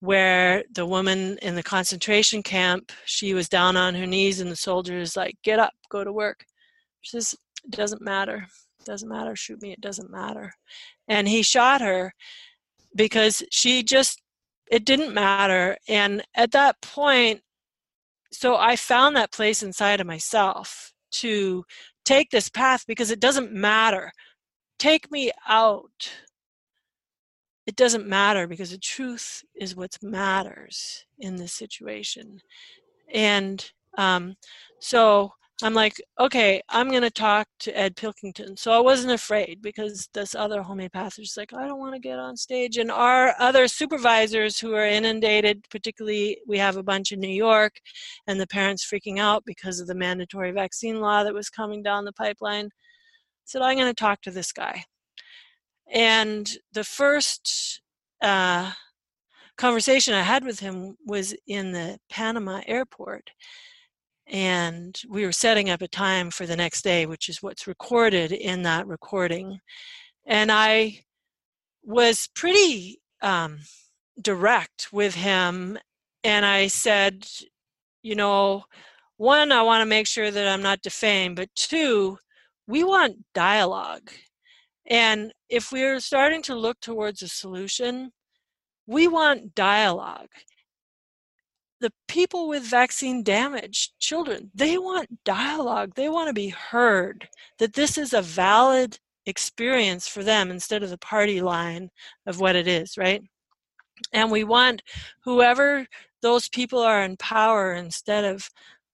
where 0.00 0.62
the 0.72 0.86
woman 0.86 1.38
in 1.42 1.54
the 1.54 1.62
concentration 1.62 2.42
camp 2.42 2.92
she 3.04 3.34
was 3.34 3.48
down 3.48 3.76
on 3.76 3.94
her 3.94 4.06
knees 4.06 4.40
and 4.40 4.50
the 4.50 4.56
soldier 4.56 4.98
is 4.98 5.16
like 5.16 5.36
get 5.42 5.58
up 5.58 5.72
go 5.88 6.04
to 6.04 6.12
work. 6.12 6.44
She 7.00 7.16
says 7.16 7.34
it 7.64 7.70
doesn't 7.70 8.02
matter 8.02 8.46
it 8.78 8.84
doesn't 8.84 9.08
matter 9.08 9.34
shoot 9.34 9.60
me 9.62 9.72
it 9.72 9.80
doesn't 9.80 10.10
matter. 10.10 10.52
And 11.08 11.28
he 11.28 11.42
shot 11.42 11.80
her 11.80 12.12
because 12.94 13.42
she 13.50 13.82
just 13.82 14.22
it 14.70 14.84
didn't 14.84 15.14
matter. 15.14 15.76
And 15.88 16.22
at 16.34 16.52
that 16.52 16.80
point 16.82 17.40
so 18.32 18.56
i 18.56 18.76
found 18.76 19.16
that 19.16 19.32
place 19.32 19.62
inside 19.62 20.00
of 20.00 20.06
myself 20.06 20.92
to 21.10 21.64
take 22.06 22.30
this 22.30 22.48
path 22.48 22.84
because 22.86 23.10
it 23.10 23.20
doesn't 23.20 23.52
matter. 23.52 24.12
Take 24.78 25.10
me 25.10 25.32
out. 25.46 26.10
It 27.66 27.76
doesn't 27.76 28.06
matter 28.06 28.46
because 28.46 28.70
the 28.70 28.78
truth 28.78 29.44
is 29.54 29.76
what 29.76 29.98
matters 30.02 31.04
in 31.18 31.36
this 31.36 31.52
situation. 31.52 32.40
And 33.12 33.68
um, 33.98 34.36
so 34.78 35.32
I'm 35.62 35.72
like, 35.72 36.02
okay, 36.20 36.60
I'm 36.68 36.90
going 36.90 37.02
to 37.02 37.10
talk 37.10 37.48
to 37.60 37.76
Ed 37.76 37.96
Pilkington. 37.96 38.58
So 38.58 38.72
I 38.72 38.78
wasn't 38.78 39.14
afraid 39.14 39.62
because 39.62 40.06
this 40.12 40.34
other 40.34 40.62
homeopath 40.62 41.18
was 41.18 41.34
like, 41.34 41.54
I 41.54 41.66
don't 41.66 41.78
want 41.78 41.94
to 41.94 41.98
get 42.00 42.18
on 42.18 42.36
stage. 42.36 42.76
And 42.76 42.90
our 42.90 43.34
other 43.38 43.66
supervisors 43.66 44.58
who 44.58 44.74
are 44.74 44.86
inundated, 44.86 45.64
particularly 45.70 46.38
we 46.46 46.58
have 46.58 46.76
a 46.76 46.82
bunch 46.82 47.12
in 47.12 47.20
New 47.20 47.28
York, 47.28 47.72
and 48.26 48.38
the 48.38 48.46
parents 48.46 48.86
freaking 48.86 49.18
out 49.18 49.44
because 49.46 49.80
of 49.80 49.86
the 49.86 49.94
mandatory 49.94 50.50
vaccine 50.52 51.00
law 51.00 51.24
that 51.24 51.32
was 51.32 51.48
coming 51.48 51.82
down 51.82 52.04
the 52.04 52.12
pipeline, 52.12 52.68
said, 53.46 53.62
I'm 53.62 53.78
going 53.78 53.88
to 53.88 53.94
talk 53.94 54.20
to 54.22 54.30
this 54.30 54.52
guy. 54.52 54.84
And 55.90 56.50
the 56.72 56.84
first 56.84 57.80
uh, 58.20 58.72
conversation 59.56 60.12
I 60.12 60.22
had 60.22 60.44
with 60.44 60.60
him 60.60 60.96
was 61.06 61.34
in 61.46 61.72
the 61.72 61.98
Panama 62.10 62.60
airport 62.66 63.30
and 64.28 65.00
we 65.08 65.24
were 65.24 65.32
setting 65.32 65.70
up 65.70 65.82
a 65.82 65.88
time 65.88 66.30
for 66.30 66.46
the 66.46 66.56
next 66.56 66.82
day, 66.82 67.06
which 67.06 67.28
is 67.28 67.42
what's 67.42 67.66
recorded 67.66 68.32
in 68.32 68.62
that 68.62 68.86
recording. 68.86 69.60
And 70.26 70.50
I 70.50 71.00
was 71.84 72.28
pretty 72.34 73.00
um, 73.22 73.58
direct 74.20 74.88
with 74.92 75.14
him 75.14 75.78
and 76.24 76.44
I 76.44 76.66
said, 76.66 77.26
you 78.02 78.16
know, 78.16 78.64
one, 79.16 79.52
I 79.52 79.62
want 79.62 79.82
to 79.82 79.86
make 79.86 80.08
sure 80.08 80.30
that 80.30 80.48
I'm 80.48 80.62
not 80.62 80.82
defamed, 80.82 81.36
but 81.36 81.54
two, 81.54 82.18
we 82.66 82.82
want 82.82 83.24
dialogue. 83.32 84.10
And 84.88 85.32
if 85.48 85.70
we're 85.70 86.00
starting 86.00 86.42
to 86.42 86.54
look 86.54 86.80
towards 86.80 87.22
a 87.22 87.28
solution, 87.28 88.10
we 88.86 89.08
want 89.08 89.54
dialogue. 89.54 90.28
The 91.80 91.92
people 92.08 92.48
with 92.48 92.62
vaccine 92.62 93.22
damage, 93.22 93.92
children, 93.98 94.50
they 94.54 94.78
want 94.78 95.24
dialogue. 95.24 95.94
They 95.94 96.08
want 96.08 96.28
to 96.28 96.32
be 96.32 96.48
heard 96.48 97.28
that 97.58 97.74
this 97.74 97.98
is 97.98 98.12
a 98.12 98.22
valid 98.22 98.98
experience 99.26 100.08
for 100.08 100.22
them 100.22 100.50
instead 100.50 100.82
of 100.82 100.90
the 100.90 100.98
party 100.98 101.40
line 101.40 101.90
of 102.26 102.40
what 102.40 102.56
it 102.56 102.66
is, 102.66 102.96
right? 102.96 103.22
And 104.12 104.30
we 104.30 104.44
want 104.44 104.82
whoever 105.24 105.86
those 106.22 106.48
people 106.48 106.80
are 106.80 107.02
in 107.02 107.16
power 107.16 107.74
instead 107.74 108.24
of 108.24 108.48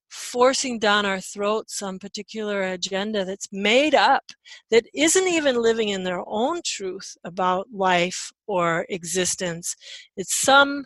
forcing 0.09 0.77
down 0.77 1.05
our 1.05 1.19
throats 1.19 1.77
some 1.77 1.97
particular 1.97 2.61
agenda 2.63 3.25
that's 3.25 3.47
made 3.51 3.95
up, 3.95 4.23
that 4.69 4.85
isn't 4.93 5.27
even 5.27 5.61
living 5.61 5.89
in 5.89 6.03
their 6.03 6.21
own 6.27 6.61
truth 6.63 7.17
about 7.23 7.67
life 7.73 8.31
or 8.45 8.85
existence. 8.89 9.75
It's 10.15 10.39
some, 10.39 10.85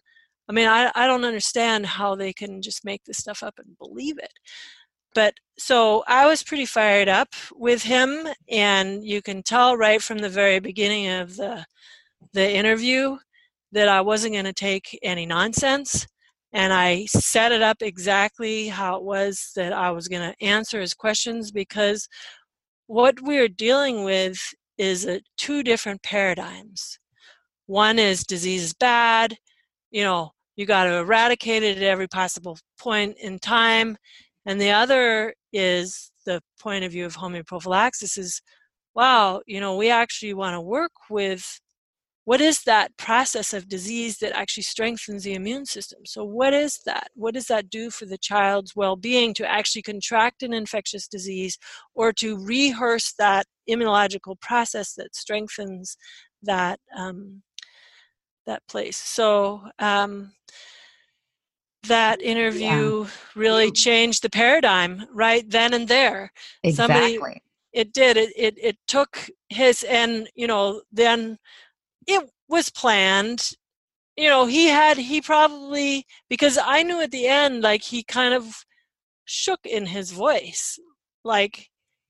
I 0.50 0.54
mean, 0.54 0.68
I, 0.68 0.92
I 0.96 1.08
don't 1.08 1.26
understand 1.26 1.86
how 1.86 2.16
they 2.16 2.34
can 2.34 2.62
just 2.62 2.86
make 2.86 3.04
this 3.04 3.18
stuff 3.18 3.44
up 3.44 3.56
and 3.58 3.78
believe 3.78 4.18
it. 4.18 4.34
But 5.14 5.34
so 5.58 6.04
I 6.08 6.28
was 6.28 6.44
pretty 6.44 6.66
fired 6.66 7.10
up 7.10 7.30
with 7.56 7.84
him, 7.84 8.28
and 8.50 9.04
you 9.04 9.22
can 9.22 9.44
tell 9.44 9.76
right 9.76 10.02
from 10.02 10.20
the 10.20 10.30
very 10.30 10.60
beginning 10.60 11.10
of 11.10 11.36
the 11.36 11.66
the 12.34 12.52
interview 12.52 13.18
that 13.72 13.88
I 13.90 14.02
wasn't 14.02 14.34
going 14.34 14.46
to 14.46 14.54
take 14.54 14.98
any 15.04 15.26
nonsense 15.26 16.08
and 16.54 16.74
I 16.74 17.06
set 17.06 17.52
it 17.52 17.62
up 17.62 17.78
exactly 17.82 18.68
how 18.68 18.98
it 18.98 19.04
was 19.04 19.52
that 19.56 19.74
I 19.74 19.92
was 19.92 20.08
going 20.08 20.32
to 20.32 20.44
answer 20.44 20.80
his 20.80 20.94
questions 20.94 21.52
because 21.52 22.08
what 22.88 23.22
we're 23.22 23.50
dealing 23.50 24.04
with 24.04 24.38
is 24.78 25.06
a, 25.06 25.22
two 25.38 25.62
different 25.64 26.04
paradigms. 26.04 27.00
One 27.66 28.00
is 28.00 28.24
disease 28.24 28.64
is 28.64 28.74
bad, 28.74 29.38
you 29.92 30.04
know, 30.04 30.32
you 30.58 30.66
got 30.66 30.86
to 30.86 30.98
eradicate 30.98 31.64
it 31.64 31.78
at 31.78 31.84
every 31.84 32.08
possible 32.08 32.58
point 32.80 33.18
in 33.20 33.40
time. 33.40 33.96
And 34.46 34.60
the 34.60 34.72
other 34.72 35.34
is 35.54 36.12
the 36.26 36.42
point 36.60 36.84
of 36.84 36.92
view 36.92 37.06
of 37.06 37.16
homeoprophylaxis 37.16 38.18
is 38.18 38.42
wow, 38.96 39.42
you 39.46 39.62
know, 39.62 39.78
we 39.78 39.92
actually 39.92 40.34
want 40.34 40.56
to 40.56 40.62
work 40.62 40.92
with 41.10 41.62
what 42.26 42.42
is 42.42 42.64
that 42.64 42.98
process 42.98 43.54
of 43.54 43.70
disease 43.70 44.18
that 44.18 44.36
actually 44.36 44.64
strengthens 44.64 45.24
the 45.24 45.36
immune 45.36 45.66
system? 45.66 46.00
So, 46.06 46.26
what 46.26 46.54
is 46.54 46.80
that? 46.86 47.10
What 47.16 47.36
does 47.36 47.46
that 47.46 47.70
do 47.70 47.90
for 47.90 48.06
the 48.06 48.18
child's 48.18 48.76
well 48.76 48.98
being 48.98 49.34
to 49.36 49.50
actually 49.50 49.84
contract 49.84 50.44
an 50.44 50.52
infectious 50.52 51.08
disease 51.08 51.58
or 51.96 52.12
to 52.14 52.44
rehearse 52.44 53.14
that 53.20 53.46
immunological 53.70 54.38
process 54.42 54.94
that 54.96 55.16
strengthens 55.16 55.96
that? 56.44 56.80
Um, 56.98 57.44
that 58.48 58.68
place. 58.68 58.98
So 58.98 59.62
um, 59.78 60.32
that 61.88 62.22
interview 62.22 63.04
yeah. 63.04 63.10
really 63.36 63.72
changed 63.72 64.24
the 64.24 64.30
paradigm 64.30 65.06
right 65.14 65.48
then 65.48 65.74
and 65.74 65.88
there. 65.88 66.32
Exactly. 66.64 67.16
Somebody, 67.16 67.42
it 67.74 67.94
did. 67.94 68.18
It, 68.18 68.34
it 68.36 68.56
it 68.58 68.78
took 68.88 69.30
his 69.50 69.84
and 69.84 70.28
you 70.36 70.48
know 70.48 70.82
then 70.92 71.38
it 72.08 72.30
was 72.50 72.70
planned 72.70 73.52
you 74.18 74.28
know 74.28 74.46
he 74.46 74.68
had 74.68 74.98
he 74.98 75.22
probably 75.22 76.06
because 76.30 76.58
i 76.62 76.84
knew 76.84 77.02
at 77.02 77.12
the 77.12 77.28
end 77.28 77.62
like 77.62 77.84
he 77.84 78.04
kind 78.04 78.34
of 78.34 78.66
shook 79.26 79.60
in 79.66 79.86
his 79.86 80.12
voice 80.12 80.80
like 81.24 81.70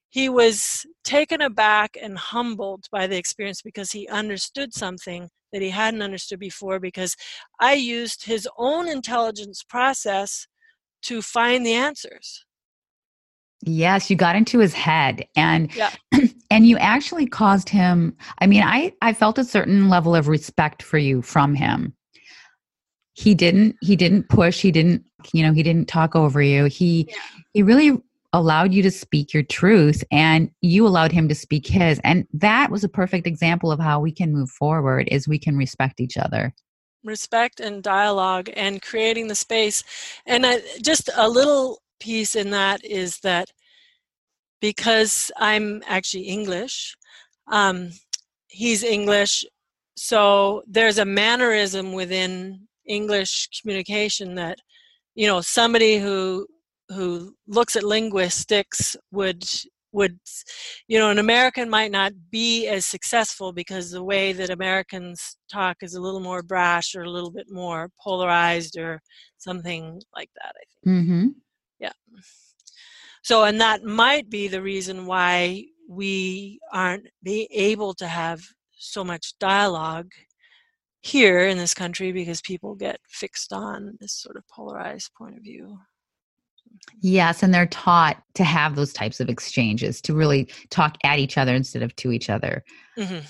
he 0.09 0.29
was 0.29 0.85
taken 1.03 1.41
aback 1.41 1.97
and 2.01 2.17
humbled 2.17 2.85
by 2.91 3.05
the 3.05 3.17
experience 3.17 3.61
because 3.61 3.91
he 3.91 4.07
understood 4.07 4.73
something 4.73 5.29
that 5.53 5.61
he 5.61 5.69
hadn't 5.69 6.01
understood 6.01 6.39
before 6.39 6.79
because 6.79 7.15
i 7.59 7.73
used 7.73 8.25
his 8.25 8.47
own 8.57 8.87
intelligence 8.87 9.63
process 9.63 10.47
to 11.01 11.21
find 11.21 11.65
the 11.65 11.73
answers 11.73 12.45
Yes, 13.63 14.09
you 14.09 14.15
got 14.15 14.35
into 14.35 14.59
his 14.59 14.73
head 14.73 15.25
and 15.35 15.73
yeah. 15.75 15.91
and 16.51 16.67
you 16.67 16.77
actually 16.77 17.25
caused 17.25 17.69
him 17.69 18.15
I 18.39 18.47
mean 18.47 18.63
I 18.63 18.93
I 19.01 19.13
felt 19.13 19.39
a 19.39 19.43
certain 19.43 19.89
level 19.89 20.15
of 20.15 20.27
respect 20.27 20.83
for 20.83 20.97
you 20.97 21.21
from 21.21 21.55
him. 21.55 21.93
He 23.13 23.33
didn't 23.33 23.75
he 23.81 23.95
didn't 23.95 24.29
push, 24.29 24.61
he 24.61 24.71
didn't 24.71 25.03
you 25.33 25.43
know, 25.43 25.53
he 25.53 25.63
didn't 25.63 25.87
talk 25.87 26.15
over 26.15 26.41
you. 26.41 26.65
He 26.65 27.07
yeah. 27.09 27.15
he 27.53 27.63
really 27.63 27.99
allowed 28.33 28.73
you 28.73 28.83
to 28.83 28.91
speak 28.91 29.33
your 29.33 29.43
truth 29.43 30.03
and 30.11 30.51
you 30.61 30.85
allowed 30.85 31.11
him 31.11 31.27
to 31.29 31.35
speak 31.35 31.65
his. 31.67 31.99
And 32.03 32.27
that 32.33 32.69
was 32.69 32.83
a 32.83 32.89
perfect 32.89 33.25
example 33.25 33.71
of 33.71 33.79
how 33.79 33.99
we 33.99 34.11
can 34.11 34.33
move 34.33 34.49
forward 34.49 35.07
is 35.11 35.27
we 35.27 35.39
can 35.39 35.57
respect 35.57 35.99
each 35.99 36.17
other. 36.17 36.53
Respect 37.03 37.59
and 37.59 37.81
dialogue 37.81 38.49
and 38.55 38.81
creating 38.81 39.27
the 39.27 39.35
space. 39.35 39.83
And 40.25 40.45
I, 40.45 40.61
just 40.81 41.09
a 41.15 41.29
little 41.29 41.81
piece 41.99 42.35
in 42.35 42.51
that 42.51 42.83
is 42.83 43.19
that 43.19 43.49
because 44.59 45.31
I'm 45.37 45.81
actually 45.87 46.23
English, 46.23 46.95
um, 47.51 47.91
he's 48.47 48.83
English, 48.83 49.45
so 49.95 50.61
there's 50.67 50.99
a 50.99 51.05
mannerism 51.05 51.91
within 51.93 52.67
English 52.85 53.49
communication 53.59 54.35
that 54.35 54.59
you 55.15 55.27
know 55.27 55.41
somebody 55.41 55.97
who 55.97 56.47
who 56.89 57.33
looks 57.47 57.75
at 57.75 57.83
linguistics 57.83 58.95
would 59.11 59.43
would 59.93 60.19
you 60.87 60.99
know 60.99 61.09
an 61.09 61.17
american 61.17 61.69
might 61.69 61.91
not 61.91 62.11
be 62.29 62.67
as 62.67 62.85
successful 62.85 63.53
because 63.53 63.89
the 63.89 64.03
way 64.03 64.33
that 64.33 64.49
americans 64.49 65.37
talk 65.51 65.77
is 65.81 65.95
a 65.95 66.01
little 66.01 66.19
more 66.19 66.43
brash 66.43 66.93
or 66.93 67.03
a 67.03 67.09
little 67.09 67.31
bit 67.31 67.47
more 67.49 67.89
polarized 68.01 68.77
or 68.77 69.01
something 69.37 69.99
like 70.15 70.29
that 70.35 70.53
i 70.55 70.63
think 70.83 70.99
mm-hmm. 70.99 71.27
Yeah. 71.79 71.91
So, 73.23 73.43
and 73.43 73.59
that 73.61 73.83
might 73.83 74.29
be 74.29 74.47
the 74.47 74.61
reason 74.61 75.05
why 75.05 75.65
we 75.89 76.59
aren't 76.71 77.07
be 77.23 77.47
able 77.51 77.93
to 77.95 78.07
have 78.07 78.41
so 78.77 79.03
much 79.03 79.37
dialogue 79.39 80.11
here 81.01 81.47
in 81.47 81.57
this 81.57 81.73
country 81.73 82.11
because 82.11 82.41
people 82.41 82.75
get 82.75 82.99
fixed 83.07 83.53
on 83.53 83.97
this 83.99 84.13
sort 84.13 84.35
of 84.35 84.47
polarized 84.47 85.11
point 85.17 85.37
of 85.37 85.43
view. 85.43 85.77
Yes, 87.01 87.43
and 87.43 87.53
they're 87.53 87.67
taught 87.67 88.21
to 88.35 88.43
have 88.43 88.75
those 88.75 88.93
types 88.93 89.19
of 89.19 89.29
exchanges 89.29 90.01
to 90.01 90.13
really 90.13 90.49
talk 90.69 90.97
at 91.03 91.19
each 91.19 91.37
other 91.37 91.53
instead 91.53 91.83
of 91.83 91.95
to 91.97 92.11
each 92.11 92.29
other. 92.29 92.63
Mm-hmm. 92.97 93.25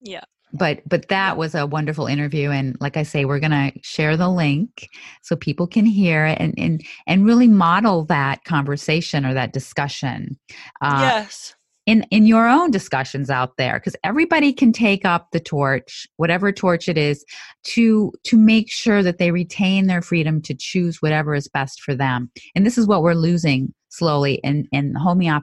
Yeah 0.00 0.24
but 0.52 0.80
but 0.88 1.08
that 1.08 1.36
was 1.36 1.54
a 1.54 1.66
wonderful 1.66 2.06
interview 2.06 2.50
and 2.50 2.76
like 2.80 2.96
i 2.96 3.02
say 3.02 3.24
we're 3.24 3.40
going 3.40 3.50
to 3.50 3.72
share 3.82 4.16
the 4.16 4.28
link 4.28 4.88
so 5.22 5.34
people 5.34 5.66
can 5.66 5.84
hear 5.84 6.24
it 6.26 6.38
and 6.40 6.54
and 6.56 6.84
and 7.06 7.26
really 7.26 7.48
model 7.48 8.04
that 8.04 8.44
conversation 8.44 9.26
or 9.26 9.34
that 9.34 9.52
discussion 9.52 10.38
uh, 10.82 10.98
yes 11.00 11.55
in 11.86 12.02
in 12.10 12.26
your 12.26 12.48
own 12.48 12.70
discussions 12.70 13.30
out 13.30 13.56
there 13.56 13.74
because 13.74 13.96
everybody 14.04 14.52
can 14.52 14.72
take 14.72 15.04
up 15.04 15.28
the 15.30 15.40
torch 15.40 16.06
whatever 16.16 16.52
torch 16.52 16.88
it 16.88 16.98
is 16.98 17.24
to 17.62 18.12
to 18.24 18.36
make 18.36 18.70
sure 18.70 19.02
that 19.02 19.18
they 19.18 19.30
retain 19.30 19.86
their 19.86 20.02
freedom 20.02 20.42
to 20.42 20.54
choose 20.54 21.00
whatever 21.00 21.34
is 21.34 21.48
best 21.48 21.80
for 21.80 21.94
them. 21.94 22.30
And 22.54 22.66
this 22.66 22.76
is 22.76 22.86
what 22.86 23.02
we're 23.02 23.14
losing 23.14 23.72
slowly 23.88 24.34
in 24.42 24.66
in 24.72 24.94
homeop 24.94 25.42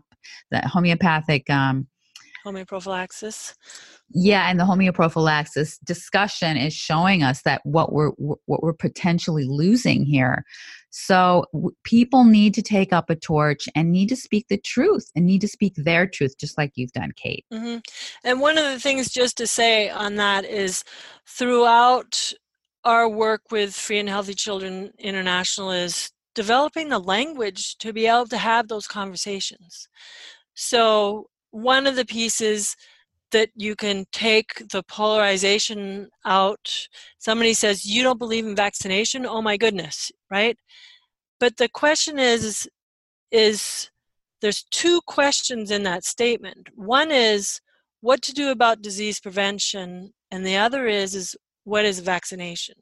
the 0.51 0.59
homeopathic 0.67 1.49
um 1.49 1.87
homeoprophylaxis. 2.45 3.53
Yeah 4.09 4.49
and 4.49 4.59
the 4.59 4.65
homeoprophylaxis 4.65 5.79
discussion 5.85 6.57
is 6.57 6.73
showing 6.73 7.23
us 7.23 7.41
that 7.43 7.61
what 7.63 7.93
we're 7.93 8.09
what 8.09 8.61
we're 8.61 8.73
potentially 8.73 9.45
losing 9.45 10.05
here 10.05 10.43
so 10.95 11.43
w- 11.53 11.75
people 11.83 12.23
need 12.23 12.53
to 12.53 12.61
take 12.61 12.93
up 12.93 13.09
a 13.09 13.15
torch 13.15 13.67
and 13.73 13.91
need 13.91 14.07
to 14.07 14.15
speak 14.15 14.45
the 14.47 14.59
truth 14.59 15.09
and 15.15 15.25
need 15.25 15.41
to 15.41 15.47
speak 15.47 15.73
their 15.75 16.05
truth 16.05 16.37
just 16.39 16.55
like 16.55 16.71
you've 16.75 16.91
done 16.91 17.11
kate 17.15 17.43
mm-hmm. 17.51 17.79
and 18.23 18.39
one 18.39 18.59
of 18.59 18.65
the 18.65 18.79
things 18.79 19.09
just 19.09 19.35
to 19.35 19.47
say 19.47 19.89
on 19.89 20.15
that 20.15 20.45
is 20.45 20.83
throughout 21.27 22.31
our 22.85 23.09
work 23.09 23.41
with 23.49 23.73
free 23.73 23.97
and 23.97 24.07
healthy 24.07 24.35
children 24.35 24.91
international 24.99 25.71
is 25.71 26.11
developing 26.35 26.89
the 26.89 26.99
language 26.99 27.75
to 27.77 27.91
be 27.91 28.05
able 28.05 28.27
to 28.27 28.37
have 28.37 28.67
those 28.67 28.85
conversations 28.85 29.87
so 30.53 31.25
one 31.49 31.87
of 31.87 31.95
the 31.95 32.05
pieces 32.05 32.75
that 33.33 33.49
you 33.55 33.75
can 33.75 34.05
take 34.11 34.67
the 34.71 34.81
polarization 34.83 36.09
out. 36.25 36.87
Somebody 37.19 37.53
says, 37.53 37.85
You 37.85 38.03
don't 38.03 38.17
believe 38.17 38.45
in 38.45 38.55
vaccination? 38.55 39.25
Oh 39.25 39.41
my 39.41 39.57
goodness, 39.57 40.11
right? 40.31 40.57
But 41.39 41.57
the 41.57 41.69
question 41.69 42.17
is, 42.17 42.67
is 43.31 43.91
there's 44.41 44.63
two 44.71 45.01
questions 45.07 45.71
in 45.71 45.83
that 45.83 46.05
statement. 46.05 46.69
One 46.75 47.11
is 47.11 47.59
what 48.01 48.21
to 48.23 48.33
do 48.33 48.51
about 48.51 48.81
disease 48.81 49.19
prevention, 49.19 50.13
and 50.31 50.45
the 50.45 50.57
other 50.57 50.87
is, 50.87 51.15
is 51.15 51.35
what 51.65 51.85
is 51.85 51.99
vaccination? 51.99 52.75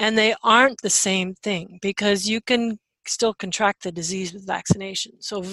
and 0.00 0.16
they 0.16 0.34
aren't 0.42 0.80
the 0.80 0.90
same 0.90 1.34
thing 1.34 1.78
because 1.82 2.28
you 2.28 2.40
can 2.40 2.78
still 3.06 3.34
contract 3.34 3.82
the 3.82 3.92
disease 3.92 4.32
with 4.32 4.46
vaccination. 4.46 5.12
So, 5.20 5.44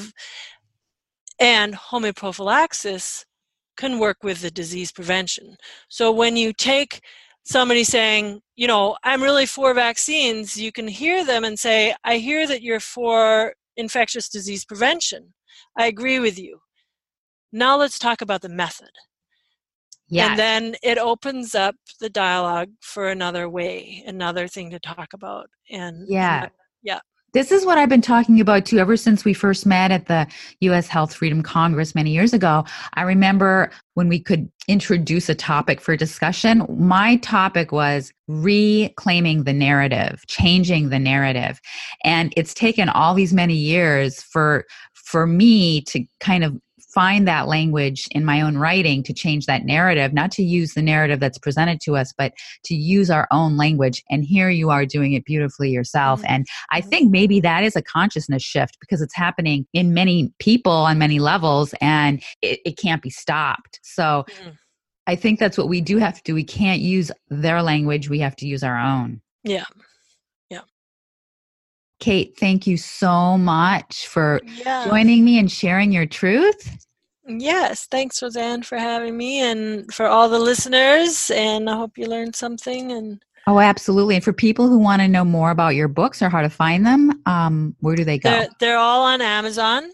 and 1.40 1.74
homeoprophylaxis 1.76 3.26
can 3.78 4.00
work 4.00 4.18
with 4.24 4.42
the 4.42 4.52
disease 4.52 4.92
prevention. 4.92 5.56
So 5.88 6.12
when 6.12 6.36
you 6.36 6.52
take 6.54 7.02
somebody 7.44 7.84
saying, 7.84 8.42
you 8.56 8.68
know, 8.68 8.98
I'm 9.04 9.24
really 9.24 9.46
for 9.46 9.74
vaccines, 9.74 10.58
you 10.58 10.72
can 10.72 10.88
hear 10.88 11.24
them 11.24 11.44
and 11.46 11.58
say, 11.58 11.96
I 12.04 12.18
hear 12.18 12.46
that 12.48 12.62
you're 12.62 12.80
for 12.82 13.54
infectious 13.78 14.28
disease 14.28 14.66
prevention. 14.66 15.34
I 15.78 15.88
agree 15.88 16.20
with 16.20 16.38
you. 16.38 16.60
Now 17.52 17.78
let's 17.78 17.98
talk 18.00 18.22
about 18.22 18.42
the 18.42 18.50
method. 18.50 18.92
Yes. 20.10 20.30
And 20.30 20.40
then 20.40 20.76
it 20.84 20.98
opens 20.98 21.54
up 21.56 21.76
the 22.00 22.10
dialogue 22.10 22.70
for 22.82 23.10
another 23.10 23.50
way, 23.50 24.04
another 24.06 24.48
thing 24.48 24.70
to 24.72 24.80
talk 24.80 25.14
about. 25.14 25.50
And 25.70 26.06
Yeah. 26.08 26.44
and 26.44 26.52
yeah. 26.82 27.00
This 27.38 27.52
is 27.52 27.68
what 27.68 27.78
I've 27.78 27.88
been 27.88 28.02
talking 28.02 28.42
about 28.42 28.66
too 28.66 28.80
ever 28.80 28.98
since 28.98 29.24
we 29.24 29.32
first 29.32 29.68
met 29.68 29.92
at 29.92 30.08
the 30.08 30.26
US 30.62 30.88
Health 30.88 31.14
Freedom 31.14 31.44
Congress 31.44 31.94
many 31.94 32.10
years 32.10 32.34
ago. 32.34 32.66
I 32.96 33.04
remember 33.04 33.70
when 33.94 34.10
we 34.10 34.20
could 34.20 34.52
introduce 34.68 35.30
a 35.30 35.36
topic 35.36 35.80
for 35.80 35.96
discussion, 35.96 36.66
my 36.68 37.18
topic 37.18 37.72
was 37.72 38.12
reclaiming 38.28 39.44
the 39.44 39.54
narrative, 39.54 40.24
changing 40.26 40.90
the 40.90 40.98
narrative. 40.98 41.62
And 42.04 42.34
it's 42.36 42.56
taken 42.56 42.90
all 42.90 43.14
these 43.14 43.34
many 43.34 43.54
years 43.54 44.24
for 44.24 44.66
for 44.96 45.28
me 45.28 45.82
to 45.82 46.04
kind 46.20 46.44
of 46.44 46.60
find 46.94 47.28
that 47.28 47.48
language 47.48 48.08
in 48.12 48.24
my 48.24 48.42
own 48.42 48.58
writing 48.58 49.04
to 49.04 49.14
change 49.14 49.46
that 49.46 49.66
narrative, 49.66 50.14
not 50.14 50.32
to 50.32 50.44
use 50.44 50.74
the 50.74 50.82
narrative 50.82 51.20
that's 51.20 51.38
presented 51.38 51.82
to 51.82 51.96
us, 51.96 52.14
but 52.18 52.34
to 52.64 52.76
use 52.76 53.10
our 53.10 53.28
own 53.32 53.58
language. 53.58 54.04
And 54.10 54.24
here 54.24 54.50
you 54.50 54.70
are 54.70 54.86
doing 54.86 55.14
it 55.14 55.26
beautifully 55.26 55.70
yourself. 55.70 56.22
Mhm. 56.22 56.30
And 56.30 56.48
I 56.72 56.82
think 56.82 57.12
maybe 57.12 57.40
that 57.42 57.64
is 57.64 57.76
a 57.76 57.82
consciousness 57.82 58.44
shift 58.44 58.78
because 58.80 59.02
it's 59.02 59.16
happening 59.16 59.68
in 59.74 59.94
many 59.94 60.32
people 60.40 60.72
on 60.72 60.98
many 60.98 61.20
levels 61.20 61.74
and 61.82 62.24
it, 62.42 62.60
it 62.66 62.78
can't 62.78 63.02
be 63.02 63.10
stopped. 63.10 63.80
So 63.84 64.26
Mhm. 64.28 64.58
I 65.08 65.16
think 65.16 65.40
that's 65.40 65.58
what 65.58 65.70
we 65.70 65.82
do 65.82 65.98
have 65.98 66.16
to 66.16 66.22
do. 66.24 66.34
We 66.34 66.44
can't 66.44 66.82
use 66.82 67.12
their 67.30 67.62
language, 67.62 68.10
we 68.10 68.20
have 68.20 68.36
to 68.38 68.48
use 68.48 68.64
our 68.64 68.78
own. 68.78 69.22
Yeah. 69.44 69.64
Kate, 72.00 72.36
thank 72.40 72.68
you 72.68 72.78
so 72.78 73.38
much 73.38 74.08
for 74.08 74.42
Yeah. 74.44 74.86
joining 74.86 75.26
me 75.26 75.40
and 75.40 75.52
sharing 75.52 75.92
your 75.92 76.06
truth. 76.06 76.86
Yes. 77.28 77.88
Thanks, 77.90 78.22
Rosanne, 78.22 78.64
for 78.64 78.78
having 78.78 79.18
me 79.18 79.42
and 79.42 79.94
for 79.94 80.08
all 80.08 80.30
the 80.30 80.40
listeners. 80.40 81.30
And 81.30 81.70
I 81.70 81.76
hope 81.76 81.98
you 81.98 82.06
learned 82.06 82.36
something. 82.36 82.92
And 82.92 83.22
Oh, 83.48 83.60
absolutely. 83.60 84.16
And 84.16 84.24
for 84.24 84.34
people 84.34 84.68
who 84.68 84.78
want 84.78 85.02
to 85.02 85.08
know 85.08 85.24
more 85.24 85.52
about 85.52 85.76
your 85.76 85.88
books 85.88 86.22
or 86.22 86.30
how 86.30 86.42
to 86.42 86.50
find 86.50 86.86
them, 86.86 87.22
um, 87.26 87.76
where 87.80 87.96
do 87.96 88.04
they 88.04 88.18
go? 88.20 88.30
they're, 88.30 88.48
they're 88.60 88.78
all 88.78 89.04
on 89.04 89.22
Amazon. 89.22 89.90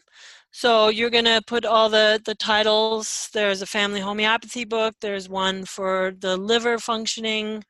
So 0.51 0.89
you're 0.89 1.09
going 1.09 1.25
to 1.25 1.41
put 1.45 1.65
all 1.65 1.89
the, 1.89 2.21
the 2.25 2.35
titles. 2.35 3.29
There's 3.33 3.61
a 3.61 3.67
family 3.67 3.99
homeopathy 3.99 4.65
book. 4.65 4.95
There's 5.01 5.27
one 5.29 5.65
for 5.65 6.13
the 6.19 6.37
liver 6.37 6.77
functioning, 6.77 7.63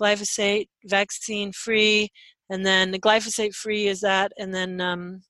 glyphosate 0.00 0.68
vaccine 0.84 1.52
free. 1.52 2.10
And 2.50 2.64
then 2.64 2.90
the 2.90 3.00
glyphosate 3.00 3.54
free 3.54 3.86
is 3.86 4.00
that. 4.00 4.32
And 4.38 4.54
then 4.54 4.80
um, 4.80 5.22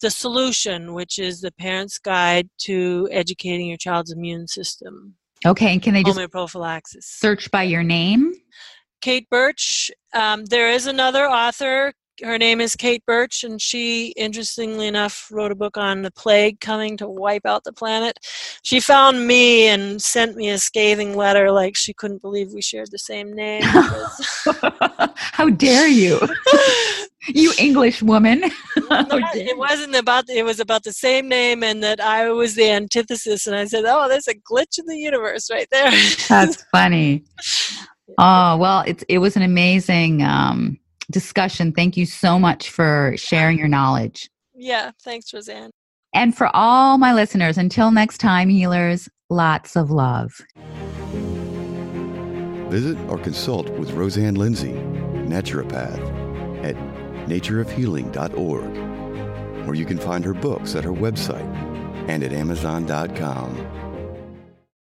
the 0.00 0.10
solution, 0.10 0.94
which 0.94 1.18
is 1.18 1.40
the 1.40 1.52
parent's 1.52 1.98
guide 1.98 2.48
to 2.62 3.08
educating 3.10 3.66
your 3.66 3.76
child's 3.76 4.12
immune 4.12 4.46
system, 4.46 5.16
okay. 5.46 5.72
And 5.72 5.82
can 5.82 5.94
they 5.94 6.02
just 6.02 6.20
prophylaxis? 6.30 7.06
search 7.06 7.50
by 7.50 7.64
your 7.64 7.82
name? 7.82 8.32
Kate 9.00 9.28
Birch. 9.30 9.90
Um, 10.14 10.44
there 10.46 10.70
is 10.70 10.86
another 10.86 11.28
author. 11.28 11.92
Her 12.22 12.38
name 12.38 12.60
is 12.60 12.76
Kate 12.76 13.04
Birch, 13.04 13.42
and 13.42 13.60
she, 13.60 14.08
interestingly 14.16 14.86
enough, 14.86 15.28
wrote 15.30 15.50
a 15.50 15.56
book 15.56 15.76
on 15.76 16.02
the 16.02 16.10
plague 16.10 16.60
coming 16.60 16.96
to 16.98 17.08
wipe 17.08 17.44
out 17.44 17.64
the 17.64 17.72
planet. 17.72 18.18
She 18.62 18.78
found 18.78 19.26
me 19.26 19.66
and 19.66 20.00
sent 20.00 20.36
me 20.36 20.48
a 20.50 20.58
scathing 20.58 21.16
letter, 21.16 21.50
like 21.50 21.76
she 21.76 21.92
couldn't 21.92 22.22
believe 22.22 22.52
we 22.52 22.62
shared 22.62 22.90
the 22.92 22.98
same 22.98 23.32
name. 23.32 23.62
how 25.16 25.50
dare 25.50 25.88
you? 25.88 26.20
you 27.28 27.52
English 27.58 28.02
woman. 28.02 28.40
Not- 28.88 29.36
it 29.36 29.56
wasn't 29.56 29.94
about 29.94 30.28
it 30.28 30.44
was 30.44 30.60
about 30.60 30.84
the 30.84 30.92
same 30.92 31.28
name 31.28 31.62
and 31.62 31.82
that 31.82 32.00
I 32.00 32.30
was 32.30 32.54
the 32.54 32.70
antithesis 32.70 33.46
and 33.46 33.56
I 33.56 33.64
said, 33.66 33.84
"Oh, 33.86 34.08
there's 34.08 34.28
a 34.28 34.34
glitch 34.34 34.78
in 34.78 34.86
the 34.86 34.96
universe 34.96 35.50
right 35.50 35.68
there." 35.70 35.90
That's 36.28 36.62
funny. 36.70 37.24
Oh, 38.18 38.56
well, 38.56 38.84
it's 38.86 39.04
it 39.08 39.18
was 39.18 39.36
an 39.36 39.42
amazing 39.42 40.22
um, 40.22 40.78
discussion. 41.12 41.72
Thank 41.72 41.96
you 41.96 42.06
so 42.06 42.38
much 42.38 42.70
for 42.70 43.14
sharing 43.16 43.58
your 43.58 43.68
knowledge. 43.68 44.28
yeah, 44.54 44.90
thanks, 45.02 45.32
Rosanne. 45.32 45.70
And 46.14 46.36
for 46.36 46.54
all 46.54 46.98
my 46.98 47.14
listeners, 47.14 47.56
until 47.56 47.90
next 47.90 48.18
time, 48.18 48.50
healers, 48.50 49.08
lots 49.30 49.76
of 49.76 49.90
love. 49.90 50.42
Visit 52.70 52.98
or 53.08 53.18
consult 53.18 53.68
with 53.70 53.92
Rosanne 53.92 54.34
Lindsay, 54.34 54.72
naturopath, 54.72 55.98
at 56.64 56.76
natureofhealing.org, 57.28 59.68
or 59.68 59.74
you 59.74 59.84
can 59.86 59.98
find 59.98 60.24
her 60.24 60.34
books 60.34 60.74
at 60.74 60.84
her 60.84 60.92
website 60.92 61.46
and 62.08 62.22
at 62.22 62.32
amazon.com. 62.32 63.56